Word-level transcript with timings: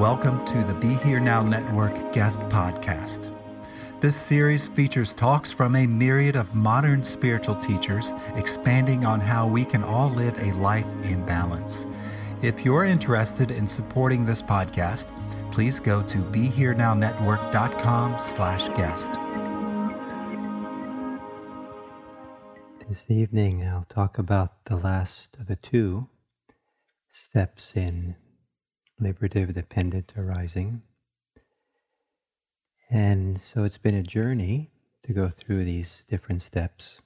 Welcome 0.00 0.42
to 0.46 0.64
the 0.64 0.72
Be 0.72 0.94
Here 1.04 1.20
Now 1.20 1.42
Network 1.42 2.10
guest 2.10 2.40
podcast. 2.48 3.36
This 4.00 4.16
series 4.16 4.66
features 4.66 5.12
talks 5.12 5.50
from 5.50 5.76
a 5.76 5.86
myriad 5.86 6.36
of 6.36 6.54
modern 6.54 7.02
spiritual 7.02 7.56
teachers 7.56 8.10
expanding 8.34 9.04
on 9.04 9.20
how 9.20 9.46
we 9.46 9.62
can 9.62 9.84
all 9.84 10.08
live 10.08 10.38
a 10.38 10.54
life 10.54 10.86
in 11.04 11.26
balance. 11.26 11.84
If 12.40 12.64
you're 12.64 12.86
interested 12.86 13.50
in 13.50 13.68
supporting 13.68 14.24
this 14.24 14.40
podcast, 14.40 15.08
please 15.52 15.78
go 15.78 16.02
to 16.04 16.16
BeHereNowNetwork.com 16.16 18.18
slash 18.18 18.68
guest. 18.70 19.12
This 22.88 23.04
evening 23.10 23.68
I'll 23.68 23.84
talk 23.90 24.16
about 24.16 24.64
the 24.64 24.76
last 24.76 25.36
of 25.38 25.46
the 25.46 25.56
two 25.56 26.08
steps 27.10 27.72
in 27.74 28.16
liberative 29.00 29.54
dependent 29.54 30.12
arising. 30.16 30.82
And 32.90 33.40
so 33.40 33.64
it's 33.64 33.78
been 33.78 33.94
a 33.94 34.02
journey 34.02 34.70
to 35.04 35.12
go 35.12 35.28
through 35.30 35.64
these 35.64 36.04
different 36.08 36.42
steps. 36.42 37.00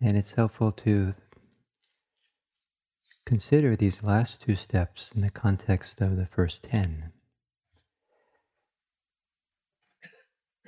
And 0.00 0.16
it's 0.16 0.32
helpful 0.32 0.72
to 0.72 1.14
consider 3.26 3.74
these 3.74 4.02
last 4.02 4.40
two 4.40 4.56
steps 4.56 5.10
in 5.14 5.22
the 5.22 5.30
context 5.30 6.00
of 6.00 6.16
the 6.16 6.26
first 6.26 6.62
ten. 6.62 7.12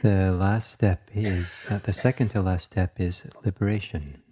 The 0.02 0.32
last 0.32 0.72
step 0.72 1.08
is, 1.14 1.46
uh, 1.70 1.78
the 1.78 1.92
second 1.92 2.30
to 2.30 2.42
last 2.42 2.66
step 2.66 3.00
is 3.00 3.22
liberation. 3.44 4.22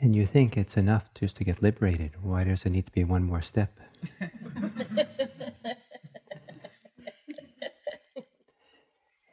And 0.00 0.14
you 0.14 0.26
think 0.26 0.56
it's 0.56 0.76
enough 0.76 1.12
just 1.14 1.36
to 1.36 1.44
get 1.44 1.60
liberated. 1.62 2.12
Why 2.22 2.44
does 2.44 2.62
there 2.62 2.72
need 2.72 2.86
to 2.86 2.92
be 2.92 3.02
one 3.02 3.24
more 3.24 3.42
step? 3.42 3.80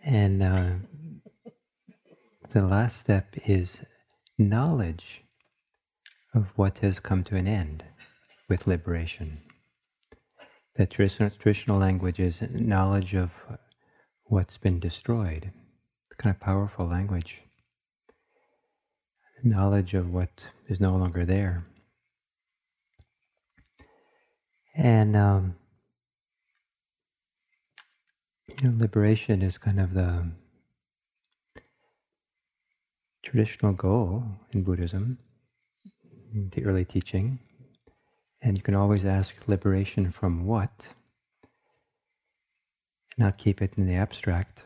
and 0.03 0.41
uh, 0.41 0.71
the 2.51 2.63
last 2.63 2.99
step 2.99 3.35
is 3.45 3.81
knowledge 4.39 5.21
of 6.33 6.47
what 6.55 6.79
has 6.79 6.99
come 6.99 7.23
to 7.25 7.35
an 7.35 7.47
end 7.47 7.83
with 8.49 8.65
liberation. 8.65 9.41
The 10.77 10.87
traditional 10.87 11.77
language 11.77 12.19
is 12.19 12.41
knowledge 12.53 13.13
of 13.13 13.31
what's 14.25 14.57
been 14.57 14.79
destroyed. 14.79 15.51
It's 16.09 16.17
kind 16.17 16.35
of 16.35 16.39
powerful 16.41 16.87
language 16.87 17.43
knowledge 19.43 19.93
of 19.93 20.11
what 20.11 20.29
is 20.67 20.79
no 20.79 20.95
longer 20.95 21.25
there. 21.25 21.63
And 24.75 25.15
um, 25.15 25.55
you 28.47 28.69
know, 28.69 28.77
liberation 28.77 29.41
is 29.41 29.57
kind 29.57 29.79
of 29.79 29.93
the 29.93 30.31
traditional 33.23 33.73
goal 33.73 34.23
in 34.51 34.63
Buddhism, 34.63 35.17
the 36.33 36.65
early 36.65 36.85
teaching. 36.85 37.39
And 38.41 38.57
you 38.57 38.63
can 38.63 38.75
always 38.75 39.05
ask 39.05 39.33
liberation 39.47 40.11
from 40.11 40.45
what, 40.45 40.87
not 43.17 43.37
keep 43.37 43.61
it 43.61 43.73
in 43.77 43.87
the 43.87 43.95
abstract. 43.95 44.63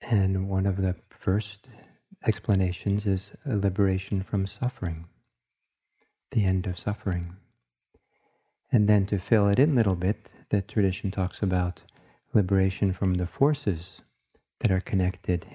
And 0.00 0.48
one 0.48 0.66
of 0.66 0.76
the 0.78 0.96
first 1.10 1.68
explanations 2.26 3.06
is 3.06 3.32
liberation 3.44 4.22
from 4.22 4.46
suffering, 4.46 5.06
the 6.30 6.44
end 6.44 6.66
of 6.66 6.78
suffering. 6.78 7.36
And 8.70 8.88
then 8.88 9.06
to 9.06 9.18
fill 9.18 9.48
it 9.48 9.58
in 9.58 9.72
a 9.72 9.74
little 9.74 9.96
bit, 9.96 10.28
the 10.50 10.62
tradition 10.62 11.10
talks 11.10 11.42
about 11.42 11.82
liberation 12.32 12.92
from 12.92 13.14
the 13.14 13.26
forces 13.26 14.00
that 14.60 14.70
are 14.70 14.80
connected 14.80 15.46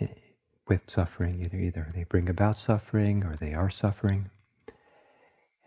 with 0.67 0.81
suffering. 0.88 1.41
Either, 1.41 1.57
either 1.57 1.91
they 1.94 2.03
bring 2.03 2.29
about 2.29 2.57
suffering 2.57 3.23
or 3.23 3.35
they 3.35 3.53
are 3.53 3.69
suffering. 3.69 4.29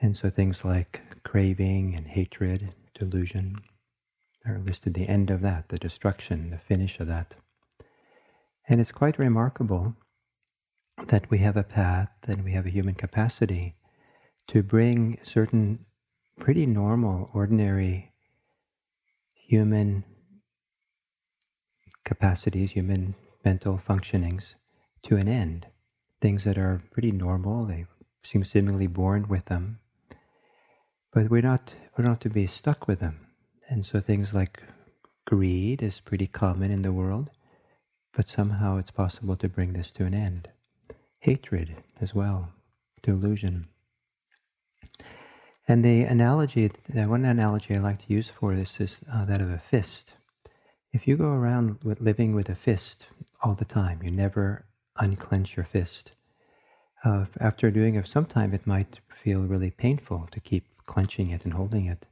And 0.00 0.17
so 0.17 0.31
things 0.31 0.65
like 0.65 1.00
craving 1.25 1.94
and 1.94 2.06
hatred, 2.06 2.75
delusion, 2.94 3.56
are 4.47 4.59
listed 4.59 4.94
the 4.94 5.09
end 5.09 5.31
of 5.31 5.43
that, 5.43 5.69
the 5.69 5.78
destruction, 5.78 6.50
the 6.50 6.59
finish 6.59 7.00
of 7.00 7.09
that. 7.09 7.37
And 8.69 8.81
it's 8.81 8.93
quite 8.93 9.19
remarkable 9.19 9.97
that 11.09 11.31
we 11.31 11.38
have 11.38 11.56
a 11.56 11.62
path 11.62 12.11
and 12.27 12.44
we 12.44 12.53
have 12.53 12.66
a 12.66 12.71
human 12.71 12.94
capacity 12.94 13.75
to 14.47 14.62
bring 14.62 15.19
certain 15.22 15.84
pretty 16.38 16.66
normal, 16.66 17.31
ordinary 17.33 18.12
human 19.34 20.05
capacities, 22.05 22.72
human 22.72 23.15
mental 23.44 23.81
functionings 23.88 24.55
to 25.03 25.16
an 25.16 25.28
end. 25.28 25.66
Things 26.21 26.44
that 26.44 26.59
are 26.59 26.83
pretty 26.91 27.12
normal, 27.12 27.65
they 27.65 27.87
seem 28.22 28.44
seemingly 28.44 28.87
born 28.87 29.27
with 29.28 29.47
them. 29.47 29.78
But 31.12 31.31
we're 31.31 31.43
not 31.43 31.75
we're 31.97 32.05
not 32.05 32.21
to 32.22 32.31
be 32.31 32.47
stuck 32.47 32.87
with 32.87 33.00
them. 33.00 33.27
And 33.69 33.87
so 33.87 34.00
things 34.00 34.32
like 34.32 34.62
greed 35.25 35.82
is 35.82 36.00
pretty 36.00 36.27
common 36.27 36.71
in 36.71 36.82
the 36.82 36.93
world, 36.93 37.31
but 38.12 38.28
somehow 38.28 38.77
it's 38.77 38.91
possible 38.91 39.37
to 39.37 39.49
bring 39.49 39.72
this 39.72 39.93
to 39.93 40.05
an 40.05 40.15
end 40.15 40.49
hatred 41.20 41.76
as 42.00 42.14
well, 42.14 42.48
delusion. 43.03 43.66
And 45.69 45.84
the 45.84 46.03
analogy, 46.03 46.70
one 46.92 47.25
analogy 47.25 47.76
I 47.76 47.78
like 47.78 48.00
to 48.06 48.12
use 48.12 48.31
for 48.31 48.56
this 48.56 48.81
is 48.81 48.99
uh, 49.12 49.25
that 49.26 49.40
of 49.40 49.50
a 49.50 49.62
fist. 49.70 50.14
If 50.93 51.06
you 51.06 51.17
go 51.17 51.28
around 51.28 51.78
with 51.84 52.00
living 52.00 52.34
with 52.34 52.49
a 52.49 52.56
fist 52.56 53.06
all 53.43 53.55
the 53.55 53.64
time, 53.64 54.02
you 54.02 54.11
never 54.11 54.64
unclench 54.96 55.56
your 55.56 55.67
fist. 55.67 56.12
Uh, 57.05 57.26
after 57.38 57.70
doing 57.70 57.94
it 57.94 58.08
some 58.08 58.26
time, 58.26 58.52
it 58.52 58.66
might 58.66 58.99
feel 59.08 59.43
really 59.43 59.70
painful 59.70 60.28
to 60.32 60.40
keep 60.40 60.64
clenching 60.87 61.31
it 61.31 61.44
and 61.44 61.55
holding 61.55 61.87
it. 61.87 62.06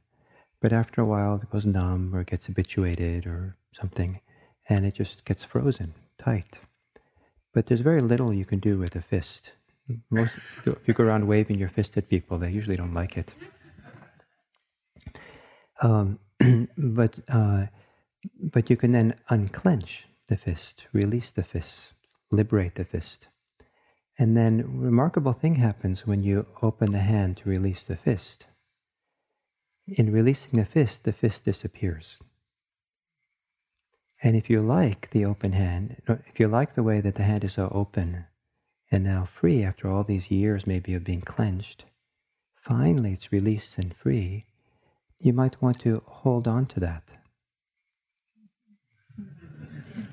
But 0.61 0.71
after 0.71 1.01
a 1.01 1.05
while, 1.05 1.35
it 1.35 1.49
goes 1.49 1.65
numb 1.65 2.15
or 2.15 2.23
gets 2.23 2.45
habituated 2.45 3.25
or 3.25 3.57
something, 3.73 4.19
and 4.67 4.85
it 4.85 4.93
just 4.93 5.25
gets 5.25 5.43
frozen 5.43 5.93
tight. 6.17 6.59
But 7.53 7.67
there's 7.67 7.81
very 7.81 8.01
little 8.01 8.33
you 8.33 8.45
can 8.45 8.59
do 8.59 8.77
with 8.79 8.95
a 8.95 9.01
fist. 9.01 9.51
Most, 10.11 10.33
if 10.65 10.87
you 10.87 10.93
go 10.93 11.03
around 11.05 11.27
waving 11.27 11.59
your 11.59 11.69
fist 11.69 11.97
at 11.97 12.09
people, 12.09 12.39
they 12.39 12.51
usually 12.51 12.77
don't 12.77 12.93
like 12.93 13.17
it. 13.17 13.33
Um, 15.81 16.19
but 16.77 17.19
uh, 17.29 17.67
but 18.41 18.69
you 18.69 18.77
can 18.77 18.91
then 18.93 19.15
unclench 19.29 20.05
the 20.27 20.37
fist, 20.37 20.85
release 20.93 21.31
the 21.31 21.43
fist, 21.43 21.93
liberate 22.31 22.75
the 22.75 22.85
fist, 22.85 23.27
and 24.19 24.37
then 24.37 24.79
remarkable 24.81 25.33
thing 25.33 25.55
happens 25.55 26.07
when 26.07 26.23
you 26.23 26.45
open 26.61 26.91
the 26.91 26.99
hand 26.99 27.37
to 27.37 27.49
release 27.49 27.83
the 27.85 27.97
fist. 27.97 28.45
in 29.87 30.11
releasing 30.11 30.59
the 30.59 30.65
fist, 30.65 31.03
the 31.03 31.13
fist 31.13 31.45
disappears. 31.45 32.17
And 34.21 34.35
if 34.35 34.49
you 34.49 34.61
like 34.61 35.09
the 35.11 35.25
open 35.25 35.53
hand, 35.53 35.95
if 36.07 36.39
you 36.39 36.47
like 36.47 36.75
the 36.75 36.83
way 36.83 36.99
that 36.99 37.15
the 37.15 37.23
hand 37.23 37.45
is 37.45 37.53
so 37.53 37.71
open 37.73 38.25
and 38.91 39.03
now 39.03 39.29
free 39.39 39.63
after 39.63 39.89
all 39.89 40.03
these 40.03 40.29
years 40.29 40.67
maybe 40.67 40.93
of 40.93 41.05
being 41.05 41.21
clenched, 41.21 41.85
finally 42.61 43.13
it's 43.13 43.31
released 43.31 43.77
and 43.77 43.95
free, 43.95 44.45
you 45.19 45.31
might 45.31 45.61
want 45.61 45.79
to 45.81 46.01
hold 46.05 46.47
on 46.47 46.65
to 46.65 46.79
that. 46.81 47.03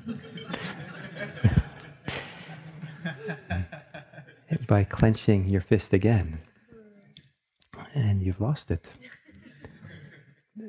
By 4.69 4.85
clenching 4.85 5.49
your 5.49 5.61
fist 5.61 5.93
again, 5.93 6.39
and 7.95 8.23
you've 8.23 8.41
lost 8.41 8.71
it. 8.71 8.89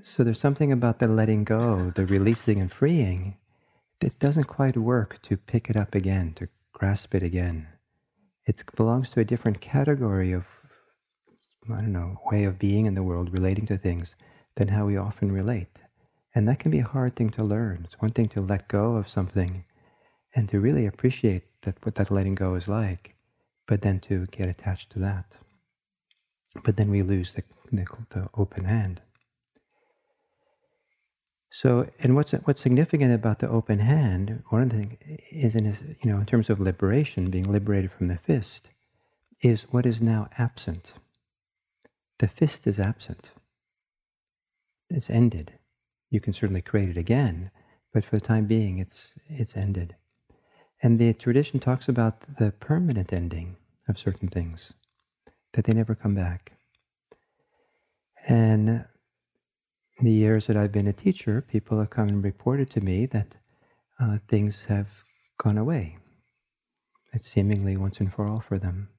So 0.02 0.24
there's 0.24 0.40
something 0.40 0.72
about 0.72 1.00
the 1.00 1.08
letting 1.08 1.44
go, 1.46 1.92
the 1.96 2.06
releasing 2.06 2.60
and 2.60 2.72
freeing, 2.72 3.38
it 4.02 4.20
doesn't 4.20 4.44
quite 4.44 4.78
work 4.78 5.22
to 5.24 5.38
pick 5.38 5.70
it 5.70 5.78
up 5.78 5.96
again, 5.96 6.34
to 6.36 6.50
grasp 6.74 7.16
it 7.16 7.24
again. 7.24 7.68
It 8.46 8.64
belongs 8.76 9.10
to 9.12 9.22
a 9.22 9.26
different 9.26 9.62
category 9.62 10.34
of, 10.34 10.46
I 11.72 11.78
don't 11.78 11.94
know, 11.94 12.20
way 12.32 12.44
of 12.44 12.60
being 12.60 12.86
in 12.86 12.96
the 12.96 13.04
world, 13.04 13.34
relating 13.34 13.66
to 13.68 13.78
things, 13.78 14.16
than 14.56 14.68
how 14.68 14.86
we 14.86 14.98
often 14.98 15.32
relate. 15.32 15.80
And 16.36 16.48
that 16.48 16.60
can 16.60 16.70
be 16.70 16.80
a 16.80 16.88
hard 16.88 17.16
thing 17.16 17.30
to 17.32 17.44
learn. 17.44 17.84
It's 17.86 18.00
one 18.00 18.12
thing 18.12 18.30
to 18.30 18.42
let 18.42 18.68
go 18.68 18.98
of 18.98 19.10
something 19.10 19.64
and 20.36 20.48
to 20.50 20.60
really 20.60 20.86
appreciate 20.86 21.44
that 21.62 21.84
what 21.84 21.96
that 21.96 22.12
letting 22.12 22.36
go 22.36 22.56
is 22.56 22.68
like, 22.68 23.16
but 23.68 23.82
then 23.82 24.00
to 24.02 24.28
get 24.28 24.50
attached 24.50 24.92
to 24.92 25.00
that. 25.00 25.26
But 26.64 26.76
then 26.76 26.92
we 26.92 27.02
lose 27.02 27.34
the, 27.34 27.44
the, 27.72 27.86
the 28.10 28.30
open 28.36 28.66
hand. 28.66 29.02
So, 31.50 31.90
and 32.00 32.16
what's 32.16 32.32
what's 32.32 32.62
significant 32.62 33.14
about 33.14 33.40
the 33.40 33.50
open 33.50 33.80
hand? 33.80 34.44
One 34.50 34.64
of 34.64 34.70
the 34.70 34.78
things 34.78 34.98
is 35.32 35.56
in 35.56 35.66
his, 35.66 35.82
you 35.82 36.12
know, 36.12 36.20
in 36.20 36.26
terms 36.26 36.50
of 36.50 36.60
liberation, 36.60 37.32
being 37.32 37.52
liberated 37.52 37.92
from 37.92 38.08
the 38.08 38.18
fist, 38.18 38.70
is 39.42 39.64
what 39.64 39.86
is 39.86 40.02
now 40.02 40.30
absent. 40.38 40.94
The 42.20 42.28
fist 42.28 42.68
is 42.68 42.80
absent 42.80 43.32
it's 44.90 45.10
ended. 45.10 45.54
You 46.10 46.20
can 46.22 46.34
certainly 46.34 46.62
create 46.62 46.90
it 46.90 46.98
again, 46.98 47.52
but 47.94 48.06
for 48.06 48.16
the 48.16 48.26
time 48.26 48.46
being, 48.46 48.80
it's 48.80 49.16
it's 49.28 49.56
ended. 49.56 49.96
And 50.82 51.00
the 51.00 51.14
tradition 51.14 51.60
talks 51.60 51.90
about 51.90 52.38
the 52.38 52.52
permanent 52.52 53.12
ending 53.12 53.58
of 53.90 54.00
certain 54.00 54.28
things, 54.30 54.74
that 55.54 55.66
they 55.66 55.74
never 55.74 55.96
come 55.96 56.14
back. 56.16 56.54
And 58.28 58.86
the 60.00 60.12
years 60.12 60.48
that 60.48 60.58
I've 60.58 60.72
been 60.72 60.88
a 60.88 60.94
teacher, 60.94 61.42
people 61.42 61.80
have 61.80 61.90
come 61.90 62.08
and 62.10 62.24
reported 62.24 62.70
to 62.72 62.82
me 62.82 63.08
that 63.08 63.36
uh, 64.00 64.18
things 64.30 64.66
have 64.68 64.88
gone 65.38 65.58
away. 65.58 65.98
It's 67.14 67.30
seemingly 67.30 67.78
once 67.78 68.00
and 68.00 68.14
for 68.14 68.28
all 68.28 68.40
for 68.40 68.60
them. 68.60 68.90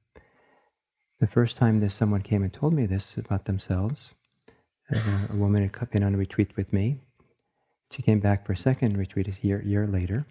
The 1.21 1.27
first 1.27 1.57
time 1.57 1.81
that 1.81 1.93
someone 1.93 2.23
came 2.23 2.43
and 2.43 2.53
told 2.53 2.75
me 2.75 2.87
this 2.87 3.17
about 3.17 3.45
themselves, 3.45 4.15
a 4.91 5.35
woman 5.37 5.63
had 5.63 5.91
been 5.91 6.03
on 6.03 6.15
a 6.15 6.19
retreat 6.19 6.57
with 6.57 6.73
me. 6.73 6.99
She 7.93 8.03
came 8.03 8.21
back 8.21 8.47
for 8.47 8.53
a 8.53 8.57
second 8.57 8.97
retreat 8.97 9.29
a 9.29 9.47
year, 9.47 9.63
year 9.63 9.87
later. 9.87 10.25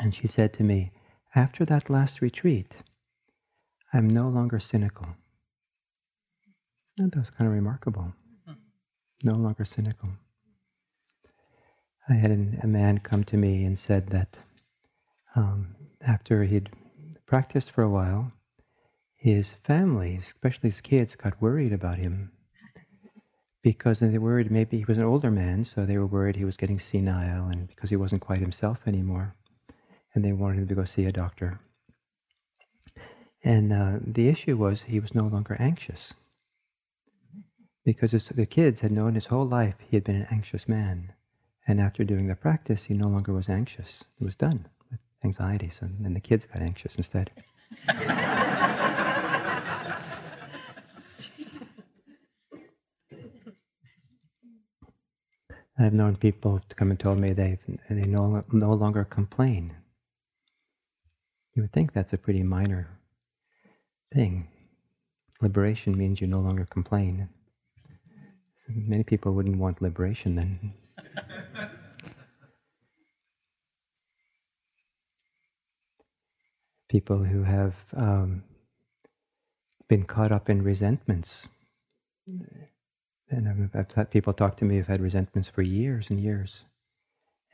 And 0.00 0.14
she 0.14 0.28
said 0.28 0.52
to 0.54 0.62
me, 0.62 0.92
After 1.34 1.64
that 1.64 1.88
last 1.88 2.20
retreat, 2.20 2.82
I'm 3.92 4.08
no 4.08 4.28
longer 4.28 4.58
cynical. 4.58 5.08
And 6.98 7.12
that 7.12 7.18
was 7.18 7.30
kind 7.30 7.48
of 7.48 7.54
remarkable. 7.54 8.12
No 9.24 9.34
longer 9.34 9.64
cynical. 9.64 10.10
I 12.08 12.14
had 12.14 12.30
an, 12.30 12.60
a 12.62 12.66
man 12.66 12.98
come 12.98 13.24
to 13.24 13.36
me 13.36 13.64
and 13.64 13.78
said 13.78 14.08
that 14.08 14.38
um, 15.34 15.74
after 16.00 16.44
he'd 16.44 16.70
practiced 17.26 17.70
for 17.70 17.82
a 17.82 17.90
while, 17.90 18.28
his 19.16 19.54
family, 19.64 20.16
especially 20.16 20.70
his 20.70 20.80
kids, 20.80 21.16
got 21.16 21.42
worried 21.42 21.72
about 21.72 21.98
him 21.98 22.30
because 23.62 23.98
they 23.98 24.16
were 24.18 24.30
worried 24.30 24.50
maybe 24.50 24.78
he 24.78 24.84
was 24.84 24.98
an 24.98 25.04
older 25.04 25.30
man, 25.30 25.64
so 25.64 25.84
they 25.84 25.98
were 25.98 26.06
worried 26.06 26.36
he 26.36 26.44
was 26.44 26.56
getting 26.56 26.78
senile 26.78 27.48
and 27.48 27.68
because 27.68 27.90
he 27.90 27.96
wasn't 27.96 28.22
quite 28.22 28.40
himself 28.40 28.78
anymore. 28.86 29.32
And 30.14 30.24
they 30.24 30.32
wanted 30.32 30.60
him 30.60 30.68
to 30.68 30.74
go 30.74 30.84
see 30.84 31.04
a 31.04 31.12
doctor. 31.12 31.58
And 33.44 33.72
uh, 33.72 33.98
the 34.00 34.28
issue 34.28 34.56
was 34.56 34.82
he 34.82 35.00
was 35.00 35.14
no 35.14 35.24
longer 35.24 35.56
anxious. 35.60 36.14
Because 37.88 38.10
his, 38.10 38.28
the 38.28 38.44
kids 38.44 38.80
had 38.80 38.92
known 38.92 39.14
his 39.14 39.24
whole 39.24 39.46
life 39.46 39.76
he 39.78 39.96
had 39.96 40.04
been 40.04 40.16
an 40.16 40.26
anxious 40.30 40.68
man. 40.68 41.14
And 41.66 41.80
after 41.80 42.04
doing 42.04 42.26
the 42.26 42.34
practice, 42.34 42.84
he 42.84 42.92
no 42.92 43.08
longer 43.08 43.32
was 43.32 43.48
anxious. 43.48 44.04
It 44.20 44.24
was 44.24 44.36
done 44.36 44.66
with 44.90 45.00
anxieties, 45.24 45.78
and, 45.80 46.04
and 46.04 46.14
the 46.14 46.20
kids 46.20 46.44
got 46.44 46.60
anxious 46.60 46.96
instead. 46.96 47.30
I've 55.78 55.94
known 55.94 56.16
people 56.16 56.60
to 56.68 56.74
come 56.76 56.90
and 56.90 57.00
told 57.00 57.18
me 57.18 57.32
they 57.32 57.58
they 57.88 58.02
no, 58.02 58.42
no 58.52 58.72
longer 58.74 59.04
complain. 59.04 59.74
You 61.54 61.62
would 61.62 61.72
think 61.72 61.94
that's 61.94 62.12
a 62.12 62.18
pretty 62.18 62.42
minor 62.42 62.90
thing. 64.12 64.48
Liberation 65.40 65.96
means 65.96 66.20
you 66.20 66.26
no 66.26 66.40
longer 66.40 66.66
complain. 66.66 67.30
Many 68.68 69.04
people 69.04 69.32
wouldn't 69.32 69.58
want 69.58 69.82
liberation 69.82 70.36
then. 70.36 70.74
people 76.88 77.18
who 77.18 77.42
have 77.42 77.74
um, 77.94 78.42
been 79.88 80.04
caught 80.04 80.32
up 80.32 80.48
in 80.48 80.62
resentments 80.62 81.46
and 83.30 83.70
I've 83.74 83.90
had 83.92 84.10
people 84.10 84.32
talk 84.32 84.56
to 84.58 84.64
me 84.64 84.76
who've 84.76 84.86
had 84.86 85.00
resentments 85.00 85.48
for 85.48 85.62
years 85.62 86.08
and 86.10 86.20
years. 86.20 86.64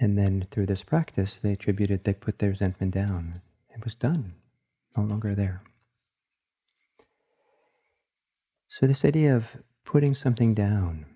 And 0.00 0.16
then 0.18 0.46
through 0.50 0.66
this 0.66 0.82
practice, 0.82 1.38
they 1.42 1.52
attributed, 1.52 2.04
they 2.04 2.14
put 2.14 2.38
their 2.38 2.50
resentment 2.50 2.92
down. 2.94 3.40
It 3.74 3.84
was 3.84 3.94
done, 3.94 4.34
no 4.96 5.04
longer 5.04 5.34
there. 5.34 5.62
So, 8.68 8.86
this 8.86 9.04
idea 9.04 9.36
of 9.36 9.44
putting 9.84 10.14
something 10.14 10.54
down, 10.54 11.06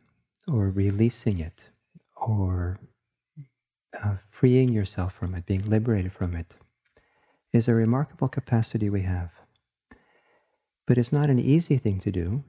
or 0.46 0.70
releasing 0.70 1.38
it, 1.38 1.64
or 2.16 2.78
uh, 4.02 4.16
freeing 4.30 4.72
yourself 4.72 5.14
from 5.14 5.34
it, 5.34 5.46
being 5.46 5.64
liberated 5.68 6.12
from 6.12 6.34
it, 6.34 6.54
is 7.52 7.68
a 7.68 7.74
remarkable 7.74 8.28
capacity 8.28 8.88
we 8.88 9.02
have. 9.02 9.30
But 10.86 10.98
it's 10.98 11.12
not 11.12 11.30
an 11.30 11.38
easy 11.38 11.78
thing 11.78 12.00
to 12.00 12.10
do. 12.10 12.44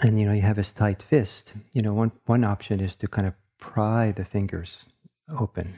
And 0.00 0.18
you 0.18 0.26
know 0.26 0.32
you 0.32 0.42
have 0.42 0.56
this 0.56 0.72
tight 0.72 1.02
fist. 1.02 1.52
You 1.72 1.82
know 1.82 1.92
one 1.92 2.12
one 2.26 2.44
option 2.44 2.80
is 2.80 2.94
to 2.96 3.08
kind 3.08 3.26
of 3.26 3.34
pry 3.58 4.12
the 4.12 4.24
fingers 4.24 4.84
open. 5.36 5.74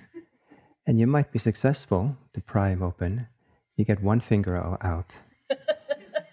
And 0.87 0.99
you 0.99 1.07
might 1.07 1.33
be 1.33 1.39
successful 1.39 2.17
to 2.35 2.41
pry 2.41 2.71
them 2.71 2.83
open. 2.83 3.27
You 3.77 3.85
get 3.85 4.03
one 4.03 4.21
finger 4.21 4.57
out. 4.83 5.17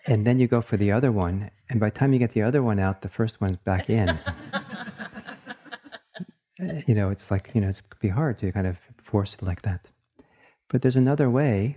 And 0.07 0.25
then 0.25 0.39
you 0.39 0.47
go 0.47 0.61
for 0.61 0.77
the 0.77 0.93
other 0.93 1.11
one 1.11 1.51
and 1.69 1.79
by 1.79 1.89
the 1.89 1.97
time 1.97 2.13
you 2.13 2.19
get 2.19 2.33
the 2.33 2.41
other 2.41 2.63
one 2.63 2.79
out 2.79 3.01
the 3.01 3.09
first 3.09 3.41
one's 3.41 3.57
back 3.57 3.89
in 3.89 4.19
you 6.87 6.95
know 6.95 7.09
it's 7.09 7.29
like 7.31 7.51
you 7.53 7.61
know 7.61 7.69
it's 7.69 7.81
be 7.99 8.09
hard 8.09 8.37
to 8.39 8.51
kind 8.51 8.67
of 8.67 8.77
force 9.01 9.33
it 9.33 9.41
like 9.41 9.61
that 9.61 9.89
but 10.69 10.81
there's 10.81 10.95
another 10.95 11.29
way 11.29 11.75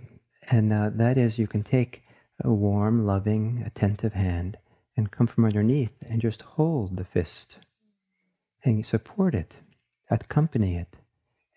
and 0.49 0.73
uh, 0.73 0.89
that 0.93 1.17
is 1.17 1.37
you 1.37 1.47
can 1.47 1.63
take 1.63 2.03
a 2.43 2.51
warm 2.51 3.05
loving 3.05 3.63
attentive 3.65 4.13
hand 4.13 4.57
and 4.97 5.11
come 5.11 5.27
from 5.27 5.45
underneath 5.45 5.93
and 6.01 6.21
just 6.21 6.41
hold 6.41 6.97
the 6.97 7.05
fist 7.05 7.57
and 8.63 8.85
support 8.85 9.33
it, 9.35 9.59
accompany 10.09 10.75
it. 10.75 10.95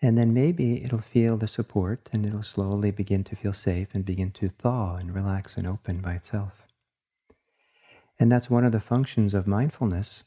And 0.01 0.17
then 0.17 0.33
maybe 0.33 0.83
it'll 0.83 1.01
feel 1.01 1.37
the 1.37 1.47
support 1.47 2.09
and 2.11 2.25
it'll 2.25 2.43
slowly 2.43 2.91
begin 2.91 3.23
to 3.25 3.35
feel 3.35 3.53
safe 3.53 3.89
and 3.93 4.05
begin 4.05 4.31
to 4.31 4.49
thaw 4.49 4.95
and 4.95 5.13
relax 5.13 5.57
and 5.57 5.65
open 5.65 5.99
by 5.99 6.13
itself. 6.13 6.64
And 8.19 8.31
that's 8.31 8.49
one 8.49 8.63
of 8.63 8.71
the 8.71 8.79
functions 8.79 9.33
of 9.33 9.47
mindfulness 9.47 10.23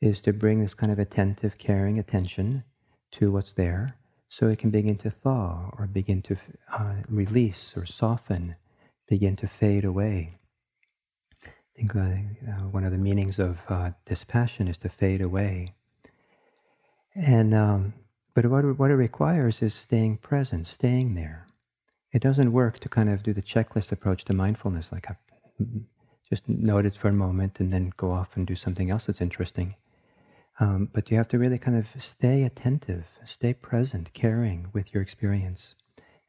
is 0.00 0.20
to 0.22 0.32
bring 0.32 0.60
this 0.60 0.74
kind 0.74 0.92
of 0.92 0.98
attentive, 0.98 1.58
caring 1.58 1.98
attention 1.98 2.64
to 3.12 3.30
what's 3.30 3.52
there 3.52 3.96
so 4.28 4.48
it 4.48 4.58
can 4.58 4.70
begin 4.70 4.96
to 4.96 5.10
thaw 5.10 5.70
or 5.78 5.86
begin 5.86 6.22
to 6.22 6.36
uh, 6.72 6.94
release 7.08 7.74
or 7.76 7.84
soften, 7.84 8.56
begin 9.08 9.36
to 9.36 9.46
fade 9.46 9.84
away. 9.84 10.38
I 11.44 11.50
think 11.76 11.96
uh, 11.96 12.64
one 12.70 12.84
of 12.84 12.92
the 12.92 12.98
meanings 12.98 13.38
of 13.38 13.58
uh, 13.68 13.90
dispassion 14.06 14.68
is 14.68 14.78
to 14.78 14.88
fade 14.88 15.20
away. 15.20 15.74
And 17.14 17.54
um, 17.54 17.94
but 18.34 18.46
what 18.46 18.78
what 18.78 18.90
it 18.90 18.94
requires 18.94 19.60
is 19.62 19.74
staying 19.74 20.18
present, 20.18 20.66
staying 20.66 21.14
there. 21.14 21.46
It 22.12 22.22
doesn't 22.22 22.52
work 22.52 22.78
to 22.80 22.88
kind 22.88 23.08
of 23.08 23.22
do 23.22 23.32
the 23.32 23.42
checklist 23.42 23.92
approach 23.92 24.24
to 24.26 24.34
mindfulness, 24.34 24.92
like 24.92 25.10
I, 25.10 25.16
just 26.32 26.48
notice 26.48 26.96
for 26.96 27.08
a 27.08 27.12
moment 27.12 27.60
and 27.60 27.70
then 27.70 27.92
go 27.98 28.10
off 28.10 28.30
and 28.36 28.46
do 28.46 28.54
something 28.56 28.90
else 28.90 29.04
that's 29.04 29.20
interesting. 29.20 29.74
Um, 30.60 30.88
but 30.90 31.10
you 31.10 31.18
have 31.18 31.28
to 31.28 31.38
really 31.38 31.58
kind 31.58 31.76
of 31.76 32.02
stay 32.02 32.44
attentive, 32.44 33.04
stay 33.26 33.52
present, 33.52 34.14
caring 34.14 34.68
with 34.72 34.94
your 34.94 35.02
experience. 35.02 35.74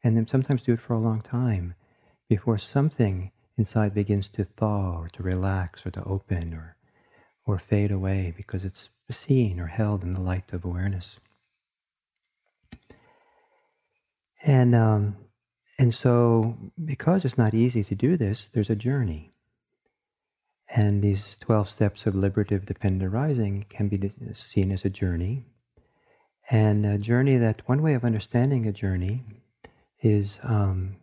And 0.02 0.14
then 0.14 0.26
sometimes 0.26 0.60
do 0.60 0.74
it 0.74 0.80
for 0.82 0.92
a 0.92 0.98
long 0.98 1.22
time 1.22 1.72
before 2.28 2.58
something 2.58 3.30
inside 3.56 3.94
begins 3.94 4.28
to 4.30 4.44
thaw 4.44 4.98
or 4.98 5.08
to 5.08 5.22
relax 5.22 5.86
or 5.86 5.90
to 5.92 6.04
open 6.04 6.52
or, 6.52 6.76
or 7.46 7.58
fade 7.58 7.90
away 7.90 8.34
because 8.36 8.62
it's 8.62 8.90
seen 9.10 9.58
or 9.58 9.68
held 9.68 10.02
in 10.02 10.12
the 10.12 10.20
light 10.20 10.52
of 10.52 10.66
awareness. 10.66 11.18
And, 14.42 14.74
um, 14.74 15.16
and 15.78 15.94
so, 15.94 16.58
because 16.84 17.24
it's 17.24 17.38
not 17.38 17.54
easy 17.54 17.82
to 17.84 17.94
do 17.94 18.18
this, 18.18 18.50
there's 18.52 18.68
a 18.68 18.76
journey. 18.76 19.33
And 20.76 21.02
these 21.02 21.36
12 21.40 21.68
steps 21.68 22.04
of 22.04 22.16
liberative 22.16 22.66
dependent 22.66 23.04
arising 23.14 23.64
can 23.68 23.86
be 23.86 24.10
seen 24.32 24.72
as 24.72 24.84
a 24.84 24.90
journey. 24.90 25.44
And 26.50 26.84
a 26.84 26.98
journey 26.98 27.36
that, 27.36 27.62
one 27.68 27.80
way 27.80 27.94
of 27.94 28.04
understanding 28.04 28.66
a 28.66 28.72
journey 28.72 29.22
is, 30.02 30.40
um, 30.42 30.96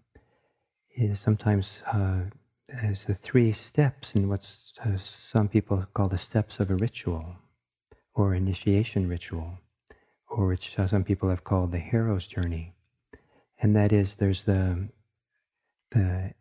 is 0.93 1.21
sometimes 1.21 1.83
uh, 1.87 2.23
as 2.83 3.05
the 3.05 3.15
three 3.15 3.53
steps 3.53 4.13
in 4.13 4.27
what 4.27 4.45
uh, 4.83 4.97
some 4.97 5.47
people 5.47 5.85
call 5.93 6.09
the 6.09 6.17
steps 6.17 6.59
of 6.59 6.69
a 6.69 6.75
ritual 6.75 7.37
or 8.13 8.35
initiation 8.35 9.07
ritual, 9.07 9.57
or 10.29 10.47
which 10.47 10.77
uh, 10.77 10.85
some 10.85 11.05
people 11.05 11.29
have 11.29 11.45
called 11.45 11.71
the 11.71 11.79
hero's 11.79 12.27
journey. 12.27 12.73
And 13.61 13.73
that 13.77 13.93
is 13.93 14.15
there's 14.15 14.43
the, 14.43 14.89
the 15.91 16.33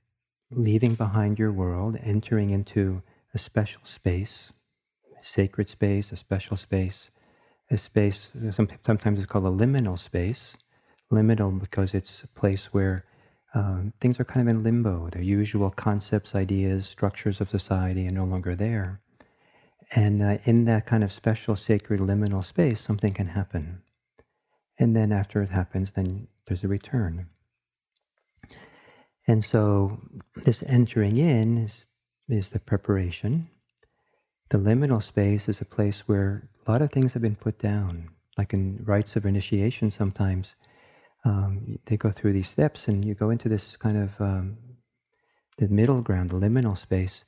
leaving 0.50 0.96
behind 0.96 1.38
your 1.38 1.52
world, 1.52 1.96
entering 2.02 2.50
into 2.50 3.02
a 3.34 3.38
special 3.38 3.82
space, 3.84 4.52
a 5.20 5.26
sacred 5.26 5.68
space, 5.68 6.12
a 6.12 6.16
special 6.16 6.56
space, 6.56 7.10
a 7.70 7.78
space, 7.78 8.30
sometimes 8.50 9.18
it's 9.18 9.26
called 9.26 9.46
a 9.46 9.64
liminal 9.64 9.98
space. 9.98 10.56
Liminal 11.12 11.58
because 11.58 11.94
it's 11.94 12.22
a 12.22 12.28
place 12.28 12.66
where 12.66 13.04
um, 13.54 13.92
things 14.00 14.20
are 14.20 14.24
kind 14.24 14.48
of 14.48 14.54
in 14.54 14.62
limbo. 14.62 15.08
The 15.10 15.24
usual 15.24 15.70
concepts, 15.70 16.34
ideas, 16.34 16.88
structures 16.88 17.40
of 17.40 17.50
society 17.50 18.06
are 18.06 18.12
no 18.12 18.24
longer 18.24 18.54
there. 18.54 19.00
And 19.94 20.22
uh, 20.22 20.38
in 20.44 20.66
that 20.66 20.86
kind 20.86 21.02
of 21.02 21.12
special, 21.12 21.56
sacred, 21.56 22.00
liminal 22.00 22.44
space, 22.44 22.80
something 22.80 23.12
can 23.12 23.26
happen. 23.26 23.82
And 24.78 24.94
then 24.94 25.12
after 25.12 25.42
it 25.42 25.50
happens, 25.50 25.92
then 25.92 26.28
there's 26.46 26.62
a 26.62 26.68
return. 26.68 27.26
And 29.26 29.44
so 29.44 30.00
this 30.36 30.62
entering 30.66 31.18
in 31.18 31.58
is, 31.58 31.84
is 32.32 32.48
the 32.48 32.60
preparation. 32.60 33.48
The 34.50 34.58
liminal 34.58 35.02
space 35.02 35.48
is 35.48 35.60
a 35.60 35.64
place 35.64 36.00
where 36.06 36.48
a 36.66 36.70
lot 36.70 36.82
of 36.82 36.90
things 36.90 37.12
have 37.12 37.22
been 37.22 37.36
put 37.36 37.58
down. 37.58 38.10
Like 38.38 38.52
in 38.52 38.82
rites 38.84 39.16
of 39.16 39.26
initiation, 39.26 39.90
sometimes 39.90 40.54
um, 41.24 41.78
they 41.86 41.96
go 41.96 42.10
through 42.10 42.32
these 42.32 42.48
steps, 42.48 42.88
and 42.88 43.04
you 43.04 43.14
go 43.14 43.30
into 43.30 43.48
this 43.48 43.76
kind 43.76 43.96
of 43.96 44.10
um, 44.20 44.56
the 45.58 45.68
middle 45.68 46.00
ground, 46.00 46.30
the 46.30 46.36
liminal 46.36 46.78
space, 46.78 47.24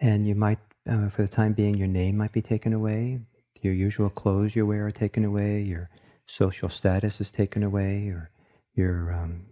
and 0.00 0.26
you 0.26 0.34
might, 0.34 0.58
uh, 0.90 1.08
for 1.08 1.22
the 1.22 1.28
time 1.28 1.52
being, 1.52 1.76
your 1.76 1.88
name 1.88 2.16
might 2.16 2.32
be 2.32 2.42
taken 2.42 2.72
away, 2.72 3.20
your 3.62 3.74
usual 3.74 4.10
clothes 4.10 4.56
you 4.56 4.66
wear 4.66 4.86
are 4.86 4.90
taken 4.90 5.24
away, 5.24 5.62
your 5.62 5.88
social 6.26 6.68
status 6.68 7.20
is 7.20 7.30
taken 7.30 7.62
away, 7.62 8.08
or 8.08 8.30
your 8.74 9.12
um, 9.12 9.46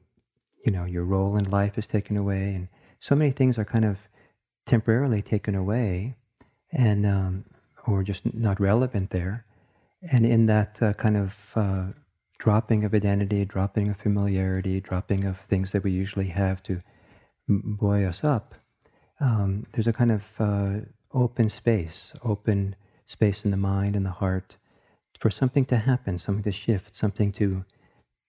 you 0.65 0.73
know 0.73 0.85
your 0.85 1.05
role 1.05 1.37
in 1.37 1.51
life 1.51 1.79
is 1.79 1.87
taken 1.87 2.17
away, 2.17 2.55
and 2.55 2.69
so 3.01 3.15
many 3.15 3.31
things 3.31 3.59
are 3.59 3.65
kind 3.65 3.85
of 3.85 3.99
temporarily 4.67 5.23
taken 5.23 5.55
away, 5.55 6.17
and 6.73 7.07
um, 7.07 7.45
or 7.87 8.03
just 8.03 8.35
not 8.35 8.61
relevant 8.61 9.11
there. 9.11 9.45
And 10.11 10.27
in 10.27 10.47
that 10.47 10.79
uh, 10.83 10.93
kind 10.95 11.17
of 11.17 11.35
uh, 11.55 11.87
dropping 12.39 12.85
of 12.85 12.95
identity, 12.95 13.45
dropping 13.45 13.89
of 13.89 13.97
familiarity, 13.97 14.81
dropping 14.81 15.25
of 15.25 15.39
things 15.49 15.73
that 15.73 15.83
we 15.83 15.93
usually 15.93 16.29
have 16.29 16.63
to 16.65 16.83
buoy 17.49 18.05
us 18.05 18.23
up, 18.25 18.55
um, 19.21 19.67
there's 19.73 19.87
a 19.87 19.93
kind 19.93 20.13
of 20.13 20.23
uh, 20.39 20.81
open 21.13 21.49
space, 21.49 22.13
open 22.23 22.77
space 23.07 23.45
in 23.45 23.51
the 23.51 23.57
mind 23.57 23.97
and 23.97 24.05
the 24.05 24.11
heart 24.11 24.57
for 25.21 25.31
something 25.31 25.65
to 25.67 25.77
happen, 25.77 26.19
something 26.19 26.43
to 26.45 26.53
shift, 26.53 26.95
something 26.97 27.33
to 27.33 27.65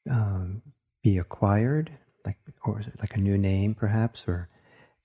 um, 0.10 0.62
be 1.04 1.18
acquired, 1.18 1.92
like 2.26 2.38
or 2.64 2.82
like 3.00 3.16
a 3.16 3.20
new 3.20 3.38
name 3.38 3.74
perhaps, 3.74 4.24
or 4.28 4.50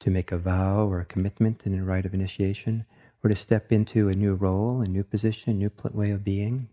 to 0.00 0.10
make 0.10 0.32
a 0.32 0.38
vow 0.38 0.86
or 0.86 1.00
a 1.00 1.04
commitment 1.04 1.62
in 1.66 1.78
a 1.78 1.84
rite 1.84 2.06
of 2.06 2.14
initiation, 2.14 2.84
or 3.22 3.30
to 3.30 3.36
step 3.36 3.70
into 3.70 4.08
a 4.08 4.14
new 4.14 4.34
role, 4.34 4.80
a 4.80 4.86
new 4.86 5.04
position, 5.04 5.50
a 5.50 5.54
new 5.54 5.70
way 5.92 6.10
of 6.10 6.24
being, 6.24 6.68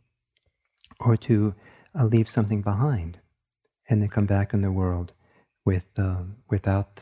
or 1.00 1.18
to 1.18 1.54
uh, 1.98 2.06
leave 2.06 2.30
something 2.30 2.62
behind, 2.62 3.20
and 3.90 4.02
then 4.02 4.10
come 4.10 4.26
back 4.26 4.54
in 4.54 4.62
the 4.62 4.72
world 4.72 5.14
with 5.66 5.86
um, 5.98 6.38
without 6.50 7.02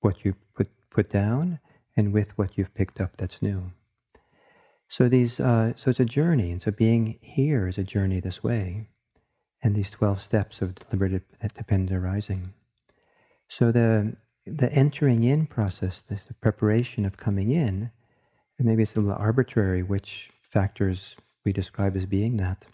what 0.00 0.24
you 0.24 0.34
put 0.54 0.68
put 0.90 1.10
down 1.10 1.58
and 1.96 2.12
with 2.12 2.36
what 2.36 2.56
you've 2.56 2.74
picked 2.74 3.00
up 3.00 3.16
that's 3.16 3.42
new. 3.42 3.72
So 4.88 5.08
these, 5.08 5.38
uh, 5.38 5.72
so 5.76 5.90
it's 5.90 6.00
a 6.00 6.04
journey, 6.04 6.50
and 6.50 6.60
so 6.60 6.70
being 6.70 7.18
here 7.22 7.68
is 7.68 7.78
a 7.78 7.84
journey 7.84 8.20
this 8.20 8.42
way 8.42 8.88
and 9.62 9.74
these 9.74 9.90
12 9.90 10.20
steps 10.20 10.62
of 10.62 10.74
liberative 10.90 11.22
dependent 11.54 11.92
arising. 11.92 12.52
So 13.48 13.72
the, 13.72 14.16
the 14.46 14.72
entering 14.72 15.24
in 15.24 15.46
process, 15.46 16.02
this 16.08 16.26
the 16.26 16.34
preparation 16.34 17.04
of 17.04 17.16
coming 17.16 17.50
in, 17.50 17.90
and 18.58 18.66
maybe 18.66 18.82
it's 18.82 18.96
a 18.96 19.00
little 19.00 19.16
arbitrary 19.16 19.82
which 19.82 20.30
factors 20.42 21.16
we 21.44 21.52
describe 21.52 21.96
as 21.96 22.06
being 22.06 22.36
that. 22.36 22.66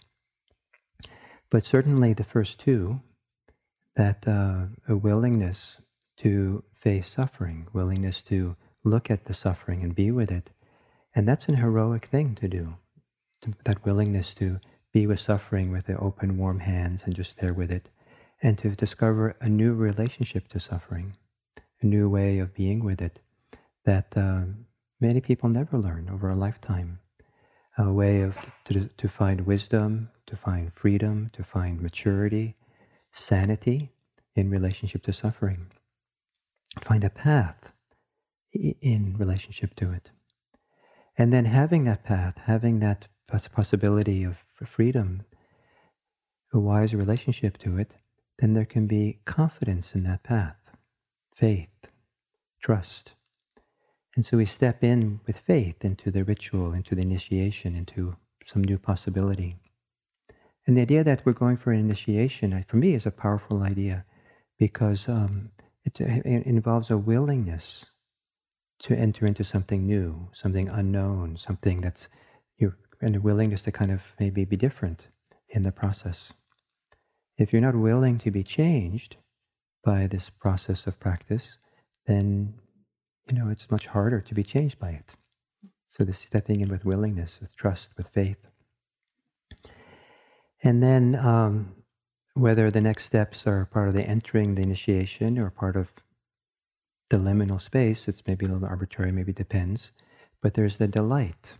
But 1.49 1.65
certainly 1.65 2.13
the 2.13 2.23
first 2.23 2.59
two, 2.59 2.99
that 3.95 4.27
uh, 4.27 4.65
a 4.87 4.95
willingness 4.95 5.77
to 6.17 6.63
face 6.75 7.09
suffering, 7.09 7.67
willingness 7.73 8.21
to 8.23 8.55
look 8.83 9.09
at 9.09 9.25
the 9.25 9.33
suffering 9.33 9.83
and 9.83 9.95
be 9.95 10.11
with 10.11 10.31
it. 10.31 10.49
And 11.15 11.27
that's 11.27 11.47
an 11.47 11.55
heroic 11.55 12.05
thing 12.05 12.35
to 12.35 12.47
do. 12.47 12.75
That 13.65 13.85
willingness 13.85 14.33
to 14.35 14.59
be 14.93 15.07
with 15.07 15.19
suffering 15.19 15.71
with 15.71 15.85
the 15.85 15.97
open, 15.97 16.37
warm 16.37 16.59
hands 16.59 17.03
and 17.03 17.15
just 17.15 17.37
there 17.37 17.53
with 17.53 17.71
it, 17.71 17.89
and 18.41 18.57
to 18.59 18.69
discover 18.69 19.35
a 19.41 19.49
new 19.49 19.73
relationship 19.73 20.47
to 20.49 20.59
suffering, 20.59 21.15
a 21.81 21.85
new 21.85 22.09
way 22.09 22.39
of 22.39 22.53
being 22.53 22.83
with 22.83 23.01
it 23.01 23.19
that 23.85 24.17
uh, 24.17 24.41
many 24.99 25.21
people 25.21 25.49
never 25.49 25.77
learn 25.77 26.09
over 26.09 26.29
a 26.29 26.35
lifetime. 26.35 26.99
A 27.77 27.91
way 27.93 28.21
of 28.21 28.35
to, 28.65 28.89
to 28.97 29.07
find 29.07 29.45
wisdom, 29.45 30.09
to 30.25 30.35
find 30.35 30.73
freedom, 30.73 31.29
to 31.33 31.43
find 31.43 31.79
maturity, 31.79 32.55
sanity 33.13 33.91
in 34.35 34.49
relationship 34.49 35.03
to 35.03 35.13
suffering. 35.13 35.67
Find 36.81 37.03
a 37.03 37.09
path 37.09 37.71
in 38.53 39.15
relationship 39.17 39.75
to 39.75 39.91
it. 39.91 40.09
And 41.17 41.31
then 41.31 41.45
having 41.45 41.85
that 41.85 42.03
path, 42.03 42.35
having 42.45 42.79
that 42.79 43.07
possibility 43.27 44.23
of 44.23 44.37
freedom, 44.65 45.23
a 46.53 46.59
wise 46.59 46.93
relationship 46.93 47.57
to 47.59 47.77
it, 47.77 47.95
then 48.39 48.53
there 48.53 48.65
can 48.65 48.87
be 48.87 49.19
confidence 49.25 49.93
in 49.93 50.03
that 50.03 50.23
path, 50.23 50.55
faith, 51.37 51.69
trust. 52.61 53.13
And 54.15 54.25
so 54.25 54.37
we 54.37 54.45
step 54.45 54.83
in 54.83 55.19
with 55.27 55.37
faith 55.37 55.85
into 55.85 56.09
the 56.11 56.23
ritual, 56.23 56.73
into 56.73 56.95
the 56.95 57.01
initiation, 57.01 57.75
into 57.75 58.15
some 58.45 58.63
new 58.63 58.77
possibility. 58.77 59.57
And 60.65 60.75
the 60.75 60.81
idea 60.81 61.03
that 61.03 61.25
we're 61.25 61.33
going 61.33 61.57
for 61.57 61.71
an 61.71 61.79
initiation, 61.79 62.63
for 62.67 62.77
me, 62.77 62.93
is 62.93 63.05
a 63.05 63.11
powerful 63.11 63.61
idea 63.63 64.05
because 64.57 65.07
um, 65.07 65.51
it, 65.85 65.99
it 66.01 66.45
involves 66.45 66.89
a 66.89 66.97
willingness 66.97 67.85
to 68.79 68.95
enter 68.95 69.25
into 69.25 69.43
something 69.43 69.85
new, 69.85 70.29
something 70.33 70.67
unknown, 70.69 71.37
something 71.37 71.81
that's 71.81 72.07
and 73.01 73.15
a 73.15 73.21
willingness 73.21 73.61
to 73.63 73.71
kind 73.71 73.91
of 73.91 74.01
maybe 74.19 74.45
be 74.45 74.55
different 74.55 75.07
in 75.49 75.61
the 75.61 75.71
process. 75.71 76.33
If 77.37 77.53
you're 77.53 77.61
not 77.61 77.75
willing 77.75 78.17
to 78.19 78.31
be 78.31 78.43
changed 78.43 79.17
by 79.87 80.05
this 80.05 80.29
process 80.29 80.85
of 80.85 80.99
practice, 80.99 81.57
then 82.07 82.53
you 83.29 83.37
know 83.37 83.47
it's 83.47 83.71
much 83.71 83.87
harder 83.87 84.19
to 84.19 84.33
be 84.35 84.43
changed 84.43 84.77
by 84.79 84.89
it. 84.89 85.13
So 85.85 86.03
this 86.03 86.19
stepping 86.19 86.59
in 86.59 86.67
with 86.67 86.83
willingness, 86.83 87.39
with 87.39 87.55
trust, 87.55 87.91
with 87.95 88.09
faith. 88.09 88.41
And 90.61 90.83
then 90.83 91.15
um, 91.15 91.73
whether 92.33 92.69
the 92.69 92.81
next 92.81 93.05
steps 93.05 93.47
are 93.47 93.63
part 93.65 93.87
of 93.87 93.93
the 93.93 94.03
entering 94.03 94.55
the 94.55 94.61
initiation 94.61 95.39
or 95.39 95.49
part 95.49 95.77
of 95.77 95.87
the 97.09 97.17
liminal 97.17 97.61
space, 97.61 98.09
it's 98.09 98.27
maybe 98.27 98.45
a 98.45 98.49
little 98.49 98.67
arbitrary, 98.67 99.13
maybe 99.13 99.31
depends. 99.31 99.93
But 100.41 100.53
there's 100.55 100.79
the 100.79 100.89
delight 100.89 101.53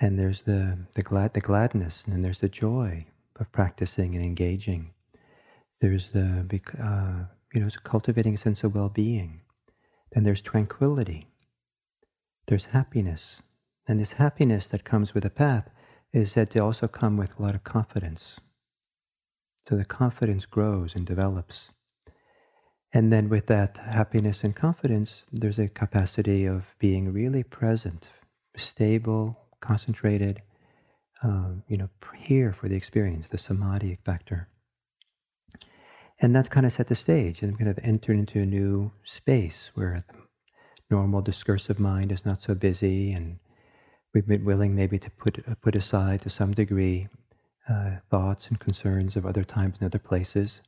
and 0.00 0.16
there's 0.16 0.42
the, 0.42 0.78
the, 0.94 1.02
glad, 1.02 1.34
the 1.34 1.40
gladness, 1.40 2.04
and 2.06 2.22
there's 2.22 2.38
the 2.38 2.48
joy 2.48 3.06
of 3.40 3.50
practicing 3.50 4.14
and 4.14 4.24
engaging. 4.24 4.93
There's 5.84 6.08
the, 6.08 6.48
uh, 6.82 7.26
you 7.52 7.60
know, 7.60 7.68
cultivating 7.82 8.34
a 8.36 8.38
sense 8.38 8.64
of 8.64 8.74
well 8.74 8.88
being. 8.88 9.42
Then 10.12 10.22
there's 10.22 10.40
tranquility. 10.40 11.26
There's 12.46 12.64
happiness. 12.64 13.42
And 13.86 14.00
this 14.00 14.12
happiness 14.12 14.66
that 14.68 14.86
comes 14.86 15.12
with 15.12 15.24
the 15.24 15.28
path 15.28 15.68
is 16.10 16.32
said 16.32 16.48
to 16.52 16.60
also 16.60 16.88
come 16.88 17.18
with 17.18 17.38
a 17.38 17.42
lot 17.42 17.54
of 17.54 17.64
confidence. 17.64 18.40
So 19.68 19.76
the 19.76 19.84
confidence 19.84 20.46
grows 20.46 20.94
and 20.94 21.04
develops. 21.04 21.72
And 22.94 23.12
then 23.12 23.28
with 23.28 23.46
that 23.48 23.76
happiness 23.76 24.42
and 24.42 24.56
confidence, 24.56 25.26
there's 25.32 25.58
a 25.58 25.68
capacity 25.68 26.46
of 26.46 26.64
being 26.78 27.12
really 27.12 27.42
present, 27.42 28.08
stable, 28.56 29.38
concentrated, 29.60 30.40
um, 31.22 31.62
you 31.68 31.76
know, 31.76 31.90
here 32.16 32.54
for 32.54 32.70
the 32.70 32.74
experience, 32.74 33.28
the 33.28 33.36
samadhi 33.36 33.98
factor. 34.02 34.48
And 36.20 36.34
that's 36.34 36.48
kind 36.48 36.66
of 36.66 36.72
set 36.72 36.88
the 36.88 36.94
stage 36.94 37.42
and 37.42 37.58
kind 37.58 37.70
of 37.70 37.78
entered 37.82 38.16
into 38.16 38.40
a 38.40 38.46
new 38.46 38.92
space 39.02 39.70
where 39.74 40.04
the 40.08 40.18
normal 40.90 41.22
discursive 41.22 41.78
mind 41.78 42.12
is 42.12 42.24
not 42.24 42.42
so 42.42 42.54
busy 42.54 43.12
and 43.12 43.38
we've 44.14 44.26
been 44.26 44.44
willing 44.44 44.74
maybe 44.74 44.98
to 44.98 45.10
put, 45.10 45.38
uh, 45.48 45.54
put 45.60 45.74
aside 45.74 46.22
to 46.22 46.30
some 46.30 46.52
degree 46.52 47.08
uh, 47.68 47.96
thoughts 48.10 48.48
and 48.48 48.60
concerns 48.60 49.16
of 49.16 49.26
other 49.26 49.44
times 49.44 49.76
and 49.80 49.86
other 49.86 49.98
places 49.98 50.60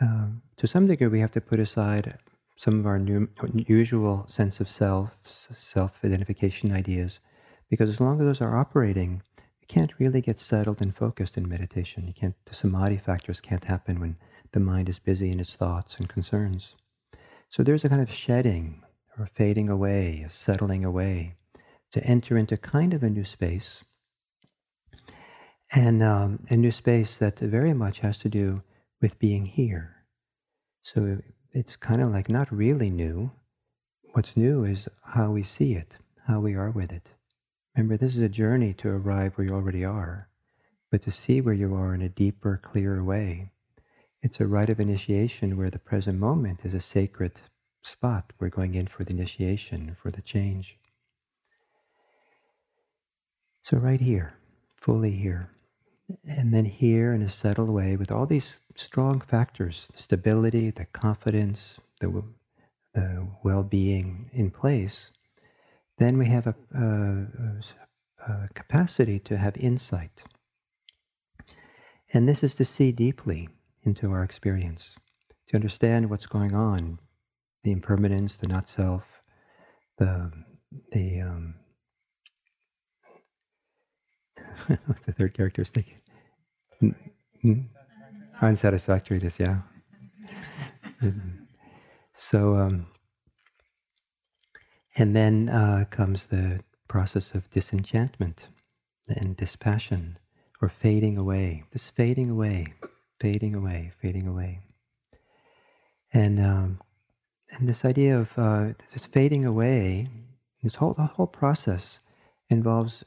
um, 0.00 0.42
to 0.56 0.66
some 0.66 0.86
degree, 0.86 1.08
we 1.08 1.20
have 1.20 1.32
to 1.32 1.40
put 1.40 1.60
aside 1.60 2.18
some 2.56 2.78
of 2.78 2.86
our 2.86 2.98
new, 2.98 3.28
usual 3.54 4.26
sense 4.28 4.60
of 4.60 4.68
self, 4.68 5.10
self-identification 5.24 6.72
ideas, 6.72 7.20
because 7.68 7.88
as 7.88 8.00
long 8.00 8.20
as 8.20 8.26
those 8.26 8.40
are 8.40 8.56
operating, 8.56 9.22
you 9.60 9.66
can't 9.68 9.92
really 9.98 10.20
get 10.20 10.38
settled 10.38 10.80
and 10.80 10.96
focused 10.96 11.36
in 11.36 11.48
meditation. 11.48 12.06
You 12.06 12.14
can't. 12.14 12.34
The 12.46 12.54
samadhi 12.54 12.98
factors 12.98 13.40
can't 13.40 13.64
happen 13.64 14.00
when 14.00 14.16
the 14.52 14.60
mind 14.60 14.88
is 14.88 14.98
busy 14.98 15.30
in 15.30 15.40
its 15.40 15.54
thoughts 15.54 15.96
and 15.96 16.08
concerns. 16.08 16.76
So 17.48 17.62
there's 17.62 17.84
a 17.84 17.88
kind 17.88 18.02
of 18.02 18.10
shedding 18.10 18.82
or 19.18 19.26
fading 19.26 19.68
away, 19.68 20.24
a 20.26 20.32
settling 20.32 20.84
away, 20.84 21.34
to 21.92 22.02
enter 22.04 22.38
into 22.38 22.56
kind 22.56 22.94
of 22.94 23.02
a 23.02 23.10
new 23.10 23.24
space, 23.24 23.82
and 25.72 26.02
um, 26.02 26.46
a 26.48 26.56
new 26.56 26.70
space 26.70 27.16
that 27.16 27.38
very 27.38 27.74
much 27.74 28.00
has 28.00 28.18
to 28.18 28.28
do 28.28 28.62
with 29.00 29.18
being 29.18 29.46
here. 29.46 29.96
So 30.82 31.18
it's 31.52 31.76
kind 31.76 32.00
of 32.00 32.10
like 32.10 32.28
not 32.28 32.52
really 32.52 32.90
new. 32.90 33.30
What's 34.12 34.36
new 34.36 34.64
is 34.64 34.88
how 35.02 35.30
we 35.30 35.42
see 35.42 35.74
it, 35.74 35.98
how 36.26 36.40
we 36.40 36.54
are 36.54 36.70
with 36.70 36.92
it. 36.92 37.10
Remember, 37.76 37.96
this 37.96 38.16
is 38.16 38.22
a 38.22 38.28
journey 38.28 38.74
to 38.74 38.88
arrive 38.88 39.34
where 39.34 39.46
you 39.46 39.54
already 39.54 39.84
are, 39.84 40.28
but 40.90 41.02
to 41.02 41.12
see 41.12 41.40
where 41.40 41.54
you 41.54 41.74
are 41.74 41.94
in 41.94 42.02
a 42.02 42.08
deeper, 42.08 42.60
clearer 42.62 43.04
way. 43.04 43.52
It's 44.22 44.40
a 44.40 44.46
rite 44.46 44.70
of 44.70 44.80
initiation 44.80 45.56
where 45.56 45.70
the 45.70 45.78
present 45.78 46.18
moment 46.18 46.60
is 46.64 46.74
a 46.74 46.80
sacred 46.80 47.40
spot. 47.82 48.32
We're 48.38 48.48
going 48.48 48.74
in 48.74 48.86
for 48.86 49.04
the 49.04 49.12
initiation, 49.12 49.96
for 50.00 50.10
the 50.10 50.22
change. 50.22 50.76
So, 53.62 53.76
right 53.76 54.00
here, 54.00 54.34
fully 54.74 55.12
here 55.12 55.50
and 56.24 56.52
then 56.52 56.64
here 56.64 57.12
in 57.12 57.22
a 57.22 57.30
settled 57.30 57.70
way 57.70 57.96
with 57.96 58.10
all 58.10 58.26
these 58.26 58.60
strong 58.74 59.20
factors 59.20 59.88
the 59.94 60.02
stability, 60.02 60.70
the 60.70 60.86
confidence, 60.86 61.78
the, 62.00 62.22
the 62.94 63.26
well 63.42 63.62
being 63.62 64.30
in 64.32 64.50
place, 64.50 65.10
then 65.98 66.18
we 66.18 66.26
have 66.26 66.46
a, 66.46 66.54
a, 66.74 68.32
a, 68.32 68.48
capacity 68.54 69.18
to 69.18 69.36
have 69.36 69.56
insight. 69.56 70.22
And 72.12 72.28
this 72.28 72.42
is 72.42 72.54
to 72.56 72.64
see 72.64 72.92
deeply 72.92 73.48
into 73.84 74.10
our 74.10 74.22
experience, 74.22 74.96
to 75.48 75.56
understand 75.56 76.08
what's 76.08 76.26
going 76.26 76.54
on 76.54 76.98
the 77.62 77.72
impermanence, 77.72 78.36
the 78.36 78.48
not 78.48 78.68
self, 78.68 79.02
the, 79.98 80.30
the 80.92 81.20
um, 81.20 81.54
what's 84.86 85.06
the 85.06 85.12
third 85.12 85.34
characteristic? 85.34 85.96
Mm-hmm. 86.82 87.60
Unsatisfactoriness, 88.40 89.38
yeah. 89.38 89.58
so, 92.16 92.56
um, 92.56 92.86
and 94.96 95.14
then 95.14 95.48
uh, 95.50 95.84
comes 95.90 96.24
the 96.24 96.60
process 96.88 97.32
of 97.34 97.50
disenchantment 97.50 98.46
and 99.08 99.36
dispassion, 99.36 100.16
or 100.62 100.68
fading 100.68 101.18
away. 101.18 101.64
This 101.72 101.90
fading 101.90 102.30
away, 102.30 102.66
fading 103.20 103.54
away, 103.54 103.92
fading 104.00 104.26
away. 104.26 104.60
And 106.12 106.40
um, 106.40 106.80
and 107.50 107.68
this 107.68 107.84
idea 107.84 108.18
of 108.18 108.30
uh, 108.36 108.68
this 108.92 109.06
fading 109.06 109.44
away, 109.44 110.08
this 110.62 110.74
whole 110.74 110.94
the 110.94 111.04
whole 111.04 111.26
process 111.26 112.00
involves 112.48 113.04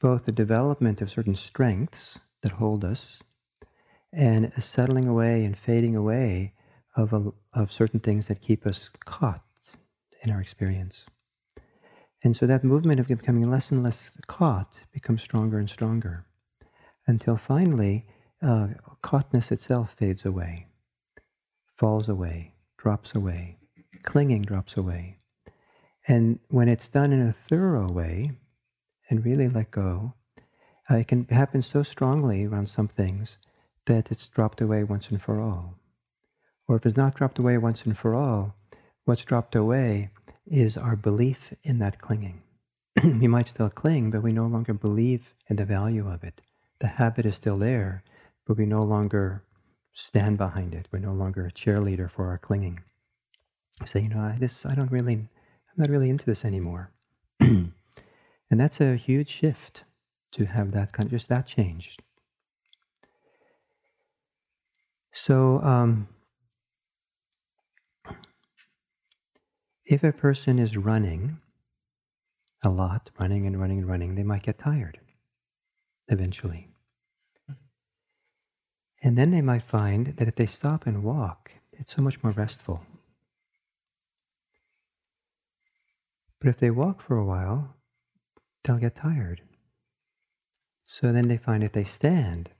both 0.00 0.24
the 0.24 0.32
development 0.32 1.00
of 1.00 1.10
certain 1.10 1.36
strengths 1.36 2.18
that 2.42 2.52
hold 2.52 2.84
us 2.84 3.22
and 4.12 4.52
a 4.56 4.60
settling 4.60 5.06
away 5.06 5.44
and 5.44 5.56
fading 5.56 5.96
away 5.96 6.52
of, 6.96 7.12
a, 7.12 7.32
of 7.54 7.72
certain 7.72 8.00
things 8.00 8.26
that 8.26 8.42
keep 8.42 8.66
us 8.66 8.90
caught 9.04 9.42
in 10.22 10.30
our 10.30 10.40
experience. 10.40 11.06
And 12.24 12.36
so 12.36 12.46
that 12.46 12.64
movement 12.64 13.00
of 13.00 13.08
becoming 13.08 13.50
less 13.50 13.70
and 13.70 13.82
less 13.82 14.10
caught 14.26 14.74
becomes 14.92 15.22
stronger 15.22 15.58
and 15.58 15.70
stronger 15.70 16.26
until 17.06 17.36
finally 17.36 18.06
uh, 18.42 18.68
caughtness 19.02 19.50
itself 19.50 19.94
fades 19.96 20.24
away, 20.24 20.66
falls 21.76 22.08
away, 22.08 22.54
drops 22.76 23.14
away, 23.14 23.58
clinging 24.02 24.42
drops 24.42 24.76
away. 24.76 25.18
And 26.08 26.40
when 26.48 26.68
it's 26.68 26.88
done 26.88 27.12
in 27.12 27.22
a 27.22 27.36
thorough 27.48 27.90
way 27.90 28.32
and 29.08 29.24
really 29.24 29.48
let 29.48 29.70
go, 29.70 30.14
uh, 30.90 30.96
it 30.96 31.08
can 31.08 31.24
happen 31.26 31.62
so 31.62 31.82
strongly 31.82 32.44
around 32.44 32.68
some 32.68 32.88
things 32.88 33.38
that 33.86 34.10
it's 34.10 34.28
dropped 34.28 34.60
away 34.60 34.84
once 34.84 35.08
and 35.10 35.22
for 35.22 35.40
all. 35.40 35.78
Or 36.66 36.76
if 36.76 36.86
it's 36.86 36.96
not 36.96 37.14
dropped 37.14 37.38
away 37.38 37.58
once 37.58 37.82
and 37.84 37.96
for 37.96 38.14
all, 38.14 38.54
what's 39.04 39.24
dropped 39.24 39.54
away 39.54 40.10
is 40.46 40.76
our 40.76 40.96
belief 40.96 41.52
in 41.62 41.78
that 41.78 42.00
clinging. 42.00 42.42
we 43.04 43.28
might 43.28 43.48
still 43.48 43.70
cling, 43.70 44.10
but 44.10 44.22
we 44.22 44.32
no 44.32 44.46
longer 44.46 44.74
believe 44.74 45.34
in 45.48 45.56
the 45.56 45.64
value 45.64 46.08
of 46.08 46.24
it. 46.24 46.40
The 46.80 46.88
habit 46.88 47.26
is 47.26 47.36
still 47.36 47.58
there, 47.58 48.02
but 48.46 48.56
we 48.56 48.66
no 48.66 48.82
longer 48.82 49.42
stand 49.92 50.38
behind 50.38 50.74
it. 50.74 50.88
We're 50.90 50.98
no 50.98 51.12
longer 51.12 51.46
a 51.46 51.52
cheerleader 51.52 52.10
for 52.10 52.26
our 52.28 52.38
clinging. 52.38 52.80
We 53.80 53.86
say, 53.86 54.00
you 54.00 54.08
know, 54.08 54.20
I, 54.20 54.36
this 54.38 54.64
I 54.66 54.74
don't 54.74 54.90
really, 54.90 55.14
I'm 55.14 55.28
not 55.76 55.90
really 55.90 56.10
into 56.10 56.24
this 56.24 56.44
anymore. 56.44 56.90
and 57.40 57.72
that's 58.50 58.80
a 58.80 58.96
huge 58.96 59.28
shift 59.28 59.82
to 60.32 60.46
have 60.46 60.72
that 60.72 60.92
kind 60.92 61.06
of 61.06 61.10
just 61.10 61.28
that 61.28 61.46
changed. 61.46 62.02
So, 65.12 65.60
um, 65.62 66.08
if 69.84 70.02
a 70.04 70.12
person 70.12 70.58
is 70.58 70.76
running 70.76 71.38
a 72.64 72.70
lot, 72.70 73.10
running 73.20 73.46
and 73.46 73.60
running 73.60 73.78
and 73.78 73.88
running, 73.88 74.14
they 74.14 74.22
might 74.22 74.42
get 74.42 74.58
tired 74.58 74.98
eventually. 76.08 76.71
And 79.02 79.18
then 79.18 79.32
they 79.32 79.42
might 79.42 79.64
find 79.64 80.16
that 80.16 80.28
if 80.28 80.36
they 80.36 80.46
stop 80.46 80.86
and 80.86 81.02
walk, 81.02 81.50
it's 81.72 81.94
so 81.94 82.02
much 82.02 82.22
more 82.22 82.32
restful. 82.32 82.82
But 86.40 86.48
if 86.48 86.58
they 86.58 86.70
walk 86.70 87.02
for 87.02 87.16
a 87.16 87.24
while, 87.24 87.74
they'll 88.62 88.78
get 88.78 88.94
tired. 88.94 89.42
So 90.84 91.12
then 91.12 91.28
they 91.28 91.36
find 91.36 91.64
if 91.64 91.72
they 91.72 91.84
stand, 91.84 92.50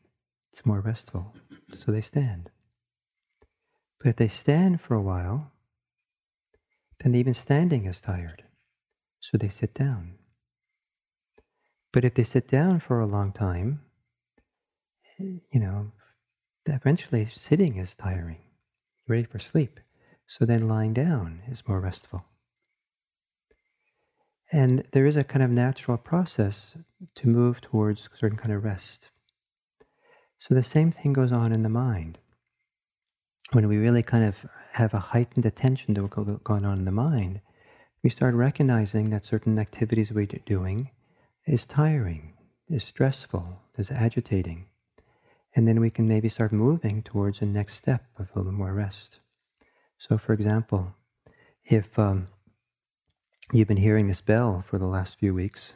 it's 0.53 0.67
more 0.67 0.81
restful. 0.81 1.35
So 1.73 1.93
they 1.93 2.01
stand. 2.01 2.51
But 3.99 4.11
if 4.11 4.17
they 4.17 4.29
stand 4.29 4.81
for 4.81 4.95
a 4.95 5.03
while, 5.03 5.53
then 7.01 7.15
even 7.15 7.35
standing 7.35 7.87
is 7.87 8.01
tired. 8.01 8.45
So 9.21 9.39
they 9.39 9.49
sit 9.49 9.75
down. 9.75 10.15
But 11.93 12.05
if 12.05 12.15
they 12.15 12.25
sit 12.25 12.49
down 12.49 12.81
for 12.81 13.01
a 13.01 13.07
long 13.07 13.33
time, 13.33 13.83
eh, 15.21 15.39
you 15.53 15.61
know, 15.61 15.93
eventually 16.67 17.27
sitting 17.33 17.77
is 17.77 17.95
tiring, 17.95 18.43
ready 19.09 19.25
for 19.25 19.39
sleep. 19.39 19.81
So 20.27 20.45
then 20.45 20.69
lying 20.69 20.95
down 20.95 21.43
is 21.51 21.67
more 21.67 21.81
restful. 21.81 22.25
And 24.51 24.85
there 24.93 25.07
is 25.07 25.17
a 25.17 25.25
kind 25.25 25.43
of 25.43 25.51
natural 25.51 25.97
process 25.97 26.77
to 27.17 27.29
move 27.29 27.61
towards 27.61 28.09
certain 28.19 28.39
kind 28.39 28.53
of 28.53 28.65
rest. 28.65 29.09
So 30.39 30.55
the 30.55 30.63
same 30.63 30.91
thing 30.91 31.13
goes 31.13 31.33
on 31.33 31.53
in 31.53 31.63
the 31.63 31.69
mind. 31.69 32.19
When 33.53 33.69
we 33.69 33.77
really 33.77 34.03
kind 34.03 34.25
of 34.25 34.37
have 34.73 34.95
a 34.95 34.99
heightened 34.99 35.47
attention 35.47 35.95
to 35.95 36.03
what's 36.03 36.43
going 36.43 36.65
on 36.65 36.79
in 36.79 36.85
the 36.85 36.91
mind, 36.91 37.41
we 38.03 38.11
start 38.11 38.35
recognizing 38.35 39.11
that 39.11 39.25
certain 39.25 39.59
activities 39.59 40.13
we're 40.13 40.27
doing 40.27 40.91
is 41.47 41.67
tiring, 41.67 42.35
is 42.69 42.85
stressful, 42.85 43.61
is 43.79 43.91
agitating. 43.91 44.67
And 45.55 45.69
then 45.69 45.81
we 45.81 45.91
can 45.91 46.09
maybe 46.09 46.29
start 46.29 46.53
moving 46.53 47.03
towards 47.03 47.41
the 47.41 47.47
next 47.47 47.77
step 47.77 48.05
of 48.19 48.29
a 48.35 48.39
little 48.39 48.53
more 48.53 48.73
rest. 48.73 49.21
So, 49.99 50.17
for 50.17 50.33
example, 50.33 50.95
if 51.65 51.99
um, 51.99 52.27
you've 53.53 53.69
been 53.69 53.77
hearing 53.77 54.07
this 54.07 54.21
bell 54.21 54.65
for 54.69 54.79
the 54.79 54.89
last 54.89 55.19
few 55.19 55.35
weeks, 55.35 55.75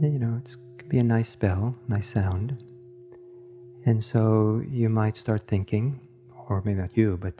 you 0.00 0.18
know, 0.18 0.40
it 0.44 0.56
could 0.78 0.88
be 0.88 0.98
a 0.98 1.02
nice 1.02 1.34
bell, 1.34 1.74
nice 1.88 2.10
sound. 2.10 2.62
And 3.84 4.02
so 4.02 4.62
you 4.70 4.88
might 4.88 5.16
start 5.16 5.46
thinking, 5.48 6.00
or 6.48 6.62
maybe 6.64 6.80
not 6.80 6.96
you, 6.96 7.18
but 7.20 7.34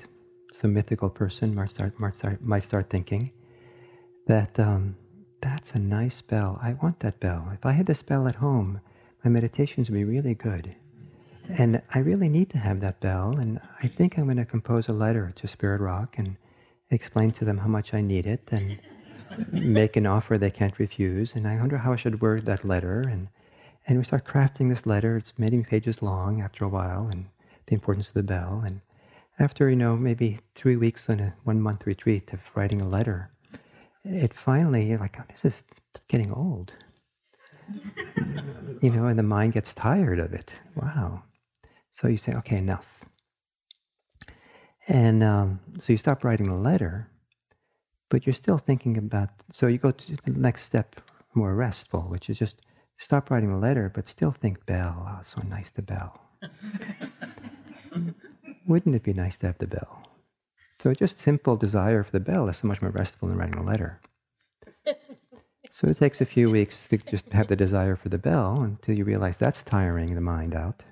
some 0.53 0.75
mythical 0.75 1.09
person 1.09 1.55
might 1.55 1.71
start 1.71 1.99
might 2.01 2.17
start 2.17 2.45
might 2.45 2.65
start 2.65 2.91
thinking 2.91 3.31
that 4.27 4.59
um, 4.59 4.97
that's 5.41 5.73
a 5.73 5.79
nice 5.79 6.21
bell. 6.21 6.59
I 6.63 6.75
want 6.75 7.01
that 7.01 7.21
bell. 7.21 7.51
If 7.53 7.65
I 7.65 7.73
had 7.73 7.87
this 7.87 8.03
bell 8.03 8.27
at 8.29 8.37
home, 8.37 8.81
my 9.25 9.31
meditations 9.31 9.91
would 9.91 9.97
be 9.97 10.05
really 10.05 10.35
good. 10.35 10.75
And 11.49 11.81
I 11.95 12.01
really 12.01 12.29
need 12.29 12.51
to 12.51 12.59
have 12.59 12.81
that 12.81 13.01
bell. 13.01 13.37
And 13.39 13.61
I 13.83 13.89
think 13.89 14.19
I'm 14.19 14.25
going 14.25 14.37
to 14.37 14.45
compose 14.45 14.89
a 14.89 14.93
letter 14.93 15.33
to 15.37 15.47
Spirit 15.47 15.81
Rock 15.81 16.17
and 16.19 16.37
explain 16.91 17.31
to 17.33 17.45
them 17.45 17.59
how 17.59 17.69
much 17.69 17.95
I 17.95 18.01
need 18.01 18.27
it 18.27 18.49
and 18.53 18.79
make 19.53 19.97
an 19.97 20.07
offer 20.07 20.37
they 20.37 20.51
can't 20.51 20.79
refuse. 20.79 21.35
And 21.35 21.47
I 21.47 21.57
wonder 21.57 21.79
how 21.79 21.93
I 21.93 21.97
should 21.97 22.21
word 22.21 22.45
that 22.47 22.65
letter. 22.65 23.01
And, 23.01 23.29
and 23.87 23.99
we 23.99 24.05
start 24.05 24.27
crafting 24.27 24.69
this 24.69 24.87
letter. 24.87 25.17
It's 25.17 25.33
many 25.39 25.63
pages 25.63 26.03
long 26.03 26.41
after 26.41 26.65
a 26.65 26.69
while 26.69 27.09
and 27.11 27.27
the 27.67 27.75
importance 27.75 28.09
of 28.09 28.15
the 28.15 28.23
bell. 28.23 28.63
And 28.65 28.81
after, 29.39 29.71
you 29.71 29.77
know, 29.77 29.97
maybe 29.97 30.41
three 30.55 30.77
weeks 30.77 31.09
on 31.09 31.21
a 31.21 31.35
one 31.45 31.61
month 31.61 31.87
retreat 31.87 32.33
of 32.33 32.41
writing 32.55 32.81
a 32.81 32.89
letter, 32.89 33.31
it 34.05 34.35
finally, 34.35 34.97
like, 34.97 35.17
oh, 35.19 35.25
this 35.29 35.45
is 35.45 35.63
getting 36.09 36.33
old. 36.33 36.73
you 38.83 38.91
know, 38.91 39.07
and 39.07 39.19
the 39.19 39.23
mind 39.23 39.53
gets 39.53 39.75
tired 39.75 40.19
of 40.19 40.33
it. 40.33 40.51
Wow. 40.75 41.23
So 41.91 42.09
you 42.09 42.17
say, 42.17 42.33
okay, 42.35 42.57
enough. 42.57 42.87
And 44.87 45.23
um, 45.23 45.61
so 45.79 45.93
you 45.93 45.99
stop 45.99 46.25
writing 46.25 46.49
the 46.49 46.57
letter, 46.57 47.11
but 48.09 48.27
you're 48.27 48.35
still 48.35 48.59
thinking 48.59 48.97
about, 48.97 49.29
so 49.53 49.67
you 49.67 49.79
go 49.79 49.91
to 49.91 50.17
the 50.25 50.31
next 50.31 50.65
step, 50.65 51.01
more 51.35 51.55
restful, 51.55 52.03
which 52.03 52.31
is 52.31 52.39
just 52.39 52.63
stop 52.97 53.31
writing 53.31 53.51
the 53.51 53.59
letter, 53.59 53.91
but 53.95 54.09
still 54.09 54.33
think 54.33 54.65
bell. 54.65 55.07
Oh, 55.09 55.21
so 55.23 55.43
nice 55.43 55.71
the 55.71 55.83
bell. 55.83 56.21
Wouldn't 58.67 58.95
it 58.95 59.03
be 59.03 59.13
nice 59.13 59.39
to 59.39 59.49
have 59.49 59.59
the 59.59 59.67
bell? 59.67 60.08
So 60.81 60.95
just 60.95 61.19
simple 61.19 61.57
desire 61.57 62.03
for 62.05 62.13
the 62.13 62.21
bell 62.21 62.49
is 62.49 62.59
so 62.59 62.69
much 62.69 62.81
more 62.81 62.91
restful 62.91 63.29
than 63.29 63.37
writing 63.37 63.59
a 63.59 63.63
letter. 63.65 64.01
So 65.71 65.87
it 65.87 65.99
takes 65.99 66.21
a 66.21 66.27
few 66.27 66.51
weeks 66.51 66.89
to 66.89 66.97
just 66.97 67.33
have 67.33 67.49
the 67.49 67.55
desire 67.55 67.95
for 67.95 68.09
the 68.09 68.19
bell 68.19 68.63
until 68.63 68.97
you 68.97 69.05
realize 69.05 69.37
that's 69.37 69.63
tiring 69.63 70.15
the 70.15 70.21
mind 70.21 70.55
out. 70.55 70.83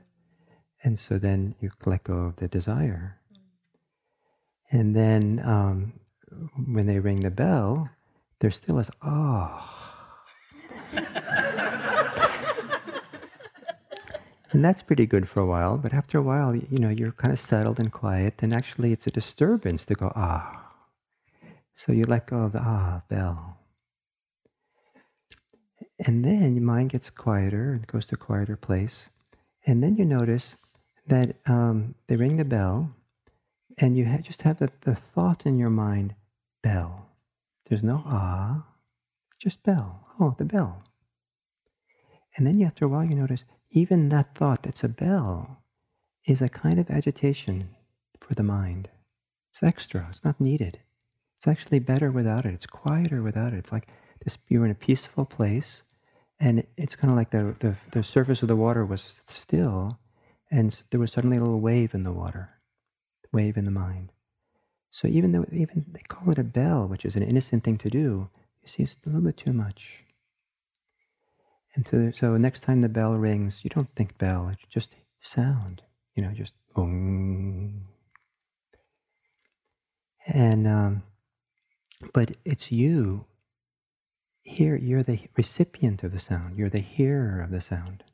And 0.85 0.99
so 0.99 1.19
then 1.19 1.55
you 1.61 1.71
let 1.85 2.05
go 2.05 2.15
of 2.15 2.37
the 2.37 2.47
desire. 2.47 3.19
And 4.71 4.95
then 4.95 5.41
um, 5.45 5.95
when 6.69 6.87
they 6.87 7.01
ring 7.01 7.21
the 7.21 7.31
bell, 7.31 7.89
there 8.41 8.51
still 8.51 8.79
is, 8.79 8.91
oh. 9.03 9.73
and 14.57 14.65
that's 14.65 14.81
pretty 14.81 15.05
good 15.05 15.29
for 15.29 15.41
a 15.41 15.47
while, 15.47 15.77
but 15.77 15.93
after 15.93 16.17
a 16.17 16.23
while, 16.23 16.57
you 16.57 16.79
know, 16.79 16.89
you're 16.89 17.13
kind 17.13 17.35
of 17.35 17.39
settled 17.39 17.79
and 17.79 17.93
quiet, 17.93 18.37
and 18.39 18.55
actually 18.55 18.91
it's 18.91 19.07
a 19.07 19.11
disturbance 19.11 19.85
to 19.85 19.95
go, 19.95 20.11
ah. 20.17 20.73
So 21.75 21.93
you 21.93 22.05
let 22.05 22.27
go 22.27 22.39
of 22.39 22.53
the 22.53 22.63
ah, 22.63 23.03
bell. 23.11 23.59
And 26.07 26.25
then 26.25 26.55
your 26.55 26.65
mind 26.65 26.89
gets 26.89 27.11
quieter 27.11 27.75
and 27.75 27.87
goes 27.87 28.07
to 28.07 28.15
a 28.15 28.19
quieter 28.19 28.57
place. 28.57 29.11
And 29.67 29.83
then 29.83 29.97
you 29.97 30.07
notice 30.07 30.57
that 31.07 31.37
um, 31.45 31.95
they 32.07 32.17
ring 32.17 32.39
the 32.39 32.45
bell, 32.47 32.89
and 33.77 33.95
you 33.95 34.07
ha- 34.07 34.23
just 34.23 34.41
have 34.41 34.57
the, 34.57 34.71
the 34.87 34.95
thought 34.95 35.45
in 35.45 35.59
your 35.59 35.69
mind, 35.69 36.15
bell. 36.63 37.11
There's 37.69 37.83
no 37.83 38.03
ah, 38.07 38.65
just 39.39 39.63
bell. 39.65 40.07
Oh, 40.19 40.35
the 40.39 40.47
bell. 40.47 40.83
And 42.39 42.47
then 42.47 42.63
after 42.63 42.87
a 42.87 42.89
while, 42.89 43.05
you 43.05 43.15
notice 43.15 43.45
even 43.77 44.09
that 44.09 44.35
thought 44.35 44.63
that's 44.63 44.83
a 44.83 44.89
bell 44.89 45.63
is 46.25 46.41
a 46.41 46.49
kind 46.49 46.81
of 46.81 46.91
agitation 46.91 47.69
for 48.19 48.35
the 48.35 48.43
mind. 48.43 48.89
It's 49.51 49.63
extra, 49.63 50.07
it's 50.11 50.25
not 50.25 50.41
needed. 50.41 50.81
It's 51.37 51.47
actually 51.47 51.81
better 51.81 52.11
without 52.11 52.47
it. 52.47 52.55
It's 52.55 52.67
quieter 52.67 53.23
without 53.23 53.53
it. 53.53 53.59
It's 53.59 53.73
like 53.73 53.89
this 54.25 54.39
you're 54.49 54.65
in 54.65 54.71
a 54.71 54.75
peaceful 54.75 55.27
place, 55.27 55.83
and 56.41 56.67
it's 56.79 56.97
kind 56.97 57.11
of 57.11 57.17
like 57.17 57.31
the, 57.31 57.55
the, 57.61 57.77
the 57.93 58.03
surface 58.03 58.41
of 58.41 58.49
the 58.49 58.57
water 58.57 58.85
was 58.85 59.21
still, 59.27 59.99
and 60.51 60.77
there 60.91 61.01
was 61.01 61.13
suddenly 61.13 61.37
a 61.37 61.41
little 61.41 61.61
wave 61.61 61.95
in 61.95 62.03
the 62.03 62.13
water, 62.13 62.49
wave 63.33 63.59
in 63.59 63.67
the 63.67 63.71
mind. 63.71 64.11
So 64.91 65.07
even 65.07 65.33
though 65.33 65.45
even 65.53 65.85
they 65.93 66.01
call 66.01 66.31
it 66.31 66.39
a 66.39 66.45
bell, 66.45 66.87
which 66.89 67.05
is 67.05 67.17
an 67.17 67.23
innocent 67.23 67.65
thing 67.65 67.77
to 67.79 67.91
do, 67.91 68.31
you 68.63 68.69
see 68.69 68.85
it's 68.85 68.97
a 69.05 69.11
little 69.11 69.21
bit 69.21 69.37
too 69.37 69.53
much. 69.53 70.06
And 71.77 71.87
so, 71.87 72.11
so 72.11 72.37
next 72.37 72.63
time 72.63 72.81
the 72.81 72.89
bell 72.89 73.13
rings, 73.13 73.61
you 73.63 73.71
don't 73.71 73.95
think 73.95 74.17
bell, 74.19 74.49
it's 74.51 74.65
just 74.73 74.97
sound, 75.21 75.83
you 76.15 76.23
know, 76.23 76.33
just 76.33 76.55
boom. 76.75 77.83
And 80.27 80.67
um, 80.67 81.03
but 82.13 82.33
it's 82.45 82.73
you. 82.73 83.27
Here, 84.43 84.77
you're 84.77 85.03
the 85.03 85.21
recipient 85.37 86.03
of 86.03 86.13
the 86.13 86.21
sound. 86.21 86.57
You're 86.57 86.71
the 86.71 86.79
hearer 86.79 87.43
of 87.43 87.51
the 87.51 87.61
sound. 87.61 88.05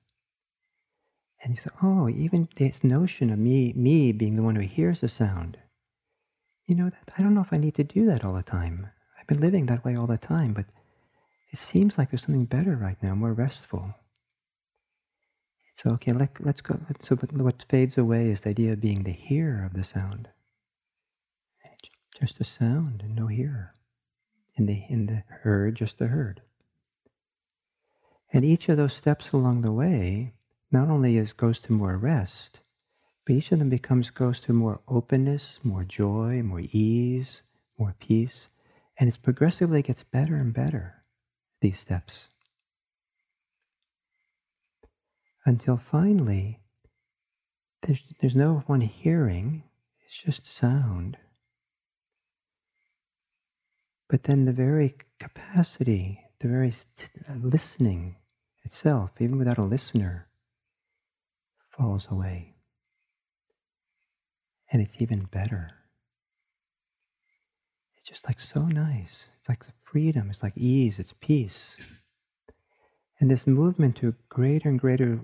And 1.42 1.54
you 1.54 1.60
say, 1.60 1.70
oh, 1.82 2.08
even 2.08 2.48
this 2.56 2.82
notion 2.82 3.30
of 3.30 3.38
me, 3.38 3.72
me 3.74 4.12
being 4.12 4.36
the 4.36 4.42
one 4.42 4.56
who 4.56 4.62
hears 4.62 5.00
the 5.00 5.08
sound, 5.08 5.58
you 6.66 6.74
know, 6.74 6.90
that, 6.90 7.14
I 7.18 7.22
don't 7.22 7.34
know 7.34 7.42
if 7.42 7.52
I 7.52 7.58
need 7.58 7.74
to 7.74 7.84
do 7.84 8.06
that 8.06 8.24
all 8.24 8.32
the 8.32 8.42
time. 8.42 8.88
I've 9.20 9.26
been 9.26 9.40
living 9.40 9.66
that 9.66 9.84
way 9.84 9.94
all 9.96 10.06
the 10.06 10.16
time, 10.16 10.52
but 10.52 10.66
it 11.52 11.58
seems 11.58 11.98
like 11.98 12.10
there's 12.10 12.22
something 12.22 12.46
better 12.46 12.76
right 12.76 13.00
now, 13.02 13.14
more 13.14 13.34
restful. 13.34 13.94
So, 15.74 15.90
okay, 15.90 16.12
let, 16.12 16.30
let's 16.44 16.60
go. 16.60 16.78
So, 17.00 17.16
but 17.16 17.32
what 17.32 17.64
fades 17.68 17.98
away 17.98 18.30
is 18.30 18.40
the 18.40 18.50
idea 18.50 18.72
of 18.72 18.80
being 18.80 19.02
the 19.02 19.12
hearer 19.12 19.64
of 19.64 19.74
the 19.74 19.84
sound. 19.84 20.28
Just 22.18 22.40
a 22.40 22.44
sound 22.44 23.02
and 23.02 23.16
no 23.16 23.26
hearer. 23.26 23.70
In 24.56 24.66
the, 24.66 24.84
in 24.88 25.06
the 25.06 25.24
heard, 25.28 25.76
just 25.76 25.98
the 25.98 26.06
heard. 26.06 26.42
And 28.32 28.44
each 28.44 28.68
of 28.68 28.76
those 28.76 28.94
steps 28.94 29.32
along 29.32 29.62
the 29.62 29.72
way 29.72 30.32
not 30.70 30.88
only 30.88 31.18
is, 31.18 31.32
goes 31.34 31.58
to 31.60 31.72
more 31.72 31.98
rest, 31.98 32.60
but 33.26 33.34
each 33.34 33.52
of 33.52 33.58
them 33.58 33.68
becomes 33.68 34.08
goes 34.08 34.40
to 34.40 34.52
more 34.52 34.80
openness, 34.88 35.58
more 35.62 35.84
joy, 35.84 36.42
more 36.42 36.62
ease, 36.72 37.42
more 37.78 37.94
peace, 38.00 38.48
and 38.98 39.08
it 39.08 39.18
progressively 39.22 39.82
gets 39.82 40.02
better 40.02 40.36
and 40.36 40.54
better. 40.54 41.01
These 41.62 41.78
steps, 41.78 42.26
until 45.46 45.76
finally, 45.76 46.58
there's 47.82 48.02
there's 48.18 48.34
no 48.34 48.64
one 48.66 48.80
hearing; 48.80 49.62
it's 50.04 50.20
just 50.20 50.44
sound. 50.44 51.18
But 54.08 54.24
then 54.24 54.44
the 54.44 54.52
very 54.52 54.96
capacity, 55.20 56.20
the 56.40 56.48
very 56.48 56.74
listening 57.32 58.16
itself, 58.64 59.12
even 59.20 59.38
without 59.38 59.58
a 59.58 59.62
listener, 59.62 60.26
falls 61.70 62.08
away. 62.10 62.56
And 64.72 64.82
it's 64.82 65.00
even 65.00 65.26
better. 65.26 65.81
It's 68.02 68.08
just 68.08 68.26
like 68.26 68.40
so 68.40 68.62
nice. 68.62 69.28
It's 69.38 69.48
like 69.48 69.64
freedom, 69.84 70.28
it's 70.28 70.42
like 70.42 70.56
ease, 70.56 70.98
it's 70.98 71.14
peace. 71.20 71.76
And 73.20 73.30
this 73.30 73.46
movement 73.46 73.94
to 73.98 74.16
greater 74.28 74.68
and 74.68 74.80
greater 74.80 75.20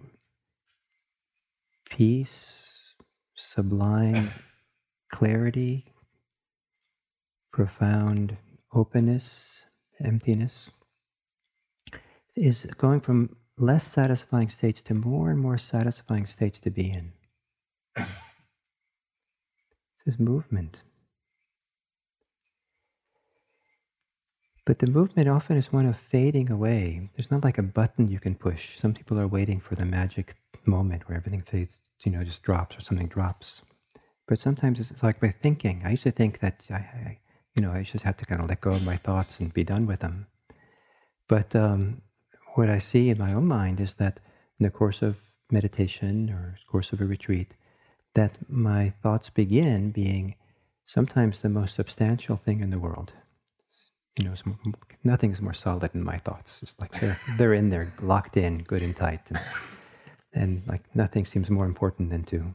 peace, 1.90 2.94
sublime 3.34 4.30
clarity, 5.12 5.92
profound 7.52 8.36
openness, 8.72 9.64
emptiness, 10.04 10.70
is 12.36 12.64
going 12.76 13.00
from 13.00 13.34
less 13.56 13.84
satisfying 13.84 14.50
states 14.50 14.82
to 14.82 14.94
more 14.94 15.30
and 15.30 15.40
more 15.40 15.58
satisfying 15.58 16.26
states 16.26 16.60
to 16.60 16.70
be 16.70 16.92
in. 16.92 17.12
It's 17.96 18.06
This 20.06 20.14
is 20.14 20.20
movement. 20.20 20.82
But 24.68 24.81
the 24.81 24.90
movement 24.90 25.31
often 25.31 25.57
is 25.57 25.72
one 25.72 25.87
of 25.87 25.96
fading 25.96 26.50
away. 26.50 27.09
There's 27.16 27.31
not 27.31 27.42
like 27.42 27.57
a 27.57 27.62
button 27.62 28.07
you 28.07 28.20
can 28.20 28.35
push. 28.35 28.78
Some 28.78 28.92
people 28.92 29.18
are 29.18 29.26
waiting 29.26 29.61
for 29.61 29.76
the 29.76 29.87
magic 29.87 30.37
moment 30.66 31.09
where 31.09 31.16
everything 31.16 31.40
fades, 31.40 31.78
you 32.04 32.12
know, 32.12 32.22
just 32.22 32.42
drops 32.42 32.76
or 32.76 32.83
something 32.83 33.07
drops. 33.09 33.62
But 34.26 34.38
sometimes 34.38 34.78
it's 34.78 35.02
like 35.02 35.20
by 35.20 35.31
thinking. 35.31 35.81
I 35.87 35.92
used 35.92 36.02
to 36.02 36.11
think 36.11 36.40
that 36.40 36.64
I, 36.68 36.74
I 36.74 37.18
you 37.57 37.62
know, 37.62 37.72
I 37.72 37.83
just 37.83 38.04
have 38.04 38.18
to 38.18 38.26
kind 38.26 38.42
of 38.42 38.48
let 38.50 38.61
go 38.61 38.72
of 38.72 38.83
my 38.83 38.98
thoughts 38.98 39.40
and 39.40 39.54
be 39.54 39.64
done 39.64 39.87
with 39.87 40.00
them. 40.00 40.26
But 41.28 41.57
um, 41.57 42.02
what 42.54 42.68
I 42.68 42.78
see 42.78 43.09
in 43.09 43.16
my 43.16 43.33
own 43.33 43.46
mind 43.46 43.81
is 43.81 43.94
that 43.94 44.20
in 44.61 44.64
the 44.64 44.70
course 44.70 45.00
of 45.00 45.16
meditation 45.50 46.28
or 46.28 46.59
course 46.70 46.92
of 46.92 47.00
a 47.00 47.07
retreat, 47.07 47.54
that 48.12 48.37
my 48.50 48.92
thoughts 49.02 49.31
begin 49.31 49.92
being 49.92 50.35
sometimes 50.85 51.40
the 51.40 51.48
most 51.48 51.74
substantial 51.74 52.37
thing 52.37 52.61
in 52.61 52.68
the 52.68 52.78
world. 52.78 53.14
You 54.18 54.24
know, 54.24 54.35
nothing's 55.04 55.40
more 55.40 55.54
solid 55.54 55.90
in 55.94 56.02
my 56.02 56.18
thoughts. 56.18 56.59
It's 56.62 56.74
like 56.81 56.98
they're 57.00 57.18
they're 57.38 57.54
in 57.54 57.70
there, 57.70 57.92
locked 58.02 58.37
in, 58.37 58.59
good 58.59 58.83
and 58.83 58.96
tight, 58.96 59.20
and, 59.28 59.40
and 60.33 60.62
like 60.66 60.83
nothing 60.94 61.24
seems 61.24 61.50
more 61.50 61.66
important 61.66 62.11
than 62.11 62.24
to 62.24 62.54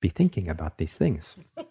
be 0.00 0.08
thinking 0.08 0.48
about 0.48 0.78
these 0.78 0.96
things. 0.96 1.36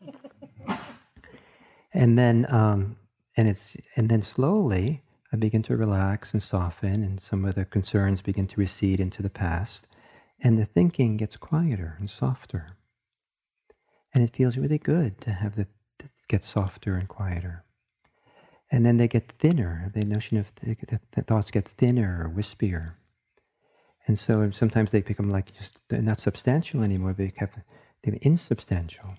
and 1.94 2.18
then, 2.18 2.46
um, 2.50 2.98
and 3.36 3.48
it's 3.48 3.76
and 3.96 4.10
then 4.10 4.22
slowly 4.22 5.02
I 5.34 5.36
begin 5.36 5.64
to 5.64 5.76
relax 5.76 6.34
and 6.34 6.42
soften, 6.42 7.04
and 7.04 7.20
some 7.20 7.46
of 7.46 7.56
the 7.56 7.66
concerns 7.66 8.22
begin 8.22 8.46
to 8.46 8.60
recede 8.60 9.00
into 9.00 9.22
the 9.22 9.30
past, 9.30 9.86
and 10.42 10.58
the 10.58 10.66
thinking 10.66 11.18
gets 11.18 11.36
quieter 11.36 11.98
and 12.00 12.10
softer. 12.10 12.78
And 14.14 14.24
it 14.24 14.36
feels 14.36 14.58
really 14.58 14.78
good 14.78 15.20
to 15.22 15.32
have 15.32 15.56
the 15.56 15.68
get 16.30 16.44
softer 16.44 16.96
and 16.96 17.08
quieter 17.08 17.64
and 18.70 18.86
then 18.86 18.98
they 18.98 19.08
get 19.08 19.32
thinner. 19.40 19.92
The 19.94 20.04
notion 20.04 20.38
of 20.38 20.48
the, 20.62 21.00
the, 21.16 21.22
thoughts 21.24 21.52
get 21.52 21.68
thinner 21.78 22.22
or 22.24 22.30
wispier. 22.30 22.94
And 24.06 24.18
so 24.20 24.52
sometimes 24.52 24.92
they 24.92 25.02
become 25.02 25.30
like 25.30 25.56
just 25.58 25.80
they're 25.90 26.02
not 26.02 26.22
substantial 26.22 26.84
anymore. 26.84 27.14
They 27.14 27.28
become 27.28 27.50
they're 28.04 28.18
insubstantial. 28.22 29.16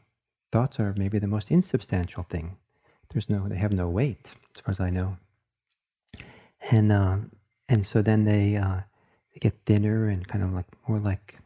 Thoughts 0.51 0.81
are 0.81 0.95
maybe 0.97 1.19
the 1.19 1.27
most 1.27 1.51
insubstantial 1.51 2.25
thing. 2.25 2.57
There's 3.13 3.29
no, 3.29 3.49
they 3.49 3.57
have 3.57 3.73
no 3.73 3.89
weight, 3.89 4.31
as 4.55 4.63
far 4.63 4.73
as 4.73 4.81
I 4.81 4.91
know. 4.91 5.17
And 6.71 6.93
uh, 6.93 7.19
and 7.69 7.87
so 7.87 8.03
then 8.03 8.25
they 8.25 8.57
uh, 8.57 8.81
they 9.33 9.41
get 9.41 9.55
thinner 9.67 10.09
and 10.09 10.27
kind 10.27 10.45
of 10.45 10.53
like 10.53 10.67
more 10.87 10.99
like 10.99 11.39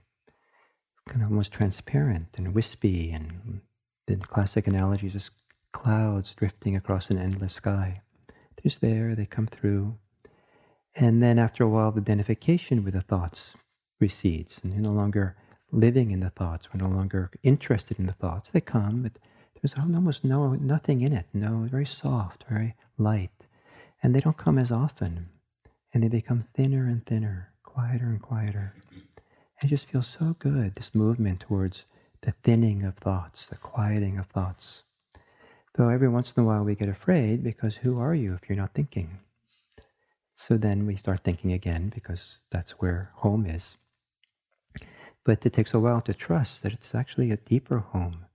kind 1.09 1.23
of 1.23 1.31
almost 1.31 1.53
transparent 1.53 2.29
and 2.37 2.55
wispy. 2.55 3.11
And 3.11 3.61
the 4.07 4.17
classic 4.17 4.67
analogy 4.67 5.09
is 5.09 5.31
clouds 5.73 6.35
drifting 6.35 6.77
across 6.77 7.11
an 7.11 7.19
endless 7.19 7.55
sky. 7.55 8.03
They're 8.29 8.71
just 8.71 8.81
there, 8.81 9.15
they 9.15 9.27
come 9.27 9.47
through. 9.47 9.97
And 10.95 11.23
then 11.23 11.39
after 11.39 11.65
a 11.65 11.69
while, 11.69 11.91
the 11.91 12.01
identification 12.01 12.85
with 12.85 12.95
the 12.95 13.01
thoughts 13.01 13.55
recedes, 13.99 14.61
and 14.63 14.73
you're 14.73 14.83
no 14.83 14.93
longer 14.93 15.37
living 15.71 16.11
in 16.11 16.21
the 16.21 16.31
thoughts. 16.31 16.69
We're 16.73 16.87
no 16.87 16.95
longer 16.95 17.31
interested 17.43 17.99
in 17.99 18.07
the 18.07 18.13
thoughts. 18.13 18.51
They 18.51 18.61
come, 18.61 19.03
but 19.03 19.19
there's 19.61 19.75
almost 19.79 20.25
no 20.25 20.55
nothing 20.55 21.01
in 21.01 21.13
it. 21.13 21.27
No, 21.33 21.67
very 21.71 21.87
soft, 21.87 22.45
very 22.49 22.75
light, 22.99 23.47
and 24.03 24.15
they 24.15 24.21
don't 24.21 24.37
come 24.37 24.59
as 24.59 24.71
often, 24.71 25.27
and 25.95 26.03
they 26.03 26.09
become 26.09 26.45
thinner 26.55 26.87
and 26.87 27.07
thinner, 27.07 27.53
quieter 27.63 28.07
and 28.07 28.21
quieter. 28.21 28.75
And 28.91 29.65
it 29.65 29.69
just 29.69 29.87
feels 29.87 30.09
so 30.09 30.37
good. 30.39 30.75
This 30.75 30.95
movement 30.95 31.41
towards 31.41 31.87
the 32.21 32.35
thinning 32.43 32.83
of 32.85 32.97
thoughts, 32.97 33.47
the 33.47 33.57
quieting 33.57 34.19
of 34.19 34.27
thoughts. 34.27 34.83
Though 35.75 35.89
every 35.89 36.09
once 36.09 36.33
in 36.37 36.43
a 36.43 36.47
while 36.47 36.65
we 36.65 36.75
get 36.75 36.89
afraid 36.89 37.43
because 37.43 37.77
who 37.77 37.99
are 37.99 38.15
you 38.15 38.35
if 38.35 38.49
you're 38.49 38.59
not 38.59 38.75
thinking? 38.75 39.19
So 40.35 40.59
then 40.59 40.87
we 40.87 40.97
start 40.97 41.25
thinking 41.25 41.53
again 41.53 41.91
because 41.95 42.39
that's 42.51 42.73
where 42.73 43.11
home 43.15 43.47
is. 43.47 43.77
But 45.25 45.47
it 45.47 45.53
takes 45.53 45.73
a 45.73 45.81
while 45.81 46.01
to 46.03 46.13
trust 46.13 46.63
that 46.63 46.73
it's 46.73 46.95
actually 46.95 47.31
a 47.31 47.37
deeper 47.37 47.79
home 47.79 48.27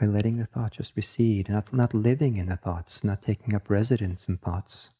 by 0.00 0.06
letting 0.06 0.38
the 0.38 0.46
thoughts 0.46 0.78
just 0.78 0.96
recede, 0.96 1.48
not, 1.48 1.72
not 1.72 1.92
living 1.94 2.38
in 2.38 2.46
the 2.46 2.56
thoughts, 2.56 3.04
not 3.04 3.22
taking 3.22 3.54
up 3.54 3.68
residence 3.68 4.26
in 4.26 4.38
thoughts, 4.38 4.90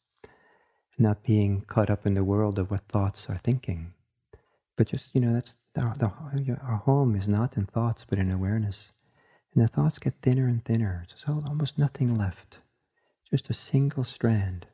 not 0.97 1.23
being 1.23 1.61
caught 1.61 1.89
up 1.89 2.05
in 2.05 2.13
the 2.13 2.23
world 2.23 2.59
of 2.59 2.69
what 2.69 2.87
thoughts 2.87 3.27
are 3.27 3.39
thinking. 3.43 3.93
But 4.77 4.87
just, 4.87 5.13
you 5.13 5.19
know, 5.19 5.33
that's 5.33 5.55
our, 5.77 5.95
the, 5.95 6.11
our 6.61 6.77
home 6.77 7.15
is 7.15 7.27
not 7.27 7.57
in 7.57 7.65
thoughts, 7.65 8.05
but 8.07 8.19
in 8.19 8.31
awareness. 8.31 8.89
And 9.53 9.63
the 9.63 9.67
thoughts 9.67 9.99
get 9.99 10.13
thinner 10.21 10.47
and 10.47 10.63
thinner. 10.63 11.05
There's 11.09 11.25
almost 11.27 11.77
nothing 11.77 12.17
left, 12.17 12.59
just 13.29 13.49
a 13.49 13.53
single 13.53 14.03
strand. 14.03 14.67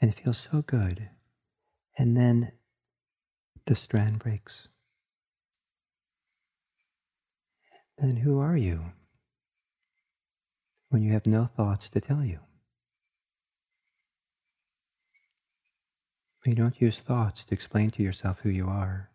And 0.00 0.10
it 0.10 0.18
feels 0.18 0.48
so 0.50 0.62
good. 0.62 1.08
And 1.96 2.16
then 2.16 2.52
the 3.66 3.76
strand 3.76 4.18
breaks. 4.18 4.68
Then 7.98 8.16
who 8.16 8.40
are 8.40 8.56
you 8.56 8.86
when 10.88 11.02
you 11.02 11.12
have 11.12 11.26
no 11.26 11.48
thoughts 11.56 11.88
to 11.90 12.00
tell 12.00 12.24
you? 12.24 12.40
When 16.44 16.56
you 16.56 16.60
don't 16.60 16.80
use 16.80 16.98
thoughts 16.98 17.44
to 17.44 17.54
explain 17.54 17.92
to 17.92 18.02
yourself 18.02 18.40
who 18.40 18.48
you 18.48 18.66
are, 18.66 19.10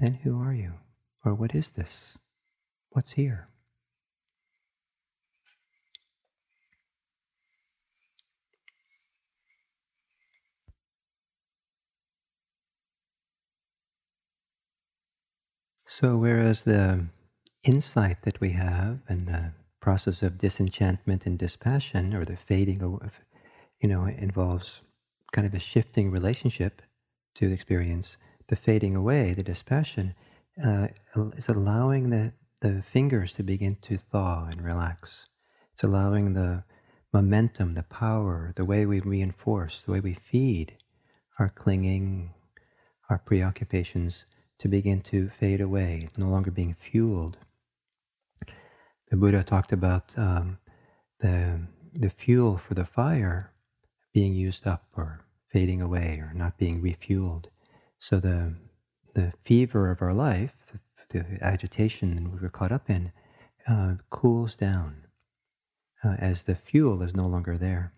then 0.00 0.14
who 0.14 0.40
are 0.40 0.52
you? 0.52 0.72
Or 1.24 1.32
what 1.32 1.54
is 1.54 1.70
this? 1.70 2.18
What's 2.90 3.12
here? 3.12 3.48
So, 15.98 16.18
whereas 16.18 16.62
the 16.62 17.06
insight 17.64 18.20
that 18.24 18.38
we 18.38 18.50
have 18.50 18.98
and 19.08 19.26
the 19.26 19.52
process 19.80 20.22
of 20.22 20.36
disenchantment 20.36 21.24
and 21.24 21.38
dispassion, 21.38 22.12
or 22.12 22.26
the 22.26 22.36
fading 22.36 22.82
of, 22.82 23.12
you 23.80 23.88
know, 23.88 24.04
involves 24.04 24.82
kind 25.32 25.46
of 25.46 25.54
a 25.54 25.58
shifting 25.58 26.10
relationship 26.10 26.82
to 27.36 27.48
the 27.48 27.54
experience, 27.54 28.18
the 28.48 28.56
fading 28.56 28.94
away, 28.94 29.32
the 29.32 29.42
dispassion, 29.42 30.14
uh, 30.62 30.88
is 31.38 31.48
allowing 31.48 32.10
the, 32.10 32.34
the 32.60 32.82
fingers 32.92 33.32
to 33.32 33.42
begin 33.42 33.76
to 33.76 33.96
thaw 33.96 34.48
and 34.50 34.62
relax. 34.62 35.28
It's 35.72 35.82
allowing 35.84 36.34
the 36.34 36.62
momentum, 37.14 37.72
the 37.72 37.84
power, 37.84 38.52
the 38.54 38.66
way 38.66 38.84
we 38.84 39.00
reinforce, 39.00 39.80
the 39.80 39.92
way 39.92 40.00
we 40.00 40.12
feed 40.12 40.76
our 41.38 41.48
clinging, 41.48 42.34
our 43.08 43.16
preoccupations 43.16 44.26
to 44.58 44.68
begin 44.68 45.02
to 45.02 45.30
fade 45.38 45.60
away, 45.60 46.08
no 46.16 46.28
longer 46.28 46.50
being 46.50 46.74
fueled. 46.74 47.38
The 49.10 49.16
Buddha 49.16 49.44
talked 49.44 49.72
about 49.72 50.12
um, 50.16 50.58
the, 51.20 51.60
the 51.94 52.10
fuel 52.10 52.58
for 52.58 52.74
the 52.74 52.84
fire 52.84 53.52
being 54.12 54.34
used 54.34 54.66
up 54.66 54.84
or 54.96 55.24
fading 55.52 55.80
away 55.80 56.18
or 56.22 56.32
not 56.34 56.58
being 56.58 56.82
refueled. 56.82 57.46
So 57.98 58.18
the, 58.18 58.54
the 59.14 59.32
fever 59.44 59.90
of 59.90 60.02
our 60.02 60.14
life, 60.14 60.52
the, 61.10 61.18
the 61.18 61.38
agitation 61.40 62.32
we 62.32 62.40
were 62.40 62.48
caught 62.48 62.72
up 62.72 62.90
in, 62.90 63.12
uh, 63.68 63.94
cools 64.10 64.54
down 64.54 65.06
uh, 66.04 66.16
as 66.18 66.42
the 66.42 66.54
fuel 66.54 67.02
is 67.02 67.14
no 67.14 67.26
longer 67.26 67.56
there. 67.58 67.92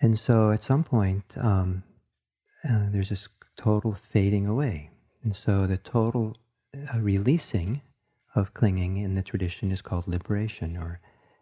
And 0.00 0.18
so 0.18 0.50
at 0.50 0.64
some 0.64 0.84
point, 0.84 1.24
um, 1.36 1.82
uh, 2.68 2.88
there's 2.90 3.08
this 3.08 3.28
total 3.56 3.96
fading 4.12 4.46
away. 4.46 4.90
And 5.24 5.34
so 5.34 5.66
the 5.66 5.78
total 5.78 6.36
uh, 6.74 6.98
releasing 6.98 7.82
of 8.34 8.54
clinging 8.54 8.98
in 8.98 9.14
the 9.14 9.22
tradition 9.22 9.72
is 9.72 9.82
called 9.82 10.06
liberation 10.06 10.76
or 10.76 11.00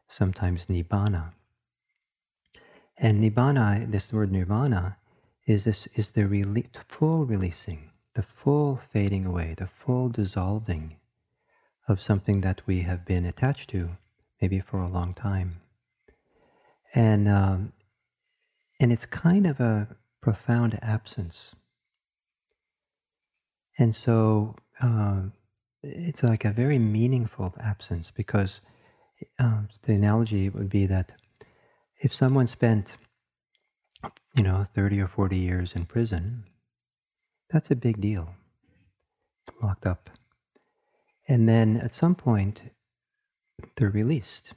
sometimes 0.08 0.66
nibbana. 0.66 1.32
And 2.96 3.22
nibbana, 3.22 3.90
this 3.90 4.12
word 4.12 4.30
nirvana, 4.30 4.96
is, 5.46 5.64
this, 5.64 5.88
is 5.94 6.12
the 6.12 6.22
rele- 6.22 6.68
full 6.88 7.26
releasing, 7.26 7.90
the 8.14 8.22
full 8.22 8.80
fading 8.92 9.26
away, 9.26 9.54
the 9.58 9.66
full 9.66 10.08
dissolving 10.08 10.96
of 11.88 12.00
something 12.00 12.40
that 12.40 12.62
we 12.66 12.82
have 12.82 13.04
been 13.04 13.24
attached 13.24 13.68
to, 13.70 13.90
maybe 14.40 14.60
for 14.60 14.80
a 14.80 14.90
long 14.90 15.12
time. 15.12 15.60
And, 16.94 17.28
um, 17.28 17.72
and 18.80 18.92
it's 18.92 19.04
kind 19.04 19.46
of 19.46 19.60
a 19.60 19.88
profound 20.20 20.78
absence 20.80 21.54
and 23.78 23.94
so 23.94 24.54
um, 24.80 25.32
it's 25.82 26.22
like 26.22 26.44
a 26.44 26.52
very 26.52 26.78
meaningful 26.78 27.54
absence 27.60 28.10
because 28.10 28.60
um, 29.38 29.68
the 29.82 29.92
analogy 29.92 30.48
would 30.48 30.68
be 30.68 30.86
that 30.86 31.12
if 32.00 32.12
someone 32.12 32.46
spent, 32.46 32.96
you 34.34 34.42
know, 34.42 34.66
30 34.74 35.00
or 35.00 35.08
40 35.08 35.36
years 35.36 35.72
in 35.74 35.86
prison, 35.86 36.44
that's 37.50 37.70
a 37.70 37.76
big 37.76 38.00
deal, 38.00 38.34
locked 39.62 39.86
up. 39.86 40.10
And 41.28 41.48
then 41.48 41.78
at 41.78 41.94
some 41.94 42.14
point, 42.14 42.62
they're 43.76 43.90
released. 43.90 44.52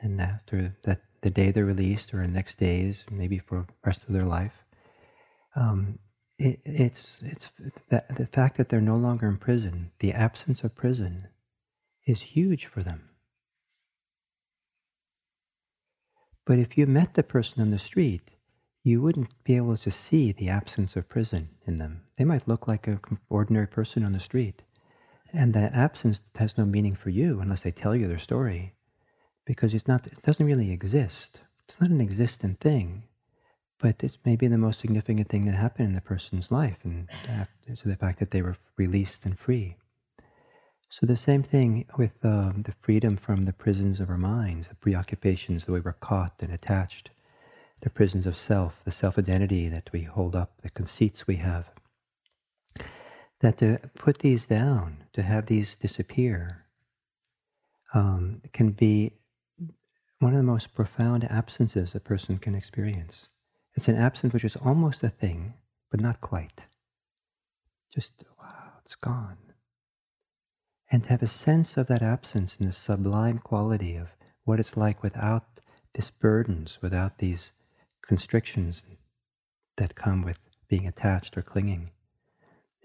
And 0.00 0.20
after 0.20 0.76
that, 0.84 1.02
the 1.22 1.30
day 1.30 1.50
they're 1.50 1.66
released, 1.66 2.14
or 2.14 2.22
the 2.22 2.28
next 2.28 2.58
days, 2.58 3.04
maybe 3.10 3.38
for 3.38 3.66
the 3.68 3.74
rest 3.84 4.04
of 4.04 4.14
their 4.14 4.24
life, 4.24 4.54
um, 5.54 5.98
it, 6.40 6.60
it's 6.66 7.22
it's 7.24 7.50
the, 7.90 8.04
the 8.18 8.26
fact 8.28 8.58
that 8.58 8.70
they're 8.70 8.82
no 8.82 8.96
longer 8.96 9.28
in 9.28 9.38
prison, 9.38 9.92
the 10.00 10.12
absence 10.12 10.64
of 10.64 10.74
prison, 10.76 11.28
is 12.06 12.22
huge 12.22 12.66
for 12.66 12.82
them. 12.82 13.10
But 16.46 16.58
if 16.58 16.78
you 16.78 16.86
met 16.86 17.14
the 17.14 17.22
person 17.24 17.62
on 17.62 17.70
the 17.70 17.78
street, 17.78 18.32
you 18.84 19.02
wouldn't 19.02 19.30
be 19.44 19.56
able 19.56 19.76
to 19.78 19.90
see 19.92 20.32
the 20.32 20.48
absence 20.50 20.96
of 20.96 21.08
prison 21.08 21.50
in 21.66 21.76
them. 21.76 22.02
They 22.18 22.24
might 22.24 22.48
look 22.48 22.68
like 22.68 22.88
an 22.88 23.00
ordinary 23.30 23.68
person 23.68 24.04
on 24.04 24.12
the 24.12 24.20
street. 24.20 24.62
And 25.32 25.54
that 25.54 25.74
absence 25.74 26.22
has 26.36 26.58
no 26.58 26.66
meaning 26.66 26.96
for 26.96 27.10
you 27.10 27.40
unless 27.40 27.62
they 27.64 27.72
tell 27.72 27.96
you 27.96 28.08
their 28.08 28.18
story. 28.18 28.74
because 29.46 29.74
it's 29.74 29.88
not, 29.88 30.06
it 30.06 30.22
doesn't 30.22 30.46
really 30.46 30.70
exist. 30.70 31.40
It's 31.68 31.80
not 31.80 31.90
an 31.90 32.00
existent 32.00 32.60
thing, 32.60 33.04
but 33.80 33.96
it's 34.00 34.18
maybe 34.24 34.46
the 34.46 34.58
most 34.58 34.80
significant 34.80 35.28
thing 35.28 35.46
that 35.46 35.54
happened 35.54 35.88
in 35.88 35.94
the 35.94 36.00
person's 36.00 36.50
life, 36.50 36.76
and 36.84 37.08
to 37.78 37.88
the 37.88 37.96
fact 37.96 38.18
that 38.18 38.30
they 38.30 38.42
were 38.42 38.56
released 38.76 39.24
and 39.24 39.38
free. 39.38 39.76
So 40.90 41.06
the 41.06 41.16
same 41.16 41.42
thing 41.42 41.86
with 41.96 42.12
um, 42.24 42.62
the 42.66 42.74
freedom 42.82 43.16
from 43.16 43.44
the 43.44 43.52
prisons 43.52 44.00
of 44.00 44.10
our 44.10 44.18
minds, 44.18 44.68
the 44.68 44.74
preoccupations, 44.74 45.64
the 45.64 45.72
way 45.72 45.80
we're 45.80 45.92
caught 45.92 46.34
and 46.40 46.52
attached, 46.52 47.10
the 47.80 47.90
prisons 47.90 48.26
of 48.26 48.36
self, 48.36 48.82
the 48.84 48.90
self-identity 48.90 49.68
that 49.68 49.88
we 49.92 50.02
hold 50.02 50.34
up, 50.36 50.52
the 50.62 50.68
conceits 50.68 51.26
we 51.26 51.36
have. 51.36 51.70
That 53.40 53.56
to 53.58 53.78
put 53.94 54.18
these 54.18 54.44
down, 54.44 55.04
to 55.14 55.22
have 55.22 55.46
these 55.46 55.76
disappear, 55.76 56.66
um, 57.94 58.42
can 58.52 58.70
be 58.70 59.12
one 60.18 60.32
of 60.34 60.38
the 60.38 60.42
most 60.42 60.74
profound 60.74 61.24
absences 61.30 61.94
a 61.94 62.00
person 62.00 62.36
can 62.36 62.54
experience. 62.54 63.28
It's 63.80 63.88
an 63.88 63.96
absence 63.96 64.34
which 64.34 64.44
is 64.44 64.56
almost 64.56 65.02
a 65.02 65.08
thing, 65.08 65.54
but 65.90 66.00
not 66.00 66.20
quite. 66.20 66.66
Just, 67.94 68.24
wow, 68.38 68.72
it's 68.84 68.94
gone 68.94 69.38
and 70.90 71.04
to 71.04 71.08
have 71.08 71.22
a 71.22 71.28
sense 71.28 71.76
of 71.76 71.86
that 71.86 72.02
absence 72.02 72.56
and 72.58 72.68
the 72.68 72.72
sublime 72.72 73.38
quality 73.38 73.96
of 73.96 74.08
what 74.44 74.58
it's 74.58 74.76
like 74.76 75.02
without 75.02 75.44
these 75.94 76.10
burdens, 76.10 76.78
without 76.82 77.18
these 77.18 77.52
constrictions 78.02 78.82
that 79.76 79.94
come 79.94 80.22
with 80.22 80.38
being 80.68 80.86
attached 80.86 81.36
or 81.36 81.42
clinging, 81.42 81.90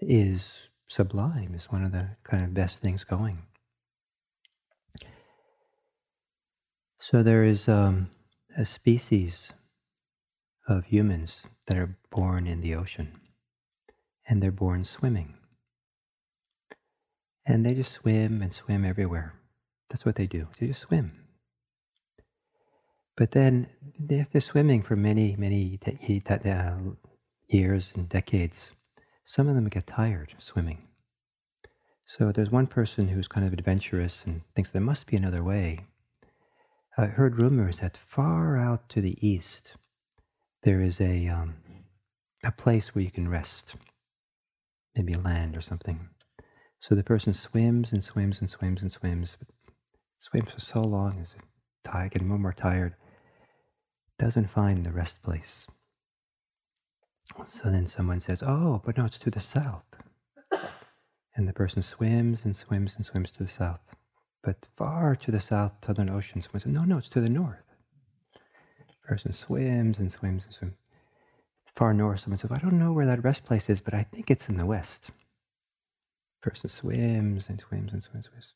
is 0.00 0.68
sublime, 0.86 1.54
is 1.54 1.66
one 1.66 1.84
of 1.84 1.92
the 1.92 2.08
kind 2.22 2.44
of 2.44 2.54
best 2.54 2.78
things 2.78 3.02
going. 3.02 3.42
So 7.00 7.22
there 7.22 7.44
is 7.44 7.68
um, 7.68 8.10
a 8.56 8.64
species 8.64 9.52
of 10.66 10.86
humans 10.86 11.46
that 11.66 11.76
are 11.76 11.96
born 12.10 12.46
in 12.46 12.60
the 12.60 12.74
ocean, 12.74 13.20
and 14.28 14.42
they're 14.42 14.50
born 14.50 14.84
swimming. 14.84 15.34
And 17.44 17.64
they 17.64 17.74
just 17.74 17.92
swim 17.92 18.42
and 18.42 18.52
swim 18.52 18.84
everywhere. 18.84 19.34
That's 19.88 20.04
what 20.04 20.16
they 20.16 20.26
do. 20.26 20.48
They 20.58 20.66
just 20.66 20.82
swim. 20.82 21.12
But 23.16 23.30
then, 23.30 23.68
after 24.10 24.40
swimming 24.40 24.82
for 24.82 24.96
many, 24.96 25.36
many 25.36 25.78
uh, 25.86 26.78
years 27.48 27.92
and 27.94 28.08
decades, 28.08 28.72
some 29.24 29.48
of 29.48 29.54
them 29.54 29.68
get 29.68 29.86
tired 29.86 30.34
swimming. 30.38 30.82
So 32.04 32.30
there's 32.30 32.50
one 32.50 32.66
person 32.66 33.08
who's 33.08 33.26
kind 33.26 33.46
of 33.46 33.52
adventurous 33.52 34.22
and 34.26 34.42
thinks 34.54 34.70
there 34.70 34.82
must 34.82 35.06
be 35.06 35.16
another 35.16 35.42
way. 35.42 35.86
I 36.98 37.06
heard 37.06 37.40
rumors 37.40 37.80
that 37.80 37.98
far 38.08 38.56
out 38.56 38.88
to 38.90 39.00
the 39.00 39.16
east, 39.26 39.74
there 40.66 40.80
is 40.80 41.00
a, 41.00 41.28
um, 41.28 41.54
a 42.42 42.50
place 42.50 42.92
where 42.92 43.04
you 43.04 43.10
can 43.10 43.28
rest, 43.28 43.76
maybe 44.96 45.14
land 45.14 45.56
or 45.56 45.60
something. 45.60 46.08
So 46.80 46.96
the 46.96 47.04
person 47.04 47.32
swims 47.32 47.92
and 47.92 48.02
swims 48.02 48.40
and 48.40 48.50
swims 48.50 48.82
and 48.82 48.90
swims, 48.90 49.36
but 49.38 49.46
swims 50.16 50.50
for 50.50 50.58
so 50.58 50.80
long 50.80 51.20
as 51.20 51.36
tired, 51.84 52.10
getting 52.10 52.26
more 52.26 52.34
and 52.34 52.42
more 52.42 52.52
tired, 52.52 52.96
doesn't 54.18 54.50
find 54.50 54.84
the 54.84 54.90
rest 54.90 55.22
place. 55.22 55.68
So 57.48 57.70
then 57.70 57.86
someone 57.86 58.20
says, 58.20 58.42
Oh, 58.42 58.82
but 58.84 58.98
no, 58.98 59.04
it's 59.04 59.18
to 59.18 59.30
the 59.30 59.40
south. 59.40 59.84
And 61.36 61.46
the 61.46 61.52
person 61.52 61.82
swims 61.82 62.44
and 62.44 62.56
swims 62.56 62.96
and 62.96 63.06
swims 63.06 63.30
to 63.32 63.44
the 63.44 63.48
south. 63.48 63.94
But 64.42 64.66
far 64.76 65.14
to 65.14 65.30
the 65.30 65.40
south, 65.40 65.74
Southern 65.84 66.10
Ocean, 66.10 66.42
someone 66.42 66.60
says, 66.60 66.72
No, 66.72 66.80
no, 66.80 66.98
it's 66.98 67.08
to 67.10 67.20
the 67.20 67.30
north. 67.30 67.65
Person 69.06 69.32
swims 69.32 69.98
and 69.98 70.10
swims 70.10 70.44
and 70.44 70.54
swims. 70.54 70.74
Far 71.76 71.94
north, 71.94 72.20
someone 72.20 72.38
says, 72.38 72.50
I 72.50 72.58
don't 72.58 72.78
know 72.78 72.92
where 72.92 73.06
that 73.06 73.22
rest 73.22 73.44
place 73.44 73.70
is, 73.70 73.80
but 73.80 73.94
I 73.94 74.02
think 74.02 74.30
it's 74.30 74.48
in 74.48 74.56
the 74.56 74.66
west 74.66 75.10
person 76.46 76.70
swims 76.70 77.48
and 77.48 77.60
swims 77.60 77.92
and 77.92 78.00
swims, 78.00 78.14
and 78.14 78.24
swims, 78.24 78.52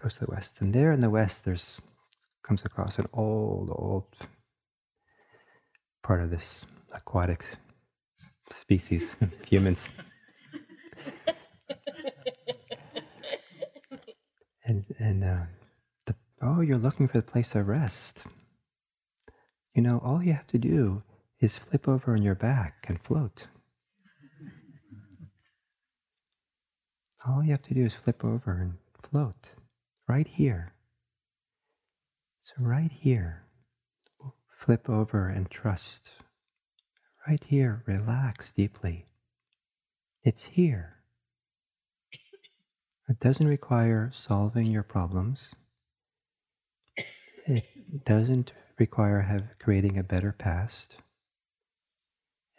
goes 0.00 0.14
to 0.14 0.20
the 0.26 0.30
west. 0.30 0.60
And 0.60 0.74
there 0.74 0.92
in 0.92 1.00
the 1.00 1.08
west, 1.08 1.44
there's 1.46 1.78
comes 2.42 2.64
across 2.66 2.98
an 2.98 3.06
old, 3.14 3.70
old 3.70 4.04
part 6.02 6.22
of 6.22 6.30
this 6.30 6.60
aquatic 6.92 7.44
species, 8.50 9.08
humans. 9.48 9.82
and 14.66 14.84
and 14.98 15.24
uh, 15.24 15.44
the, 16.06 16.14
oh, 16.42 16.60
you're 16.60 16.76
looking 16.76 17.08
for 17.08 17.16
the 17.16 17.22
place 17.22 17.48
to 17.48 17.62
rest. 17.62 18.24
You 19.80 19.88
know, 19.88 20.02
all 20.04 20.22
you 20.22 20.34
have 20.34 20.46
to 20.48 20.58
do 20.58 21.00
is 21.40 21.56
flip 21.56 21.88
over 21.88 22.12
on 22.12 22.22
your 22.22 22.34
back 22.34 22.84
and 22.86 23.00
float. 23.00 23.46
all 27.26 27.42
you 27.42 27.52
have 27.52 27.62
to 27.62 27.72
do 27.72 27.86
is 27.86 27.94
flip 27.94 28.22
over 28.22 28.52
and 28.52 28.74
float 29.10 29.52
right 30.06 30.26
here. 30.26 30.68
So, 32.42 32.56
right 32.58 32.92
here, 32.92 33.46
flip 34.58 34.90
over 34.90 35.30
and 35.30 35.50
trust. 35.50 36.10
Right 37.26 37.42
here, 37.42 37.82
relax 37.86 38.52
deeply. 38.52 39.06
It's 40.22 40.42
here. 40.42 40.96
It 43.08 43.18
doesn't 43.18 43.48
require 43.48 44.10
solving 44.12 44.66
your 44.66 44.82
problems. 44.82 45.54
It 47.46 48.04
doesn't 48.04 48.52
require 48.80 49.20
have 49.20 49.44
creating 49.60 49.98
a 49.98 50.02
better 50.02 50.32
past. 50.32 50.96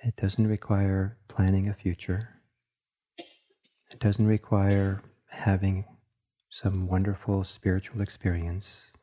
It 0.03 0.15
doesn't 0.15 0.47
require 0.47 1.17
planning 1.27 1.67
a 1.67 1.73
future. 1.73 2.29
It 3.17 3.99
doesn't 3.99 4.27
require 4.27 5.01
having 5.29 5.85
some 6.49 6.87
wonderful 6.87 7.43
spiritual 7.43 8.01
experience, 8.01 8.93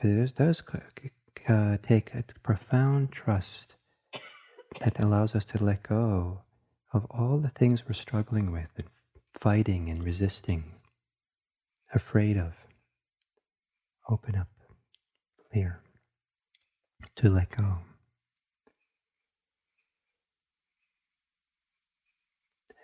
but 0.00 0.10
it 0.10 0.34
does 0.36 0.62
uh, 1.48 1.76
take 1.82 2.14
a 2.14 2.24
profound 2.42 3.10
trust 3.12 3.74
that 4.80 5.00
allows 5.00 5.34
us 5.34 5.44
to 5.46 5.64
let 5.64 5.82
go 5.82 6.42
of 6.92 7.06
all 7.10 7.38
the 7.38 7.50
things 7.50 7.82
we're 7.86 7.92
struggling 7.92 8.52
with 8.52 8.68
and 8.76 8.88
fighting 9.38 9.88
and 9.88 10.04
resisting, 10.04 10.74
afraid 11.94 12.36
of. 12.36 12.52
Open 14.08 14.36
up, 14.36 14.48
clear, 15.52 15.80
to 17.16 17.28
let 17.28 17.50
go. 17.50 17.78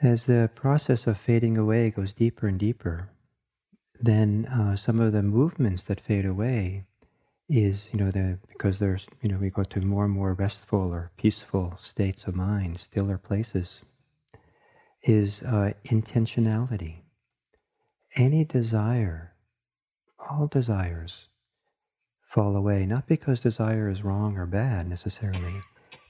As 0.03 0.27
the 0.27 0.51
process 0.55 1.07
of 1.07 1.19
fading 1.19 1.57
away 1.57 1.91
goes 1.91 2.13
deeper 2.13 2.47
and 2.47 2.59
deeper, 2.59 3.09
then 4.01 4.45
uh, 4.47 4.77
some 4.77 5.01
of 5.01 5.13
the 5.13 5.23
movements 5.23 5.85
that 5.85 6.01
fade 6.01 6.27
away 6.27 6.85
is, 7.49 7.89
you 7.93 7.99
know, 7.99 8.11
the, 8.11 8.39
because 8.49 8.79
there's, 8.79 9.07
you 9.23 9.31
know, 9.31 9.39
we 9.39 9.51
go 9.51 9.63
to 9.65 9.81
more 9.81 10.05
and 10.05 10.13
more 10.13 10.35
restful 10.35 10.93
or 10.93 11.11
peaceful 11.17 11.79
states 11.81 12.25
of 12.25 12.35
mind, 12.35 12.81
stiller 12.81 13.19
places, 13.19 13.83
is 15.03 15.43
uh, 15.43 15.73
intentionality. 15.87 16.97
Any 18.17 18.45
desire, 18.45 19.35
all 20.19 20.47
desires, 20.47 21.29
fall 22.35 22.57
away, 22.57 22.85
not 22.85 23.07
because 23.07 23.41
desire 23.41 23.89
is 23.89 24.03
wrong 24.03 24.37
or 24.37 24.45
bad 24.45 24.89
necessarily, 24.89 25.61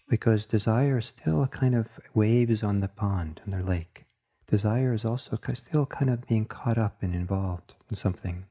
because 0.09 0.47
desire 0.47 0.99
still 1.03 1.47
kind 1.49 1.75
of 1.75 1.87
waves 2.15 2.63
on 2.63 2.81
the 2.81 2.89
pond, 2.89 3.43
in 3.45 3.51
the 3.51 3.63
lake. 3.63 4.07
Desire 4.47 4.95
is 4.95 5.05
also 5.05 5.39
still 5.53 5.85
kind 5.85 6.11
of 6.11 6.27
being 6.27 6.47
caught 6.47 6.79
up 6.79 7.03
and 7.03 7.15
involved 7.15 7.75
in 7.91 7.97
something. 7.97 8.47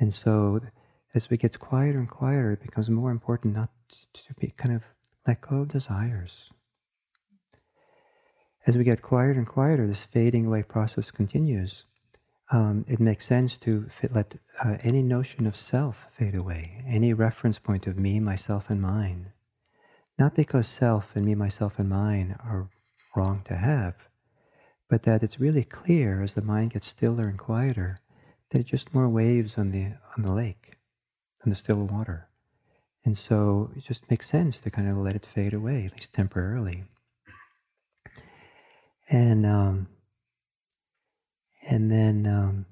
And 0.00 0.14
so 0.14 0.60
as 1.14 1.28
we 1.28 1.36
get 1.36 1.58
quieter 1.58 1.98
and 1.98 2.08
quieter, 2.08 2.52
it 2.52 2.62
becomes 2.62 2.88
more 2.88 3.10
important 3.10 3.54
not 3.54 3.68
to 4.14 4.34
be 4.40 4.54
kind 4.56 4.74
of 4.74 4.82
let 5.26 5.42
go 5.42 5.56
of 5.58 5.68
desires. 5.68 6.50
As 8.66 8.74
we 8.74 8.84
get 8.84 9.02
quieter 9.02 9.38
and 9.38 9.46
quieter, 9.46 9.86
this 9.86 10.06
fading 10.10 10.46
away 10.46 10.62
process 10.62 11.10
continues. 11.10 11.84
Um, 12.50 12.84
it 12.88 13.00
makes 13.00 13.26
sense 13.26 13.56
to 13.58 13.88
fit, 14.00 14.14
let 14.14 14.36
uh, 14.62 14.76
any 14.82 15.02
notion 15.02 15.46
of 15.46 15.56
self 15.56 16.06
fade 16.16 16.34
away, 16.34 16.84
any 16.86 17.12
reference 17.12 17.58
point 17.58 17.86
of 17.86 17.98
me, 17.98 18.20
myself, 18.20 18.68
and 18.68 18.80
mine 18.80 19.32
not 20.18 20.34
because 20.34 20.68
self 20.68 21.16
and 21.16 21.24
me, 21.24 21.34
myself, 21.34 21.78
and 21.78 21.88
mine 21.88 22.36
are 22.40 22.68
wrong 23.16 23.42
to 23.46 23.56
have, 23.56 23.94
but 24.88 25.02
that 25.02 25.22
it's 25.22 25.40
really 25.40 25.64
clear 25.64 26.22
as 26.22 26.34
the 26.34 26.42
mind 26.42 26.72
gets 26.72 26.88
stiller 26.88 27.26
and 27.26 27.38
quieter 27.38 27.98
that 28.50 28.60
it's 28.60 28.70
just 28.70 28.94
more 28.94 29.08
waves 29.08 29.58
on 29.58 29.72
the 29.72 29.92
on 30.16 30.24
the 30.24 30.32
lake, 30.32 30.76
on 31.44 31.50
the 31.50 31.56
still 31.56 31.82
water. 31.84 32.28
And 33.04 33.18
so 33.18 33.70
it 33.76 33.84
just 33.84 34.08
makes 34.10 34.28
sense 34.28 34.58
to 34.60 34.70
kind 34.70 34.88
of 34.88 34.96
let 34.96 35.16
it 35.16 35.26
fade 35.26 35.52
away, 35.52 35.84
at 35.84 35.92
least 35.92 36.12
temporarily. 36.12 36.84
And 39.10 39.44
um, 39.44 39.88
and 41.68 41.90
then 41.90 42.26
um, 42.26 42.66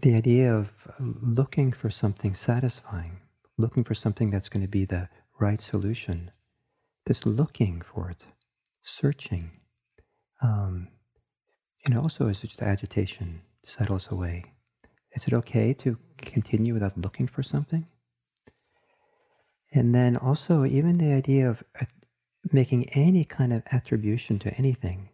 the 0.00 0.14
idea 0.14 0.54
of 0.54 0.68
looking 0.98 1.72
for 1.72 1.90
something 1.90 2.34
satisfying, 2.34 3.18
looking 3.58 3.84
for 3.84 3.94
something 3.94 4.30
that's 4.30 4.48
going 4.48 4.62
to 4.62 4.68
be 4.68 4.84
the 4.84 5.08
right 5.40 5.60
solution, 5.60 6.30
this 7.06 7.26
looking 7.26 7.82
for 7.82 8.10
it, 8.10 8.24
searching, 8.82 9.50
um, 10.42 10.88
and 11.84 11.96
also 11.98 12.28
as 12.28 12.40
just 12.40 12.62
agitation 12.62 13.40
settles 13.64 14.08
away. 14.10 14.44
Is 15.14 15.26
it 15.26 15.34
okay 15.34 15.74
to 15.74 15.98
continue 16.18 16.74
without 16.74 16.96
looking 16.96 17.26
for 17.26 17.42
something? 17.42 17.86
And 19.74 19.94
then 19.94 20.16
also, 20.16 20.64
even 20.64 20.98
the 20.98 21.12
idea 21.12 21.48
of 21.48 21.62
uh, 21.80 21.86
making 22.52 22.88
any 22.90 23.24
kind 23.24 23.52
of 23.52 23.62
attribution 23.72 24.38
to 24.40 24.54
anything, 24.54 25.08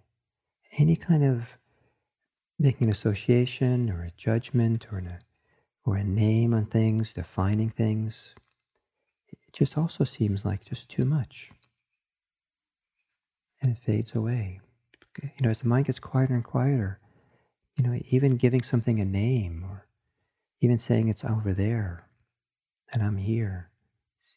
any 0.79 0.97
kind 0.97 1.25
of 1.25 1.58
making 2.59 2.89
an 2.89 2.93
association 2.93 3.91
or 3.91 4.03
a 4.03 4.13
judgment 4.17 4.87
or, 4.93 4.99
a, 4.99 5.19
or 5.85 5.97
a 5.97 6.05
name 6.05 6.53
on 6.55 6.65
things, 6.65 7.15
defining 7.15 7.71
things, 7.71 8.35
it 9.31 9.39
just 9.53 9.79
also 9.79 10.05
seems 10.05 10.45
like 10.45 10.65
just 10.65 10.89
too 10.89 11.05
much. 11.05 11.51
And 13.61 13.73
it 13.73 13.79
fades 13.79 14.15
away. 14.15 14.61
You 15.23 15.31
know, 15.41 15.51
as 15.51 15.61
the 15.61 15.69
mind 15.69 15.87
gets 15.87 15.99
quieter 15.99 16.35
and 16.35 16.45
quieter, 16.45 17.01
you 17.77 17.85
know, 17.85 17.99
even 18.11 18.37
giving 18.37 18.63
something 18.63 19.01
a 19.01 19.05
name 19.05 19.65
or 19.69 19.87
even 20.61 20.79
saying 20.79 21.09
it's 21.09 21.25
over 21.25 21.53
there 21.53 22.09
and 22.93 23.03
I'm 23.03 23.17
here 23.17 23.69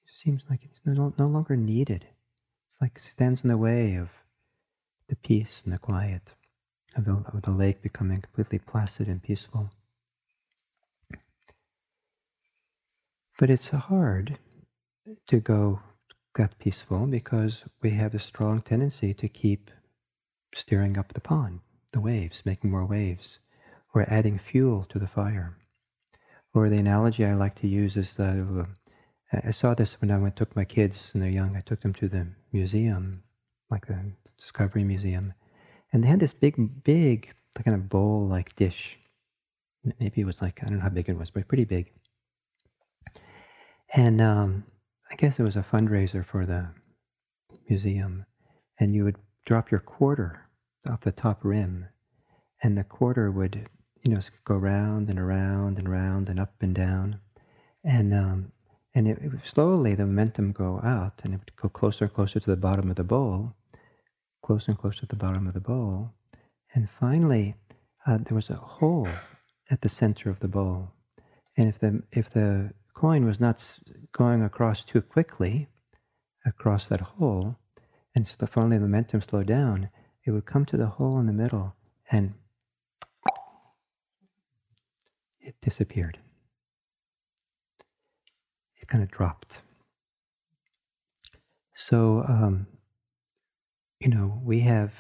seems 0.05 0.45
like 0.49 0.61
it's 0.63 0.79
no, 0.85 1.13
no 1.17 1.27
longer 1.27 1.55
needed. 1.55 2.05
It's 2.67 2.81
like 2.81 2.99
stands 2.99 3.43
in 3.43 3.49
the 3.49 3.57
way 3.57 3.95
of 3.95 4.09
the 5.09 5.15
peace 5.15 5.61
and 5.63 5.73
the 5.73 5.79
quiet 5.79 6.33
of 6.95 7.05
the, 7.05 7.23
of 7.33 7.41
the 7.43 7.51
lake 7.51 7.81
becoming 7.81 8.21
completely 8.21 8.59
placid 8.59 9.07
and 9.07 9.23
peaceful. 9.23 9.71
But 13.39 13.49
it's 13.49 13.69
hard 13.69 14.37
to 15.27 15.39
go 15.39 15.81
that 16.33 16.57
peaceful 16.59 17.07
because 17.07 17.65
we 17.81 17.91
have 17.91 18.13
a 18.13 18.19
strong 18.19 18.61
tendency 18.61 19.13
to 19.13 19.27
keep 19.27 19.71
stirring 20.53 20.97
up 20.97 21.13
the 21.13 21.21
pond, 21.21 21.59
the 21.91 21.99
waves, 21.99 22.41
making 22.45 22.71
more 22.71 22.85
waves, 22.85 23.39
or 23.93 24.05
adding 24.07 24.39
fuel 24.39 24.85
to 24.85 24.99
the 24.99 25.07
fire. 25.07 25.57
Or 26.53 26.69
the 26.69 26.77
analogy 26.77 27.25
I 27.25 27.33
like 27.33 27.55
to 27.61 27.67
use 27.67 27.97
is 27.97 28.13
that 28.13 28.37
of, 28.37 28.59
uh, 28.59 28.65
I 29.31 29.51
saw 29.51 29.73
this 29.73 29.99
when 30.01 30.11
I 30.11 30.17
went 30.17 30.35
took 30.35 30.55
my 30.55 30.65
kids 30.65 31.11
and 31.13 31.21
they're 31.21 31.29
young. 31.29 31.55
I 31.55 31.61
took 31.61 31.81
them 31.81 31.93
to 31.95 32.07
the 32.07 32.27
museum, 32.51 33.23
like 33.69 33.87
the 33.87 34.11
Discovery 34.37 34.83
Museum, 34.83 35.33
and 35.91 36.03
they 36.03 36.07
had 36.07 36.19
this 36.19 36.33
big, 36.33 36.83
big, 36.83 37.33
kind 37.63 37.75
of 37.75 37.89
bowl-like 37.89 38.55
dish. 38.55 38.97
Maybe 39.99 40.21
it 40.21 40.25
was 40.25 40.41
like 40.41 40.61
I 40.61 40.67
don't 40.67 40.77
know 40.77 40.83
how 40.83 40.89
big 40.89 41.09
it 41.09 41.17
was, 41.17 41.31
but 41.31 41.47
pretty 41.47 41.65
big. 41.65 41.91
And 43.93 44.21
um, 44.21 44.63
I 45.11 45.15
guess 45.15 45.39
it 45.39 45.43
was 45.43 45.57
a 45.57 45.65
fundraiser 45.69 46.25
for 46.25 46.45
the 46.45 46.69
museum, 47.69 48.25
and 48.79 48.95
you 48.95 49.03
would 49.03 49.17
drop 49.45 49.71
your 49.71 49.81
quarter 49.81 50.47
off 50.87 51.01
the 51.01 51.11
top 51.11 51.43
rim, 51.43 51.87
and 52.63 52.77
the 52.77 52.83
quarter 52.83 53.31
would, 53.31 53.69
you 54.03 54.13
know, 54.13 54.21
go 54.45 54.55
round 54.55 55.09
and 55.09 55.19
around 55.19 55.77
and 55.77 55.87
around 55.87 56.29
and 56.29 56.39
up 56.39 56.53
and 56.61 56.73
down, 56.73 57.19
and 57.83 58.13
um, 58.13 58.51
and 58.93 59.07
it, 59.07 59.17
it 59.21 59.31
slowly 59.43 59.95
the 59.95 60.05
momentum 60.05 60.51
go 60.51 60.79
out, 60.83 61.21
and 61.23 61.33
it 61.33 61.37
would 61.37 61.55
go 61.55 61.67
closer 61.67 62.05
and 62.05 62.13
closer 62.13 62.39
to 62.39 62.49
the 62.49 62.55
bottom 62.55 62.89
of 62.89 62.95
the 62.95 63.03
bowl, 63.03 63.55
closer 64.51 64.71
and 64.71 64.77
closer 64.77 64.99
to 64.99 65.05
the 65.05 65.15
bottom 65.15 65.47
of 65.47 65.53
the 65.53 65.61
bowl. 65.61 66.09
And 66.75 66.89
finally, 66.99 67.55
uh, 68.05 68.17
there 68.17 68.35
was 68.35 68.49
a 68.49 68.55
hole 68.55 69.07
at 69.69 69.79
the 69.79 69.87
center 69.87 70.29
of 70.29 70.41
the 70.41 70.49
bowl. 70.49 70.91
And 71.55 71.69
if 71.69 71.79
the, 71.79 72.03
if 72.11 72.29
the 72.31 72.73
coin 72.93 73.23
was 73.23 73.39
not 73.39 73.63
going 74.11 74.43
across 74.43 74.83
too 74.83 75.01
quickly, 75.01 75.69
across 76.45 76.87
that 76.87 76.99
hole, 76.99 77.55
and 78.13 78.27
so 78.27 78.45
finally 78.45 78.77
the 78.77 78.87
momentum 78.87 79.21
slowed 79.21 79.47
down, 79.47 79.87
it 80.25 80.31
would 80.31 80.45
come 80.45 80.65
to 80.65 80.75
the 80.75 80.87
hole 80.87 81.17
in 81.17 81.27
the 81.27 81.31
middle 81.43 81.73
and 82.11 82.33
it 85.39 85.55
disappeared. 85.61 86.19
It 88.81 88.89
kind 88.89 89.01
of 89.01 89.09
dropped. 89.11 89.59
So 91.73 92.25
um, 92.27 92.67
you 94.01 94.09
know, 94.09 94.41
we 94.43 94.61
have 94.61 94.91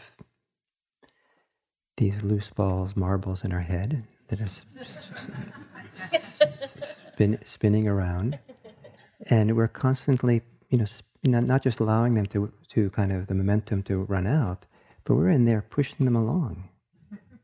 these 1.97 2.21
loose 2.21 2.51
balls, 2.51 2.95
marbles 2.95 3.43
in 3.43 3.51
our 3.51 3.61
head 3.61 4.03
that 4.27 4.39
are 4.39 4.47
spin, 7.13 7.39
spinning 7.43 7.87
around, 7.87 8.37
and 9.27 9.55
we're 9.55 9.67
constantly, 9.67 10.43
you 10.69 10.77
know, 10.77 10.85
not 11.23 11.63
just 11.63 11.79
allowing 11.79 12.13
them 12.13 12.27
to 12.27 12.53
to 12.69 12.91
kind 12.91 13.11
of 13.11 13.25
the 13.25 13.33
momentum 13.33 13.81
to 13.83 14.03
run 14.03 14.27
out, 14.27 14.67
but 15.03 15.15
we're 15.15 15.29
in 15.29 15.45
there 15.45 15.63
pushing 15.63 16.05
them 16.05 16.15
along, 16.15 16.69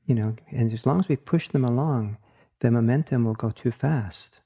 you 0.05 0.14
know, 0.14 0.36
and 0.51 0.72
as 0.72 0.86
long 0.86 0.99
as 0.99 1.10
we 1.10 1.16
push 1.16 1.49
them 1.49 1.66
along, 1.66 2.18
the 2.62 2.70
momentum 2.70 3.26
will 3.26 3.34
go 3.34 3.49
too 3.49 3.72
fast 3.72 4.41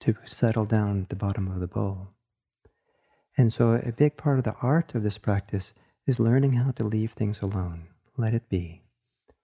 to 0.00 0.14
settle 0.24 0.64
down 0.64 1.02
at 1.02 1.10
the 1.10 1.16
bottom 1.16 1.48
of 1.48 1.60
the 1.60 1.66
bowl. 1.66 2.08
And 3.36 3.52
so, 3.52 3.72
a 3.72 3.92
big 3.92 4.16
part 4.16 4.38
of 4.38 4.44
the 4.44 4.56
art 4.62 4.94
of 4.94 5.02
this 5.02 5.18
practice 5.18 5.74
is 6.06 6.20
learning 6.20 6.52
how 6.52 6.70
to 6.70 6.84
leave 6.84 7.12
things 7.12 7.40
alone. 7.42 7.88
Let 8.16 8.32
it 8.32 8.48
be. 8.48 8.82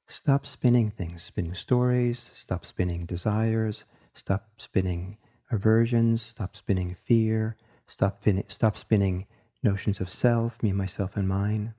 Stop 0.06 0.46
spinning 0.46 0.90
things, 0.90 1.22
spinning 1.22 1.54
stories, 1.54 2.30
stop 2.34 2.64
spinning 2.64 3.04
desires, 3.04 3.84
stop 4.14 4.48
spinning 4.58 5.18
aversions, 5.50 6.22
stop 6.22 6.56
spinning 6.56 6.96
fear, 7.04 7.56
stop, 7.88 8.22
stop 8.48 8.76
spinning 8.76 9.26
notions 9.62 10.00
of 10.00 10.08
self, 10.08 10.62
me, 10.62 10.72
myself, 10.72 11.16
and 11.16 11.28
mine. 11.28 11.74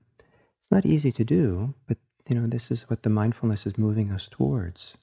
It's 0.60 0.72
not 0.72 0.86
easy 0.86 1.12
to 1.14 1.24
do, 1.24 1.74
but 1.88 1.98
you 2.28 2.36
know, 2.40 2.48
this 2.48 2.72
is 2.72 2.84
what 2.90 3.04
the 3.04 3.10
mindfulness 3.10 3.66
is 3.66 3.78
moving 3.78 4.12
us 4.12 4.28
towards. 4.30 4.98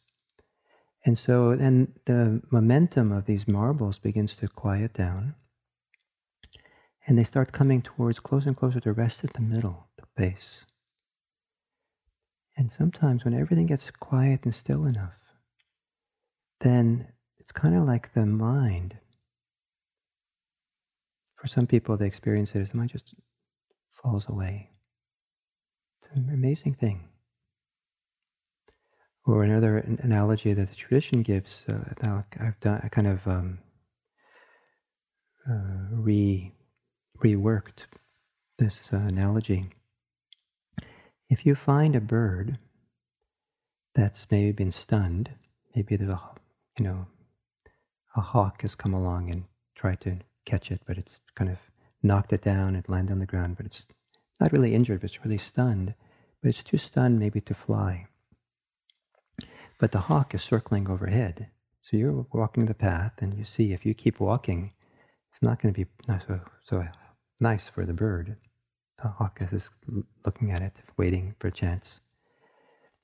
And 1.04 1.18
so 1.18 1.56
then 1.56 1.94
the 2.04 2.42
momentum 2.50 3.12
of 3.12 3.24
these 3.24 3.48
marbles 3.48 3.98
begins 3.98 4.36
to 4.36 4.48
quiet 4.48 4.92
down 4.92 5.34
and 7.10 7.18
they 7.18 7.24
start 7.24 7.50
coming 7.50 7.82
towards 7.82 8.20
closer 8.20 8.48
and 8.48 8.56
closer 8.56 8.78
to 8.78 8.92
rest 8.92 9.24
at 9.24 9.32
the 9.32 9.40
middle, 9.40 9.88
the 9.96 10.04
base. 10.16 10.64
And 12.56 12.70
sometimes 12.70 13.24
when 13.24 13.34
everything 13.34 13.66
gets 13.66 13.90
quiet 13.90 14.44
and 14.44 14.54
still 14.54 14.84
enough, 14.84 15.18
then 16.60 17.08
it's 17.40 17.50
kind 17.50 17.74
of 17.74 17.82
like 17.82 18.14
the 18.14 18.24
mind. 18.24 18.96
For 21.34 21.48
some 21.48 21.66
people, 21.66 21.96
they 21.96 22.06
experience 22.06 22.54
it 22.54 22.60
as 22.60 22.70
the 22.70 22.76
mind 22.76 22.90
just 22.90 23.12
falls 24.00 24.28
away. 24.28 24.70
It's 25.98 26.14
an 26.14 26.30
amazing 26.32 26.74
thing. 26.74 27.08
Or 29.26 29.42
another 29.42 29.78
analogy 29.78 30.54
that 30.54 30.70
the 30.70 30.76
tradition 30.76 31.22
gives, 31.22 31.64
uh, 31.68 32.18
I've 32.38 32.60
done, 32.60 32.80
I 32.84 32.88
kind 32.88 33.08
of 33.08 33.26
um, 33.26 33.58
uh, 35.50 35.88
re 35.90 36.52
reworked 37.20 37.86
this 38.58 38.88
uh, 38.92 38.96
analogy. 38.96 39.66
If 41.28 41.46
you 41.46 41.54
find 41.54 41.94
a 41.94 42.00
bird 42.00 42.58
that's 43.94 44.26
maybe 44.30 44.52
been 44.52 44.72
stunned, 44.72 45.30
maybe 45.74 45.96
there's 45.96 46.10
a, 46.10 46.20
you 46.78 46.84
know, 46.84 47.06
a 48.16 48.20
hawk 48.20 48.62
has 48.62 48.74
come 48.74 48.94
along 48.94 49.30
and 49.30 49.44
tried 49.74 50.00
to 50.00 50.18
catch 50.44 50.70
it, 50.70 50.80
but 50.86 50.98
it's 50.98 51.20
kind 51.36 51.50
of 51.50 51.58
knocked 52.02 52.32
it 52.32 52.42
down, 52.42 52.74
it 52.76 52.88
landed 52.88 53.12
on 53.12 53.18
the 53.18 53.26
ground, 53.26 53.56
but 53.56 53.66
it's 53.66 53.86
not 54.40 54.52
really 54.52 54.74
injured, 54.74 55.00
but 55.00 55.10
it's 55.10 55.24
really 55.24 55.38
stunned, 55.38 55.94
but 56.42 56.48
it's 56.48 56.64
too 56.64 56.78
stunned 56.78 57.18
maybe 57.18 57.40
to 57.40 57.54
fly. 57.54 58.06
But 59.78 59.92
the 59.92 60.00
hawk 60.00 60.34
is 60.34 60.42
circling 60.42 60.88
overhead. 60.88 61.48
So 61.82 61.96
you're 61.96 62.26
walking 62.32 62.66
the 62.66 62.74
path 62.74 63.12
and 63.18 63.34
you 63.38 63.44
see 63.44 63.72
if 63.72 63.86
you 63.86 63.94
keep 63.94 64.20
walking, 64.20 64.72
it's 65.32 65.42
not 65.42 65.62
going 65.62 65.72
to 65.72 65.84
be 65.84 65.90
so, 66.26 66.40
so 66.64 66.84
nice 67.40 67.68
for 67.68 67.86
the 67.86 67.92
bird. 67.92 68.36
The 69.02 69.08
hawk 69.08 69.38
is 69.40 69.70
looking 70.24 70.50
at 70.50 70.62
it, 70.62 70.76
waiting 70.96 71.34
for 71.38 71.48
a 71.48 71.52
chance. 71.52 72.00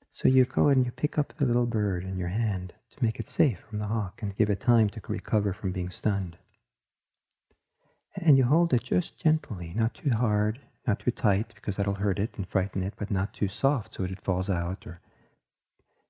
So 0.09 0.27
you 0.27 0.45
go 0.45 0.69
and 0.69 0.85
you 0.85 0.91
pick 0.91 1.17
up 1.17 1.33
the 1.37 1.45
little 1.45 1.65
bird 1.65 2.03
in 2.03 2.17
your 2.17 2.29
hand 2.29 2.73
to 2.91 3.03
make 3.03 3.19
it 3.19 3.29
safe 3.29 3.59
from 3.67 3.79
the 3.79 3.87
hawk 3.87 4.21
and 4.21 4.37
give 4.37 4.49
it 4.49 4.61
time 4.61 4.89
to 4.89 5.01
recover 5.07 5.53
from 5.53 5.71
being 5.71 5.89
stunned. 5.89 6.37
And 8.15 8.37
you 8.37 8.45
hold 8.45 8.73
it 8.73 8.83
just 8.83 9.17
gently, 9.17 9.73
not 9.75 9.93
too 9.93 10.09
hard, 10.09 10.59
not 10.87 10.99
too 10.99 11.11
tight, 11.11 11.53
because 11.53 11.75
that'll 11.75 11.95
hurt 11.95 12.19
it 12.19 12.31
and 12.37 12.47
frighten 12.47 12.83
it, 12.83 12.93
but 12.97 13.11
not 13.11 13.33
too 13.33 13.47
soft 13.47 13.95
so 13.95 14.03
that 14.03 14.11
it 14.11 14.23
falls 14.23 14.49
out. 14.49 14.87
Or 14.87 15.01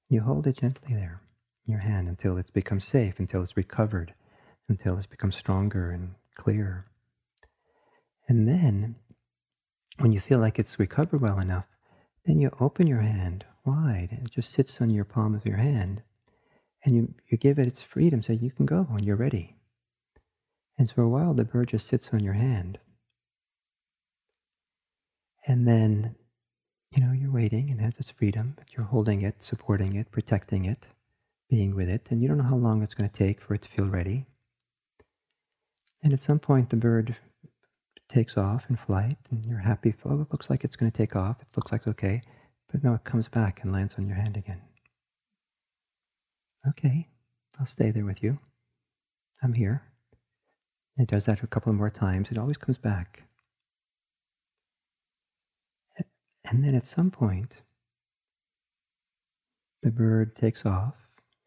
you 0.08 0.22
hold 0.22 0.48
it 0.48 0.58
gently 0.58 0.94
there 0.94 1.22
in 1.66 1.72
your 1.72 1.82
hand 1.82 2.08
until 2.08 2.38
it's 2.38 2.52
become 2.52 2.80
safe, 2.80 3.20
until 3.20 3.42
it's 3.42 3.58
recovered, 3.58 4.14
until 4.70 4.96
it's 4.98 5.06
become 5.06 5.32
stronger 5.32 5.92
and 5.92 6.14
clear. 6.36 6.86
And 8.28 8.48
then, 8.48 8.96
when 10.00 10.12
you 10.12 10.20
feel 10.20 10.40
like 10.40 10.60
it's 10.60 10.80
recovered 10.80 11.22
well 11.22 11.40
enough, 11.40 11.66
then 12.26 12.40
you 12.40 12.52
open 12.60 12.88
your 12.88 13.02
hand 13.02 13.46
wide 13.66 14.10
and 14.12 14.28
it 14.28 14.32
just 14.32 14.52
sits 14.52 14.82
on 14.82 14.90
your 14.90 15.06
palm 15.06 15.34
of 15.34 15.46
your 15.46 15.58
hand. 15.58 16.02
And 16.84 16.96
you, 16.96 17.14
you 17.28 17.38
give 17.38 17.58
it 17.58 17.68
its 17.68 17.82
freedom, 17.82 18.22
say, 18.22 18.34
you 18.34 18.52
can 18.52 18.66
go 18.66 18.84
when 18.84 19.04
you're 19.04 19.16
ready. 19.16 19.56
And 20.78 20.92
for 20.92 21.02
a 21.02 21.10
while, 21.10 21.34
the 21.34 21.44
bird 21.44 21.70
just 21.70 21.88
sits 21.88 22.10
on 22.14 22.24
your 22.24 22.34
hand. 22.34 22.80
And 25.48 25.68
then, 25.68 26.16
you 26.92 27.04
know, 27.04 27.14
you're 27.14 27.32
waiting 27.32 27.72
and 27.72 27.80
it 27.80 27.84
has 27.84 27.98
its 27.98 28.12
freedom, 28.12 28.54
but 28.58 28.68
you're 28.74 28.86
holding 28.86 29.22
it, 29.22 29.36
supporting 29.42 29.96
it, 29.96 30.12
protecting 30.12 30.66
it, 30.66 30.88
being 31.50 31.76
with 31.76 31.90
it. 31.90 32.08
And 32.10 32.22
you 32.22 32.28
don't 32.28 32.38
know 32.38 32.44
how 32.44 32.58
long 32.58 32.84
it's 32.84 32.94
going 32.94 33.10
to 33.10 33.18
take 33.18 33.42
for 33.42 33.54
it 33.54 33.62
to 33.64 33.70
feel 33.70 33.88
ready. 33.88 34.26
And 36.04 36.14
at 36.14 36.22
some 36.22 36.40
point, 36.40 36.70
the 36.70 36.76
bird 36.76 37.16
takes 38.10 38.38
off 38.38 38.66
in 38.70 38.78
flight, 38.78 39.18
and 39.32 39.46
you're 39.46 39.60
happy. 39.60 39.94
Oh, 40.06 40.22
it 40.22 40.32
looks 40.32 40.50
like 40.50 40.64
it's 40.64 40.76
going 40.76 40.92
to 40.92 40.98
take 40.98 41.16
off. 41.16 41.38
It 41.42 41.48
looks 41.56 41.72
like 41.72 41.82
it's 41.82 41.88
okay. 41.90 42.22
But 42.72 42.84
no, 42.84 42.94
it 42.94 43.04
comes 43.04 43.28
back 43.28 43.62
and 43.64 43.72
lands 43.72 43.96
on 43.98 44.08
your 44.08 44.18
hand 44.18 44.38
again. 44.38 44.62
Okay, 46.68 47.06
I'll 47.60 47.66
stay 47.66 47.92
there 47.92 48.06
with 48.06 48.22
you. 48.22 48.38
I'm 49.42 49.54
here. 49.54 49.84
It 50.98 51.08
does 51.08 51.26
that 51.26 51.44
a 51.44 51.48
couple 51.48 51.72
more 51.74 51.90
times. 51.90 52.30
It 52.32 52.38
always 52.38 52.58
comes 52.58 52.78
back. 52.78 53.24
And 56.50 56.64
then 56.64 56.76
at 56.76 56.88
some 56.88 57.12
point, 57.12 57.62
the 59.84 59.92
bird 59.92 60.36
takes 60.36 60.66
off, 60.66 60.96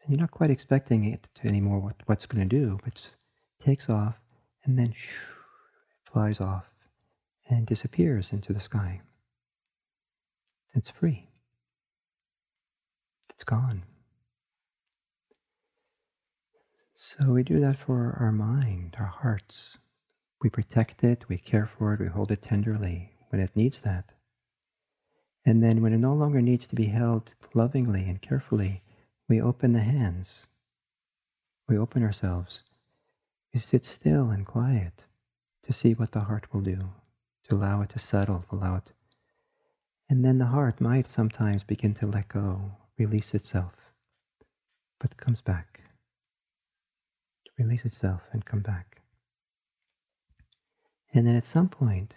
and 0.01 0.11
you're 0.11 0.21
not 0.21 0.31
quite 0.31 0.51
expecting 0.51 1.05
it 1.05 1.29
to 1.35 1.47
anymore 1.47 1.79
what, 1.79 1.95
what's 2.05 2.25
going 2.25 2.47
to 2.47 2.55
do, 2.55 2.77
but 2.83 2.93
it 2.95 3.15
takes 3.65 3.89
off, 3.89 4.15
and 4.63 4.77
then 4.77 4.93
shoo, 4.93 5.40
flies 6.11 6.39
off 6.39 6.65
and 7.49 7.65
disappears 7.65 8.31
into 8.31 8.53
the 8.53 8.59
sky. 8.59 9.01
It's 10.73 10.89
free. 10.89 11.27
It's 13.29 13.43
gone. 13.43 13.83
So 16.93 17.31
we 17.31 17.43
do 17.43 17.59
that 17.59 17.77
for 17.79 18.17
our 18.19 18.31
mind, 18.31 18.95
our 18.99 19.05
hearts. 19.05 19.77
We 20.41 20.49
protect 20.49 21.03
it, 21.03 21.25
we 21.27 21.37
care 21.37 21.69
for 21.77 21.93
it, 21.93 21.99
we 21.99 22.07
hold 22.07 22.31
it 22.31 22.41
tenderly 22.41 23.11
when 23.29 23.41
it 23.41 23.55
needs 23.55 23.81
that. 23.81 24.13
And 25.45 25.63
then 25.63 25.81
when 25.81 25.93
it 25.93 25.97
no 25.97 26.13
longer 26.13 26.41
needs 26.41 26.67
to 26.67 26.75
be 26.75 26.85
held 26.85 27.33
lovingly 27.53 28.07
and 28.07 28.21
carefully, 28.21 28.83
we 29.27 29.41
open 29.41 29.73
the 29.73 29.79
hands. 29.79 30.47
We 31.67 31.77
open 31.77 32.03
ourselves. 32.03 32.63
We 33.53 33.59
sit 33.59 33.85
still 33.85 34.29
and 34.29 34.45
quiet 34.45 35.05
to 35.63 35.73
see 35.73 35.93
what 35.93 36.11
the 36.11 36.21
heart 36.21 36.47
will 36.53 36.61
do, 36.61 36.89
to 37.47 37.55
allow 37.55 37.81
it 37.81 37.89
to 37.89 37.99
settle, 37.99 38.45
allow 38.51 38.75
it. 38.75 38.91
And 40.09 40.25
then 40.25 40.39
the 40.39 40.47
heart 40.47 40.81
might 40.81 41.09
sometimes 41.09 41.63
begin 41.63 41.93
to 41.95 42.05
let 42.05 42.27
go, 42.27 42.73
release 42.97 43.33
itself, 43.33 43.73
but 44.99 45.17
comes 45.17 45.41
back. 45.41 45.81
To 47.45 47.51
release 47.63 47.85
itself 47.85 48.21
and 48.31 48.45
come 48.45 48.61
back. 48.61 49.01
And 51.13 51.27
then 51.27 51.35
at 51.35 51.45
some 51.45 51.69
point, 51.69 52.15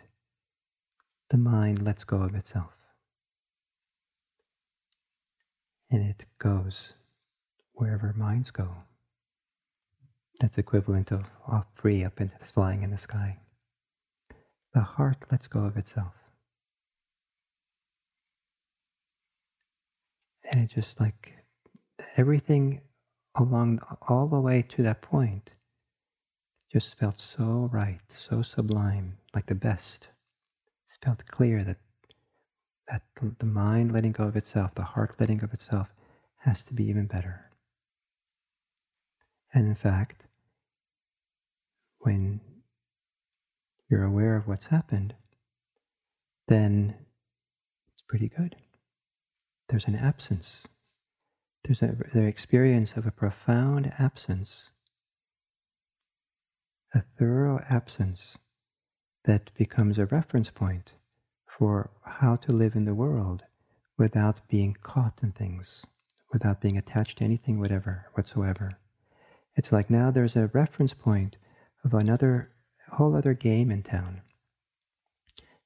the 1.30 1.36
mind 1.36 1.82
lets 1.82 2.04
go 2.04 2.18
of 2.18 2.34
itself. 2.34 2.72
And 5.90 6.02
it 6.02 6.24
goes 6.38 6.94
wherever 7.72 8.12
minds 8.16 8.50
go. 8.50 8.68
That's 10.40 10.58
equivalent 10.58 11.12
of 11.12 11.24
off 11.46 11.66
free 11.74 12.04
up 12.04 12.20
into 12.20 12.36
the 12.38 12.44
flying 12.44 12.82
in 12.82 12.90
the 12.90 12.98
sky. 12.98 13.38
The 14.74 14.80
heart 14.80 15.18
lets 15.30 15.46
go 15.46 15.60
of 15.60 15.76
itself. 15.76 16.14
And 20.50 20.60
it 20.62 20.74
just 20.74 21.00
like 21.00 21.32
everything 22.16 22.80
along 23.36 23.80
all 24.08 24.26
the 24.26 24.40
way 24.40 24.62
to 24.62 24.82
that 24.82 25.02
point 25.02 25.52
just 26.72 26.98
felt 26.98 27.20
so 27.20 27.68
right, 27.72 28.00
so 28.08 28.42
sublime, 28.42 29.16
like 29.34 29.46
the 29.46 29.54
best. 29.54 30.08
It 30.86 31.04
felt 31.04 31.24
clear 31.26 31.62
that 31.64 31.78
that 32.88 33.02
the 33.38 33.46
mind 33.46 33.92
letting 33.92 34.12
go 34.12 34.24
of 34.24 34.36
itself, 34.36 34.74
the 34.74 34.82
heart 34.82 35.14
letting 35.18 35.38
go 35.38 35.44
of 35.44 35.54
itself, 35.54 35.88
has 36.40 36.64
to 36.66 36.74
be 36.74 36.84
even 36.84 37.06
better. 37.06 37.50
And 39.54 39.66
in 39.66 39.74
fact, 39.74 40.23
when 42.04 42.38
you're 43.88 44.04
aware 44.04 44.36
of 44.36 44.46
what's 44.46 44.66
happened, 44.66 45.14
then 46.48 46.94
it's 47.92 48.02
pretty 48.06 48.28
good. 48.28 48.56
There's 49.68 49.86
an 49.86 49.96
absence. 49.96 50.64
There's 51.64 51.80
a, 51.80 51.96
the 52.12 52.24
experience 52.24 52.92
of 52.92 53.06
a 53.06 53.10
profound 53.10 53.90
absence, 53.98 54.70
a 56.94 57.02
thorough 57.18 57.64
absence 57.70 58.36
that 59.24 59.50
becomes 59.56 59.96
a 59.96 60.04
reference 60.04 60.50
point 60.50 60.92
for 61.58 61.90
how 62.04 62.36
to 62.36 62.52
live 62.52 62.74
in 62.74 62.84
the 62.84 62.94
world 62.94 63.44
without 63.96 64.46
being 64.48 64.76
caught 64.82 65.20
in 65.22 65.32
things, 65.32 65.86
without 66.34 66.60
being 66.60 66.76
attached 66.76 67.18
to 67.18 67.24
anything, 67.24 67.58
whatever, 67.58 68.06
whatsoever. 68.12 68.76
It's 69.56 69.72
like 69.72 69.88
now 69.88 70.10
there's 70.10 70.36
a 70.36 70.48
reference 70.48 70.92
point 70.92 71.38
of 71.84 71.94
another 71.94 72.50
whole 72.92 73.14
other 73.14 73.34
game 73.34 73.70
in 73.70 73.82
town. 73.82 74.22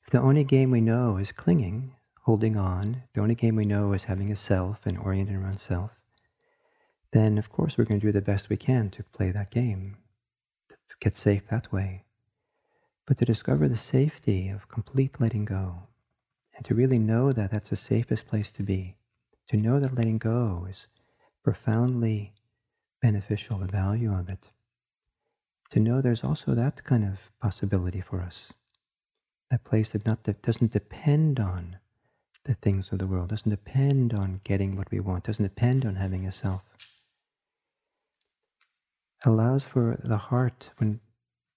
If 0.05 0.11
the 0.11 0.21
only 0.21 0.45
game 0.45 0.71
we 0.71 0.81
know 0.81 1.17
is 1.19 1.33
clinging, 1.33 1.95
holding 2.23 2.57
on, 2.57 3.03
the 3.13 3.21
only 3.21 3.35
game 3.35 3.57
we 3.57 3.65
know 3.65 3.93
is 3.93 4.05
having 4.05 4.33
a 4.33 4.37
self 4.37 4.85
and 4.85 4.99
orienting 4.99 5.37
around 5.37 5.61
self, 5.61 5.91
then 7.13 7.39
of 7.39 7.51
course 7.51 7.77
we're 7.77 7.85
going 7.85 8.01
to 8.01 8.07
do 8.07 8.13
the 8.13 8.23
best 8.23 8.49
we 8.49 8.57
can 8.57 8.91
to 8.91 9.03
play 9.03 9.31
that 9.31 9.51
game, 9.51 9.97
to 10.69 10.97
get 11.01 11.17
safe 11.17 11.43
that 11.49 11.73
way. 11.73 12.05
But 13.07 13.19
to 13.19 13.25
discover 13.25 13.69
the 13.69 13.79
safety 13.79 14.49
of 14.49 14.69
complete 14.69 15.21
letting 15.21 15.45
go, 15.45 15.89
and 16.57 16.65
to 16.67 16.75
really 16.75 16.99
know 16.99 17.33
that 17.33 17.51
that's 17.51 17.71
the 17.71 17.77
safest 17.77 18.27
place 18.27 18.51
to 18.53 18.63
be, 18.63 18.97
to 19.49 19.57
know 19.57 19.79
that 19.79 19.95
letting 19.95 20.19
go 20.19 20.67
is 20.69 20.87
profoundly 21.45 22.33
beneficial, 23.01 23.59
the 23.59 23.67
value 23.67 24.13
of 24.13 24.29
it, 24.29 24.49
to 25.71 25.81
know 25.81 26.01
there's 26.01 26.25
also 26.25 26.55
that 26.55 26.83
kind 26.85 27.05
of 27.05 27.19
possibility 27.41 28.01
for 28.01 28.21
us. 28.21 28.53
That 29.51 29.65
place 29.65 29.93
that 29.93 30.07
not 30.07 30.25
that 30.25 30.43
doesn't 30.43 30.73
depend 30.73 31.41
on 31.41 31.77
the 32.45 32.55
things 32.55 32.91
of 32.93 32.99
the 32.99 33.07
world, 33.07 33.29
doesn't 33.29 33.51
depend 33.51 34.15
on 34.15 34.41
getting 34.45 34.77
what 34.77 34.91
we 34.91 35.01
want, 35.01 35.25
doesn't 35.25 35.45
depend 35.45 35.85
on 35.85 35.97
having 35.97 36.27
a 36.27 36.33
self. 36.33 36.63
Allows 39.25 39.65
for 39.65 39.99
the 40.03 40.17
heart 40.17 40.71
when 40.79 41.01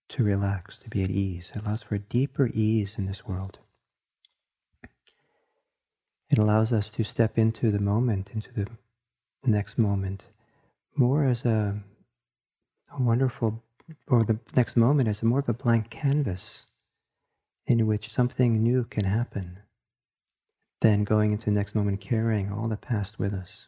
to 0.09 0.23
relax, 0.23 0.77
to 0.79 0.89
be 0.89 1.03
at 1.03 1.09
ease. 1.09 1.51
It 1.55 1.63
allows 1.63 1.83
for 1.83 1.95
a 1.95 1.99
deeper 1.99 2.47
ease 2.53 2.95
in 2.97 3.05
this 3.05 3.25
world. 3.25 3.59
It 6.29 6.37
allows 6.37 6.73
us 6.73 6.89
to 6.91 7.03
step 7.03 7.37
into 7.37 7.71
the 7.71 7.79
moment, 7.79 8.31
into 8.33 8.51
the 8.53 8.67
next 9.45 9.77
moment, 9.77 10.25
more 10.95 11.25
as 11.25 11.45
a, 11.45 11.81
a 12.93 13.01
wonderful 13.01 13.63
or 14.07 14.23
the 14.23 14.39
next 14.55 14.75
moment 14.75 15.09
is 15.09 15.23
more 15.23 15.39
of 15.39 15.49
a 15.49 15.53
blank 15.53 15.89
canvas 15.89 16.65
in 17.67 17.87
which 17.87 18.11
something 18.11 18.61
new 18.61 18.83
can 18.83 19.05
happen 19.05 19.59
than 20.81 21.03
going 21.03 21.31
into 21.31 21.45
the 21.45 21.51
next 21.51 21.75
moment 21.75 22.01
carrying 22.01 22.51
all 22.51 22.67
the 22.67 22.77
past 22.77 23.19
with 23.19 23.33
us. 23.33 23.67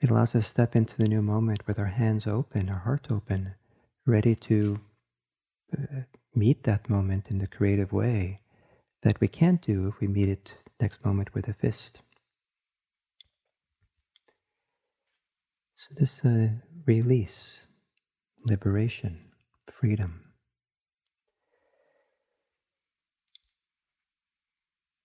It 0.00 0.10
allows 0.10 0.34
us 0.34 0.44
to 0.44 0.50
step 0.50 0.76
into 0.76 0.96
the 0.96 1.08
new 1.08 1.22
moment 1.22 1.66
with 1.66 1.78
our 1.78 1.86
hands 1.86 2.26
open, 2.26 2.68
our 2.68 2.78
heart 2.78 3.08
open, 3.10 3.54
ready 4.04 4.34
to 4.34 4.78
uh, 5.76 6.02
meet 6.34 6.62
that 6.64 6.88
moment 6.88 7.30
in 7.30 7.38
the 7.38 7.46
creative 7.46 7.92
way 7.92 8.40
that 9.02 9.20
we 9.20 9.28
can't 9.28 9.62
do 9.62 9.88
if 9.88 10.00
we 10.00 10.06
meet 10.06 10.28
it 10.28 10.54
next 10.80 11.04
moment 11.04 11.34
with 11.34 11.48
a 11.48 11.54
fist. 11.54 12.00
So 15.76 15.94
this 15.98 16.24
uh, 16.24 16.48
release 16.86 17.65
liberation, 18.46 19.18
freedom. 19.72 20.22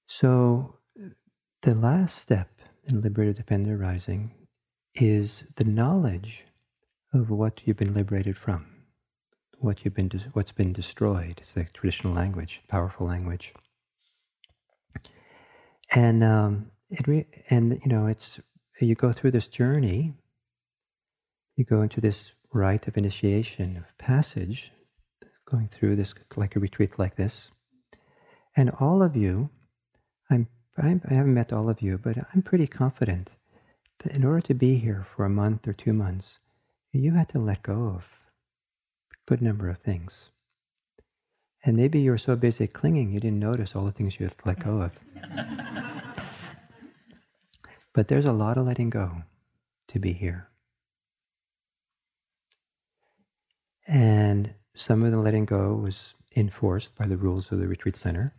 So, 0.07 0.75
the 1.63 1.75
last 1.75 2.21
step 2.21 2.49
in 2.85 3.01
liberative 3.01 3.37
dependent 3.37 3.79
arising 3.79 4.33
is 4.95 5.45
the 5.55 5.63
knowledge 5.63 6.43
of 7.13 7.29
what 7.29 7.61
you've 7.65 7.77
been 7.77 7.93
liberated 7.93 8.37
from, 8.37 8.65
what 9.59 9.83
you've 9.83 9.93
been 9.95 10.09
what's 10.33 10.51
been 10.51 10.73
destroyed. 10.73 11.39
It's 11.41 11.55
like 11.55 11.73
traditional 11.73 12.13
language, 12.13 12.61
powerful 12.67 13.07
language, 13.07 13.53
and 15.93 16.23
um, 16.23 16.71
it 16.89 17.07
re- 17.07 17.27
and 17.49 17.79
you 17.85 17.91
know 17.91 18.07
it's 18.07 18.39
you 18.79 18.95
go 18.95 19.13
through 19.13 19.31
this 19.31 19.47
journey. 19.47 20.13
You 21.57 21.65
go 21.65 21.81
into 21.81 22.01
this 22.01 22.33
rite 22.53 22.87
of 22.87 22.97
initiation, 22.97 23.77
of 23.77 23.97
passage, 23.97 24.71
going 25.45 25.67
through 25.67 25.95
this 25.95 26.13
like 26.35 26.55
a 26.55 26.59
retreat 26.59 26.97
like 26.99 27.15
this. 27.15 27.49
And 28.55 28.69
all 28.79 29.01
of 29.01 29.15
you, 29.15 29.49
I'm, 30.29 30.47
I'm 30.77 31.01
I 31.09 31.13
haven't 31.13 31.33
met 31.33 31.53
all 31.53 31.69
of 31.69 31.81
you, 31.81 31.97
but 31.97 32.17
I'm 32.33 32.41
pretty 32.41 32.67
confident 32.67 33.31
that 33.99 34.15
in 34.15 34.25
order 34.25 34.41
to 34.41 34.53
be 34.53 34.77
here 34.77 35.05
for 35.15 35.25
a 35.25 35.29
month 35.29 35.67
or 35.67 35.73
two 35.73 35.93
months, 35.93 36.39
you 36.91 37.13
had 37.13 37.29
to 37.29 37.39
let 37.39 37.63
go 37.63 37.87
of 37.87 38.03
a 39.13 39.17
good 39.27 39.41
number 39.41 39.69
of 39.69 39.77
things. 39.77 40.29
And 41.63 41.77
maybe 41.77 41.99
you 41.99 42.11
were 42.11 42.17
so 42.17 42.35
busy 42.35 42.67
clinging, 42.67 43.11
you 43.11 43.19
didn't 43.19 43.39
notice 43.39 43.75
all 43.75 43.85
the 43.85 43.91
things 43.91 44.19
you 44.19 44.25
had 44.25 44.37
to 44.37 44.47
let 44.47 44.59
go 44.63 44.81
of. 44.81 44.99
but 47.93 48.07
there's 48.07 48.25
a 48.25 48.33
lot 48.33 48.57
of 48.57 48.65
letting 48.65 48.89
go 48.89 49.11
to 49.89 49.99
be 49.99 50.11
here. 50.11 50.50
And 53.87 54.53
some 54.75 55.03
of 55.03 55.11
the 55.11 55.17
letting 55.17 55.45
go 55.45 55.73
was 55.73 56.13
enforced 56.35 56.95
by 56.95 57.07
the 57.07 57.17
rules 57.17 57.51
of 57.51 57.59
the 57.59 57.67
retreat 57.67 57.97
center, 57.97 58.33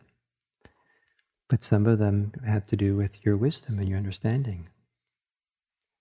but 1.49 1.65
some 1.65 1.87
of 1.87 1.99
them 1.99 2.33
had 2.47 2.67
to 2.69 2.77
do 2.77 2.97
with 2.97 3.25
your 3.25 3.37
wisdom 3.37 3.79
and 3.79 3.89
your 3.89 3.99
understanding. 3.99 4.69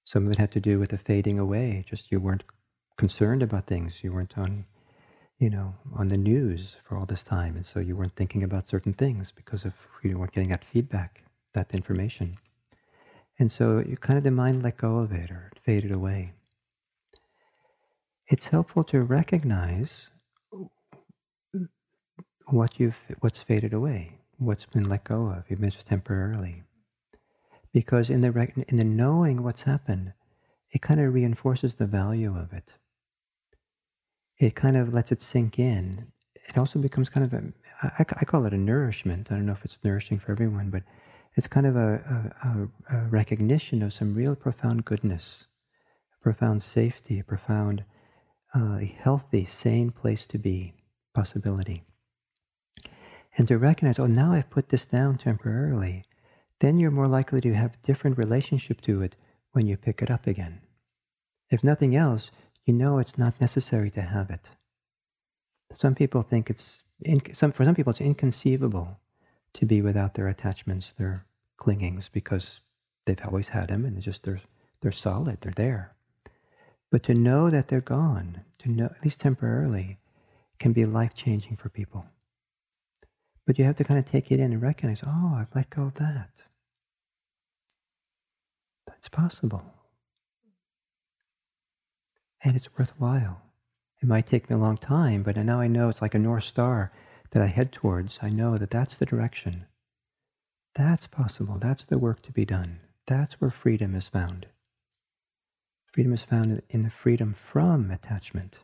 Some 0.05 0.25
of 0.25 0.31
it 0.31 0.39
had 0.39 0.51
to 0.51 0.59
do 0.59 0.79
with 0.79 0.89
the 0.89 0.97
fading 0.97 1.39
away, 1.39 1.83
just 1.87 2.11
you 2.11 2.19
weren't 2.19 2.43
concerned 2.97 3.43
about 3.43 3.67
things, 3.67 4.03
you 4.03 4.13
weren't 4.13 4.37
on 4.37 4.65
you 5.41 5.49
know, 5.49 5.73
on 5.95 6.07
the 6.07 6.17
news 6.17 6.77
for 6.83 6.95
all 6.95 7.07
this 7.07 7.23
time. 7.23 7.55
And 7.55 7.65
so 7.65 7.79
you 7.79 7.95
weren't 7.95 8.15
thinking 8.15 8.43
about 8.43 8.67
certain 8.67 8.93
things 8.93 9.33
because 9.35 9.65
of 9.65 9.73
you 10.03 10.17
weren't 10.19 10.33
getting 10.33 10.51
that 10.51 10.63
feedback, 10.63 11.23
that 11.53 11.73
information. 11.73 12.37
And 13.39 13.51
so 13.51 13.79
you 13.79 13.97
kind 13.97 14.17
of 14.17 14.23
the 14.23 14.29
mind 14.29 14.61
let 14.61 14.77
go 14.77 14.99
of 14.99 15.11
it 15.11 15.31
or 15.31 15.51
it 15.51 15.59
faded 15.65 15.91
away. 15.91 16.33
It's 18.31 18.47
helpful 18.47 18.83
to 18.85 19.01
recognize 19.03 20.09
what 22.47 22.79
you've 22.79 22.97
what's 23.19 23.41
faded 23.41 23.73
away, 23.73 24.19
what's 24.39 24.65
been 24.65 24.89
let 24.89 25.03
go 25.03 25.27
of, 25.27 25.43
if 25.49 25.61
it's 25.61 25.83
temporarily. 25.83 26.63
Because 27.73 28.09
in 28.09 28.21
the 28.21 28.29
in 28.69 28.77
the 28.77 28.83
knowing 28.83 29.43
what's 29.43 29.63
happened, 29.63 30.13
it 30.71 30.81
kind 30.81 30.99
of 30.99 31.13
reinforces 31.13 31.75
the 31.75 31.85
value 31.85 32.35
of 32.37 32.53
it 32.53 32.73
it 34.41 34.55
kind 34.55 34.75
of 34.75 34.93
lets 34.93 35.11
it 35.11 35.21
sink 35.21 35.59
in. 35.59 36.07
It 36.49 36.57
also 36.57 36.79
becomes 36.79 37.09
kind 37.09 37.25
of 37.25 37.33
a, 37.33 37.43
I, 37.83 38.05
I 38.21 38.25
call 38.25 38.45
it 38.45 38.53
a 38.53 38.57
nourishment. 38.57 39.31
I 39.31 39.35
don't 39.35 39.45
know 39.45 39.53
if 39.53 39.63
it's 39.63 39.79
nourishing 39.83 40.19
for 40.19 40.31
everyone, 40.31 40.69
but 40.71 40.83
it's 41.35 41.47
kind 41.47 41.67
of 41.67 41.75
a, 41.75 42.33
a, 42.43 42.95
a 42.95 43.07
recognition 43.09 43.83
of 43.83 43.93
some 43.93 44.15
real 44.15 44.35
profound 44.35 44.83
goodness, 44.83 45.45
profound 46.23 46.63
safety, 46.63 47.21
profound, 47.21 47.83
uh, 48.53 48.79
healthy, 48.97 49.45
sane 49.45 49.91
place 49.91 50.27
to 50.27 50.37
be, 50.37 50.73
possibility. 51.13 51.83
And 53.37 53.47
to 53.47 53.57
recognize, 53.57 53.99
oh, 53.99 54.07
now 54.07 54.33
I've 54.33 54.49
put 54.49 54.69
this 54.69 54.85
down 54.85 55.17
temporarily, 55.17 56.03
then 56.59 56.77
you're 56.77 56.91
more 56.91 57.07
likely 57.07 57.41
to 57.41 57.53
have 57.53 57.73
a 57.73 57.87
different 57.87 58.17
relationship 58.17 58.81
to 58.81 59.01
it 59.01 59.15
when 59.53 59.67
you 59.67 59.77
pick 59.77 60.01
it 60.01 60.11
up 60.11 60.27
again. 60.27 60.61
If 61.49 61.63
nothing 61.63 61.95
else, 61.95 62.31
you 62.65 62.73
know 62.73 62.99
it's 62.99 63.17
not 63.17 63.39
necessary 63.41 63.89
to 63.91 64.01
have 64.01 64.29
it. 64.29 64.49
Some 65.73 65.95
people 65.95 66.21
think 66.21 66.49
it's, 66.49 66.83
in, 67.01 67.21
some, 67.33 67.51
for 67.51 67.65
some 67.65 67.75
people, 67.75 67.91
it's 67.91 68.01
inconceivable 68.01 68.99
to 69.53 69.65
be 69.65 69.81
without 69.81 70.13
their 70.13 70.27
attachments, 70.27 70.93
their 70.97 71.25
clingings, 71.57 72.09
because 72.09 72.61
they've 73.05 73.19
always 73.25 73.47
had 73.49 73.69
them 73.69 73.85
and 73.85 74.01
just 74.01 74.23
they're, 74.23 74.41
they're 74.81 74.91
solid, 74.91 75.39
they're 75.41 75.53
there. 75.55 75.93
But 76.91 77.03
to 77.03 77.13
know 77.13 77.49
that 77.49 77.69
they're 77.69 77.81
gone, 77.81 78.41
to 78.59 78.69
know, 78.69 78.85
at 78.85 79.03
least 79.03 79.21
temporarily, 79.21 79.97
can 80.59 80.73
be 80.73 80.85
life 80.85 81.15
changing 81.15 81.55
for 81.55 81.69
people. 81.69 82.05
But 83.47 83.57
you 83.57 83.65
have 83.65 83.77
to 83.77 83.83
kind 83.83 83.99
of 83.99 84.09
take 84.09 84.31
it 84.31 84.39
in 84.39 84.51
and 84.51 84.61
recognize, 84.61 85.01
oh, 85.05 85.35
I've 85.39 85.55
let 85.55 85.69
go 85.69 85.83
of 85.83 85.95
that. 85.95 86.29
That's 88.85 89.09
possible 89.09 89.63
and 92.43 92.55
it's 92.55 92.69
worthwhile. 92.77 93.41
It 94.01 94.07
might 94.07 94.27
take 94.27 94.49
me 94.49 94.55
a 94.55 94.59
long 94.59 94.77
time, 94.77 95.23
but 95.23 95.37
now 95.37 95.59
I 95.59 95.67
know 95.67 95.89
it's 95.89 96.01
like 96.01 96.15
a 96.15 96.19
North 96.19 96.43
Star 96.43 96.91
that 97.31 97.41
I 97.41 97.47
head 97.47 97.71
towards. 97.71 98.19
I 98.21 98.29
know 98.29 98.57
that 98.57 98.71
that's 98.71 98.97
the 98.97 99.05
direction. 99.05 99.65
That's 100.75 101.05
possible. 101.07 101.57
That's 101.59 101.85
the 101.85 101.99
work 101.99 102.21
to 102.23 102.31
be 102.31 102.45
done. 102.45 102.79
That's 103.05 103.39
where 103.39 103.51
freedom 103.51 103.95
is 103.95 104.07
found. 104.07 104.47
Freedom 105.93 106.13
is 106.13 106.23
found 106.23 106.61
in 106.69 106.83
the 106.83 106.89
freedom 106.89 107.33
from 107.33 107.91
attachment, 107.91 108.59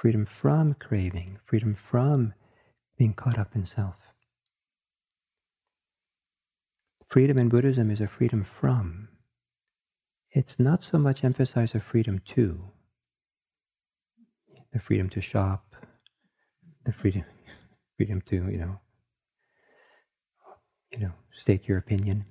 freedom 0.00 0.24
from 0.24 0.74
craving, 0.74 1.38
freedom 1.44 1.74
from 1.74 2.32
being 2.96 3.12
caught 3.12 3.38
up 3.38 3.54
in 3.54 3.66
self. 3.66 3.96
Freedom 7.08 7.38
in 7.38 7.48
Buddhism 7.48 7.90
is 7.90 8.00
a 8.00 8.08
freedom 8.08 8.44
from. 8.58 9.08
It's 10.30 10.58
not 10.58 10.82
so 10.82 10.98
much 10.98 11.24
emphasize 11.24 11.74
a 11.74 11.80
freedom 11.80 12.20
to 12.34 12.60
the 14.72 14.80
freedom 14.80 15.08
to 15.08 15.22
shop, 15.22 15.74
the 16.84 16.92
freedom, 16.92 17.24
freedom 17.96 18.20
to 18.22 18.36
you 18.36 18.58
know, 18.58 18.80
you 20.92 20.98
know, 20.98 21.12
state 21.34 21.66
your 21.68 21.78
opinion. 21.78 22.22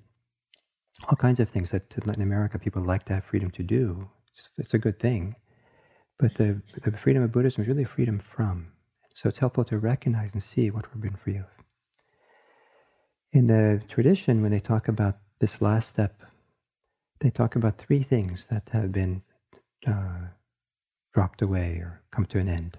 All 1.09 1.15
kinds 1.15 1.39
of 1.39 1.49
things 1.49 1.71
that 1.71 1.93
in 1.95 2.07
Latin 2.07 2.23
America 2.23 2.59
people 2.59 2.83
like 2.83 3.05
to 3.05 3.13
have 3.13 3.25
freedom 3.25 3.49
to 3.51 3.63
do. 3.63 4.09
It's, 4.57 4.73
a 4.73 4.77
good 4.77 4.99
thing, 4.99 5.35
but 6.19 6.33
the 6.35 6.61
the 6.83 6.91
freedom 6.97 7.23
of 7.23 7.31
Buddhism 7.31 7.63
is 7.63 7.67
really 7.67 7.85
freedom 7.85 8.19
from. 8.19 8.71
So 9.13 9.29
it's 9.29 9.37
helpful 9.37 9.63
to 9.65 9.79
recognize 9.79 10.33
and 10.33 10.43
see 10.43 10.71
what 10.71 10.85
we've 10.93 11.01
been 11.01 11.15
free 11.15 11.37
of. 11.37 11.45
In 13.31 13.45
the 13.45 13.81
tradition, 13.87 14.41
when 14.41 14.51
they 14.51 14.59
talk 14.59 14.87
about 14.87 15.17
this 15.39 15.61
last 15.61 15.89
step, 15.89 16.21
they 17.19 17.29
talk 17.29 17.55
about 17.55 17.77
three 17.77 18.03
things 18.03 18.47
that 18.49 18.69
have 18.71 18.91
been 18.91 19.21
uh, 19.87 20.27
dropped 21.13 21.41
away 21.41 21.77
or 21.77 22.01
come 22.11 22.25
to 22.25 22.39
an 22.39 22.49
end. 22.49 22.77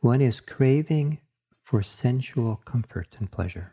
One 0.00 0.20
is 0.20 0.40
craving 0.40 1.18
for 1.62 1.82
sensual 1.82 2.56
comfort 2.64 3.16
and 3.18 3.30
pleasure. 3.30 3.72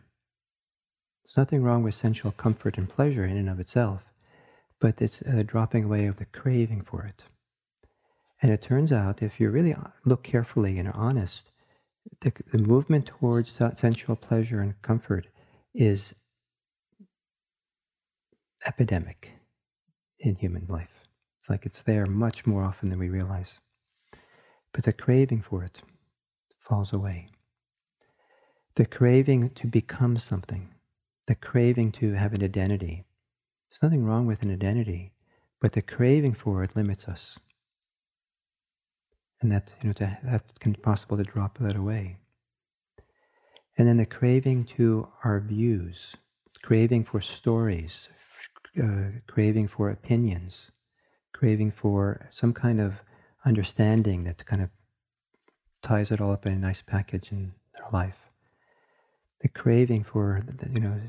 There's 1.26 1.38
nothing 1.38 1.64
wrong 1.64 1.84
with 1.84 1.96
sensual 1.96 2.32
comfort 2.32 2.78
and 2.78 2.88
pleasure 2.88 3.26
in 3.26 3.38
and 3.38 3.50
of 3.50 3.60
itself, 3.60 4.04
but 4.80 5.02
it's 5.02 5.22
a 5.22 5.44
dropping 5.44 5.86
away 5.86 6.06
of 6.06 6.18
the 6.18 6.26
craving 6.26 6.84
for 6.84 7.04
it. 7.06 7.24
And 8.42 8.52
it 8.52 8.62
turns 8.62 8.92
out, 8.92 9.24
if 9.24 9.40
you 9.40 9.50
really 9.50 9.74
uh, 9.74 9.82
look 10.06 10.24
carefully 10.24 10.78
and 10.78 10.88
are 10.88 10.96
honest, 10.96 11.52
the, 12.22 12.32
the 12.52 12.60
movement 12.60 13.08
towards 13.08 13.60
sensual 13.76 14.16
pleasure 14.16 14.62
and 14.62 14.80
comfort 14.82 15.28
is 15.74 16.14
epidemic 18.66 19.32
in 20.20 20.36
human 20.36 20.66
life. 20.68 21.04
It's 21.40 21.50
like 21.50 21.66
it's 21.66 21.84
there 21.84 22.06
much 22.06 22.46
more 22.46 22.64
often 22.64 22.90
than 22.90 23.00
we 23.00 23.10
realize. 23.10 23.60
But 24.74 24.84
the 24.84 24.94
craving 24.94 25.42
for 25.42 25.64
it 25.64 25.82
falls 26.60 26.94
away. 26.94 27.30
The 28.76 28.86
craving 28.86 29.52
to 29.52 29.68
become 29.68 30.20
something, 30.20 30.70
the 31.26 31.36
craving 31.36 31.94
to 31.94 32.14
have 32.14 32.34
an 32.34 32.44
identity. 32.44 33.06
There's 33.70 33.84
nothing 33.84 34.06
wrong 34.06 34.26
with 34.26 34.42
an 34.44 34.52
identity, 34.52 35.12
but 35.60 35.74
the 35.74 35.82
craving 35.82 36.34
for 36.34 36.64
it 36.64 36.76
limits 36.76 37.08
us. 37.08 37.38
And 39.42 39.52
that, 39.52 39.72
you 39.82 39.90
know, 39.90 39.94
to, 39.94 40.18
that 40.24 40.60
can 40.60 40.74
possible 40.76 41.18
to 41.18 41.24
drop 41.24 41.58
that 41.60 41.76
away. 41.76 42.18
And 43.78 43.88
then 43.88 43.98
the 43.98 44.06
craving 44.06 44.66
to 44.78 45.08
our 45.24 45.40
views, 45.40 46.16
craving 46.64 47.06
for 47.06 47.22
stories, 47.22 48.10
uh, 48.82 49.12
craving 49.28 49.68
for 49.68 49.90
opinions, 49.92 50.72
craving 51.34 51.72
for 51.72 52.30
some 52.32 52.54
kind 52.54 52.82
of 52.82 52.94
understanding 53.46 54.24
that 54.24 54.46
kind 54.46 54.64
of 54.64 54.70
ties 55.84 56.10
it 56.12 56.20
all 56.20 56.32
up 56.32 56.46
in 56.46 56.54
a 56.54 56.58
nice 56.58 56.82
package 56.82 57.32
in 57.32 57.54
their 57.74 57.88
life. 57.92 58.18
The 59.42 59.50
craving 59.50 60.04
for, 60.04 60.40
you 60.74 60.80
know, 60.80 61.00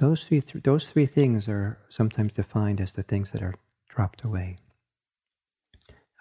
those 0.00 0.24
three, 0.24 0.40
th- 0.40 0.64
those 0.64 0.86
three 0.86 1.06
things 1.06 1.46
are 1.46 1.78
sometimes 1.90 2.34
defined 2.34 2.80
as 2.80 2.94
the 2.94 3.02
things 3.02 3.30
that 3.32 3.42
are 3.42 3.54
dropped 3.88 4.24
away. 4.24 4.56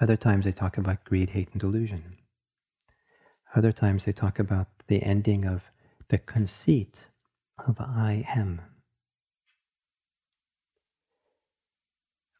Other 0.02 0.18
times 0.18 0.46
they 0.46 0.52
talk 0.52 0.78
about 0.78 1.06
greed, 1.06 1.30
hate, 1.30 1.50
and 1.54 1.62
delusion. 1.62 2.18
Other 3.56 3.72
times 3.72 4.06
they 4.06 4.12
talk 4.12 4.38
about 4.38 4.68
the 4.88 5.02
ending 5.02 5.46
of 5.46 5.64
the 6.10 6.18
conceit 6.18 7.08
of 7.68 7.80
I 7.80 8.26
am. 8.36 8.62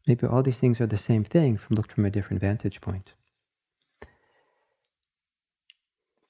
Maybe 0.08 0.28
all 0.28 0.44
these 0.44 0.60
things 0.60 0.82
are 0.82 0.88
the 0.88 0.98
same 0.98 1.24
thing 1.24 1.58
from 1.58 1.76
looked 1.76 1.94
from 1.94 2.06
a 2.06 2.12
different 2.12 2.42
vantage 2.42 2.82
point. 2.82 3.14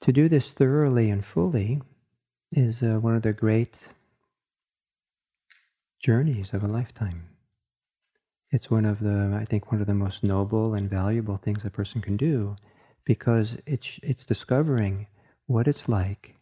To 0.02 0.12
do 0.12 0.28
this 0.28 0.52
thoroughly 0.52 1.10
and 1.10 1.24
fully 1.24 1.82
is 2.52 2.82
uh, 2.82 2.98
one 3.00 3.16
of 3.16 3.22
the 3.22 3.32
great 3.32 3.76
journeys 6.00 6.54
of 6.54 6.64
a 6.64 6.68
lifetime. 6.68 7.28
It's 8.50 8.70
one 8.70 8.86
of 8.86 9.00
the, 9.00 9.38
I 9.38 9.44
think, 9.44 9.70
one 9.70 9.82
of 9.82 9.86
the 9.86 9.92
most 9.92 10.24
noble 10.24 10.72
and 10.72 10.88
valuable 10.88 11.36
things 11.36 11.62
a 11.62 11.68
person 11.68 12.00
can 12.00 12.16
do 12.16 12.56
because 13.04 13.58
it's, 13.66 14.00
it's 14.02 14.24
discovering 14.24 15.06
what 15.46 15.68
it's 15.68 15.90
like 15.90 16.36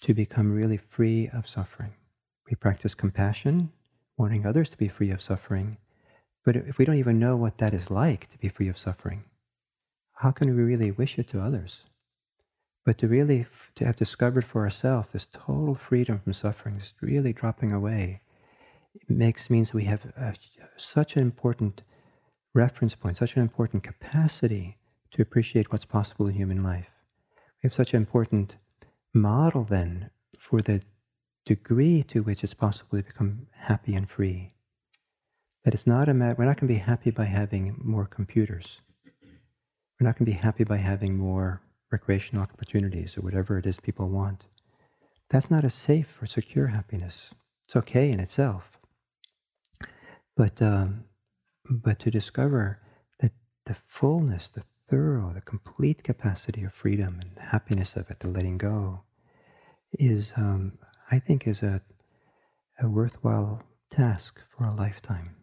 to 0.00 0.14
become 0.14 0.50
really 0.50 0.78
free 0.78 1.28
of 1.28 1.46
suffering. 1.46 1.92
We 2.48 2.56
practice 2.56 2.94
compassion, 2.94 3.70
wanting 4.16 4.46
others 4.46 4.70
to 4.70 4.78
be 4.78 4.88
free 4.88 5.10
of 5.10 5.20
suffering. 5.20 5.76
But 6.42 6.56
if 6.56 6.78
we 6.78 6.86
don't 6.86 6.98
even 6.98 7.18
know 7.18 7.36
what 7.36 7.58
that 7.58 7.74
is 7.74 7.90
like 7.90 8.30
to 8.30 8.38
be 8.38 8.48
free 8.48 8.68
of 8.68 8.78
suffering, 8.78 9.24
how 10.14 10.30
can 10.30 10.48
we 10.56 10.62
really 10.62 10.90
wish 10.90 11.18
it 11.18 11.28
to 11.28 11.42
others? 11.42 11.82
But 12.86 12.96
to 12.98 13.08
really 13.08 13.44
to 13.74 13.84
have 13.84 13.96
discovered 13.96 14.46
for 14.46 14.62
ourselves 14.62 15.12
this 15.12 15.28
total 15.34 15.74
freedom 15.74 16.18
from 16.20 16.32
suffering, 16.32 16.78
this 16.78 16.94
really 17.02 17.34
dropping 17.34 17.72
away, 17.72 18.22
makes 19.08 19.50
means 19.50 19.72
we 19.72 19.84
have 19.84 20.04
a, 20.16 20.34
such 20.76 21.16
an 21.16 21.22
important 21.22 21.82
reference 22.54 22.94
point, 22.94 23.16
such 23.16 23.36
an 23.36 23.42
important 23.42 23.82
capacity 23.82 24.76
to 25.12 25.22
appreciate 25.22 25.72
what's 25.72 25.84
possible 25.84 26.26
in 26.26 26.34
human 26.34 26.62
life. 26.62 26.88
We 27.62 27.68
have 27.68 27.74
such 27.74 27.92
an 27.92 27.98
important 27.98 28.56
model 29.14 29.64
then 29.64 30.10
for 30.38 30.60
the 30.60 30.82
degree 31.44 32.02
to 32.04 32.22
which 32.22 32.44
it's 32.44 32.54
possible 32.54 32.98
to 32.98 33.04
become 33.04 33.46
happy 33.52 33.94
and 33.94 34.08
free. 34.08 34.50
That 35.64 35.74
it's 35.74 35.86
not 35.86 36.08
a 36.08 36.14
matter, 36.14 36.36
we're 36.38 36.44
not 36.44 36.60
going 36.60 36.68
to 36.68 36.74
be 36.74 36.80
happy 36.80 37.10
by 37.10 37.24
having 37.24 37.80
more 37.82 38.06
computers. 38.06 38.80
We're 39.98 40.06
not 40.06 40.18
going 40.18 40.26
to 40.26 40.32
be 40.32 40.38
happy 40.38 40.64
by 40.64 40.76
having 40.76 41.16
more 41.16 41.62
recreational 41.90 42.42
opportunities 42.42 43.16
or 43.16 43.22
whatever 43.22 43.58
it 43.58 43.66
is 43.66 43.78
people 43.78 44.08
want. 44.08 44.44
That's 45.30 45.50
not 45.50 45.64
a 45.64 45.70
safe 45.70 46.20
or 46.20 46.26
secure 46.26 46.66
happiness. 46.66 47.32
It's 47.66 47.76
okay 47.76 48.10
in 48.10 48.20
itself. 48.20 48.75
But, 50.36 50.60
um, 50.60 51.04
but 51.70 51.98
to 52.00 52.10
discover 52.10 52.80
that 53.20 53.32
the 53.64 53.76
fullness, 53.86 54.48
the 54.48 54.64
thorough, 54.88 55.32
the 55.34 55.40
complete 55.40 56.04
capacity 56.04 56.62
of 56.64 56.74
freedom 56.74 57.20
and 57.20 57.38
happiness 57.48 57.96
of 57.96 58.10
it, 58.10 58.20
the 58.20 58.28
letting 58.28 58.58
go, 58.58 59.00
is, 59.92 60.32
um, 60.36 60.78
I 61.10 61.18
think, 61.18 61.46
is 61.46 61.62
a, 61.62 61.80
a 62.80 62.88
worthwhile 62.88 63.62
task 63.90 64.40
for 64.56 64.64
a 64.64 64.74
lifetime. 64.74 65.36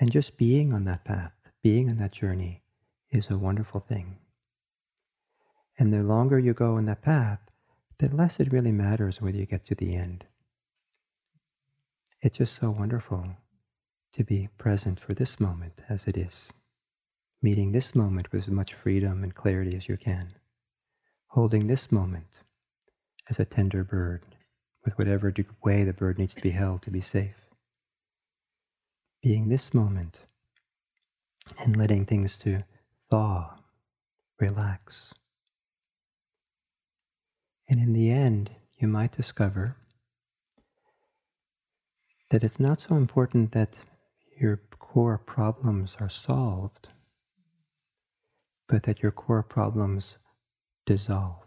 And 0.00 0.10
just 0.10 0.36
being 0.36 0.72
on 0.72 0.84
that 0.84 1.04
path, 1.04 1.32
being 1.62 1.88
on 1.88 1.98
that 1.98 2.12
journey, 2.12 2.62
is 3.10 3.30
a 3.30 3.38
wonderful 3.38 3.80
thing. 3.80 4.16
And 5.78 5.92
the 5.92 6.02
longer 6.02 6.38
you 6.38 6.54
go 6.54 6.76
on 6.76 6.86
that 6.86 7.02
path, 7.02 7.38
the 7.98 8.08
less 8.08 8.40
it 8.40 8.52
really 8.52 8.72
matters 8.72 9.20
whether 9.20 9.36
you 9.36 9.46
get 9.46 9.64
to 9.66 9.74
the 9.76 9.94
end. 9.94 10.24
It's 12.22 12.38
just 12.38 12.54
so 12.54 12.70
wonderful 12.70 13.24
to 14.12 14.22
be 14.22 14.48
present 14.56 15.00
for 15.00 15.12
this 15.12 15.40
moment 15.40 15.80
as 15.88 16.06
it 16.06 16.16
is, 16.16 16.52
meeting 17.42 17.72
this 17.72 17.96
moment 17.96 18.30
with 18.30 18.44
as 18.44 18.48
much 18.48 18.74
freedom 18.74 19.24
and 19.24 19.34
clarity 19.34 19.76
as 19.76 19.88
you 19.88 19.96
can, 19.96 20.34
holding 21.26 21.66
this 21.66 21.90
moment 21.90 22.42
as 23.28 23.40
a 23.40 23.44
tender 23.44 23.82
bird 23.82 24.22
with 24.84 24.96
whatever 24.98 25.34
way 25.64 25.82
the 25.82 25.92
bird 25.92 26.16
needs 26.16 26.32
to 26.34 26.40
be 26.40 26.50
held 26.50 26.82
to 26.82 26.92
be 26.92 27.00
safe. 27.00 27.34
Being 29.20 29.48
this 29.48 29.74
moment 29.74 30.20
and 31.64 31.76
letting 31.76 32.06
things 32.06 32.36
to 32.38 32.62
thaw, 33.10 33.56
relax. 34.38 35.12
And 37.68 37.80
in 37.80 37.92
the 37.92 38.10
end, 38.12 38.50
you 38.78 38.86
might 38.86 39.16
discover 39.16 39.76
that 42.32 42.42
it's 42.42 42.58
not 42.58 42.80
so 42.80 42.94
important 42.94 43.52
that 43.52 43.76
your 44.40 44.58
core 44.78 45.18
problems 45.18 45.94
are 46.00 46.08
solved, 46.08 46.88
but 48.70 48.84
that 48.84 49.02
your 49.02 49.12
core 49.12 49.42
problems 49.42 50.16
dissolve. 50.86 51.44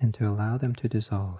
And 0.00 0.12
to 0.14 0.26
allow 0.28 0.58
them 0.58 0.74
to 0.74 0.88
dissolve, 0.88 1.38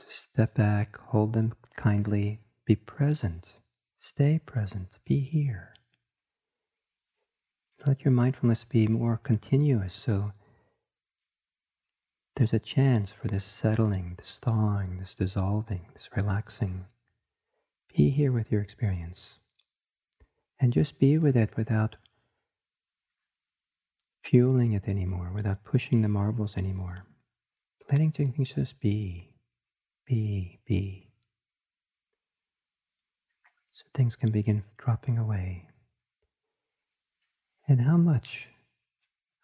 to 0.00 0.06
step 0.08 0.56
back, 0.56 0.98
hold 0.98 1.32
them 1.32 1.52
kindly, 1.76 2.40
be 2.66 2.74
present, 2.74 3.52
stay 4.00 4.40
present, 4.44 4.88
be 5.06 5.20
here. 5.20 5.72
Let 7.86 8.04
your 8.04 8.12
mindfulness 8.12 8.64
be 8.64 8.88
more 8.88 9.20
continuous 9.22 9.94
so 9.94 10.32
there's 12.36 12.52
a 12.52 12.58
chance 12.58 13.10
for 13.12 13.28
this 13.28 13.44
settling, 13.44 14.14
this 14.18 14.38
thawing, 14.42 14.98
this 14.98 15.14
dissolving, 15.14 15.86
this 15.92 16.08
relaxing. 16.16 16.84
Be 17.96 18.10
here 18.10 18.32
with 18.32 18.50
your 18.50 18.60
experience. 18.60 19.38
And 20.60 20.72
just 20.72 20.98
be 20.98 21.16
with 21.18 21.36
it 21.36 21.56
without 21.56 21.96
fueling 24.24 24.72
it 24.72 24.88
anymore, 24.88 25.30
without 25.32 25.64
pushing 25.64 26.02
the 26.02 26.08
marbles 26.08 26.56
anymore. 26.56 27.04
Letting 27.90 28.10
things 28.10 28.52
just 28.52 28.80
be, 28.80 29.30
be, 30.06 30.58
be. 30.66 31.10
So 33.72 33.84
things 33.94 34.16
can 34.16 34.30
begin 34.30 34.64
dropping 34.76 35.18
away. 35.18 35.68
And 37.68 37.80
how 37.80 37.96
much, 37.96 38.48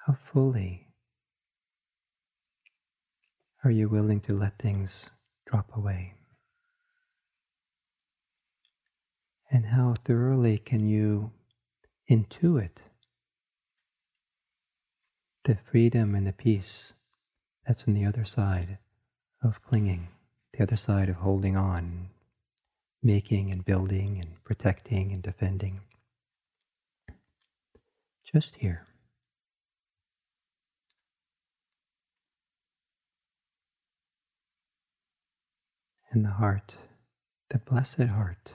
how 0.06 0.16
fully 0.32 0.89
are 3.64 3.70
you 3.70 3.88
willing 3.88 4.20
to 4.20 4.32
let 4.36 4.58
things 4.58 5.10
drop 5.46 5.76
away? 5.76 6.14
And 9.50 9.66
how 9.66 9.94
thoroughly 10.04 10.58
can 10.58 10.88
you 10.88 11.32
intuit 12.10 12.78
the 15.44 15.56
freedom 15.70 16.14
and 16.14 16.26
the 16.26 16.32
peace 16.32 16.92
that's 17.66 17.84
on 17.86 17.94
the 17.94 18.04
other 18.04 18.24
side 18.24 18.78
of 19.42 19.62
clinging, 19.62 20.08
the 20.52 20.62
other 20.62 20.76
side 20.76 21.08
of 21.08 21.16
holding 21.16 21.56
on, 21.56 22.08
making 23.02 23.50
and 23.50 23.64
building 23.64 24.18
and 24.20 24.44
protecting 24.44 25.12
and 25.12 25.22
defending? 25.22 25.80
just 28.32 28.56
here. 28.56 28.86
And 36.12 36.24
the 36.24 36.30
heart, 36.30 36.74
the 37.50 37.58
blessed 37.58 38.00
heart, 38.00 38.54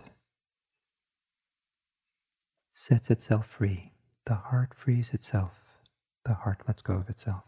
sets 2.73 3.09
itself 3.09 3.47
free. 3.47 3.93
The 4.25 4.35
heart 4.35 4.73
frees 4.75 5.11
itself. 5.13 5.51
The 6.25 6.33
heart 6.33 6.61
lets 6.67 6.81
go 6.81 6.95
of 6.95 7.09
itself. 7.09 7.43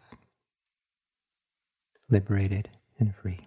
Liberated 2.09 2.69
and 2.99 3.13
free. 3.13 3.46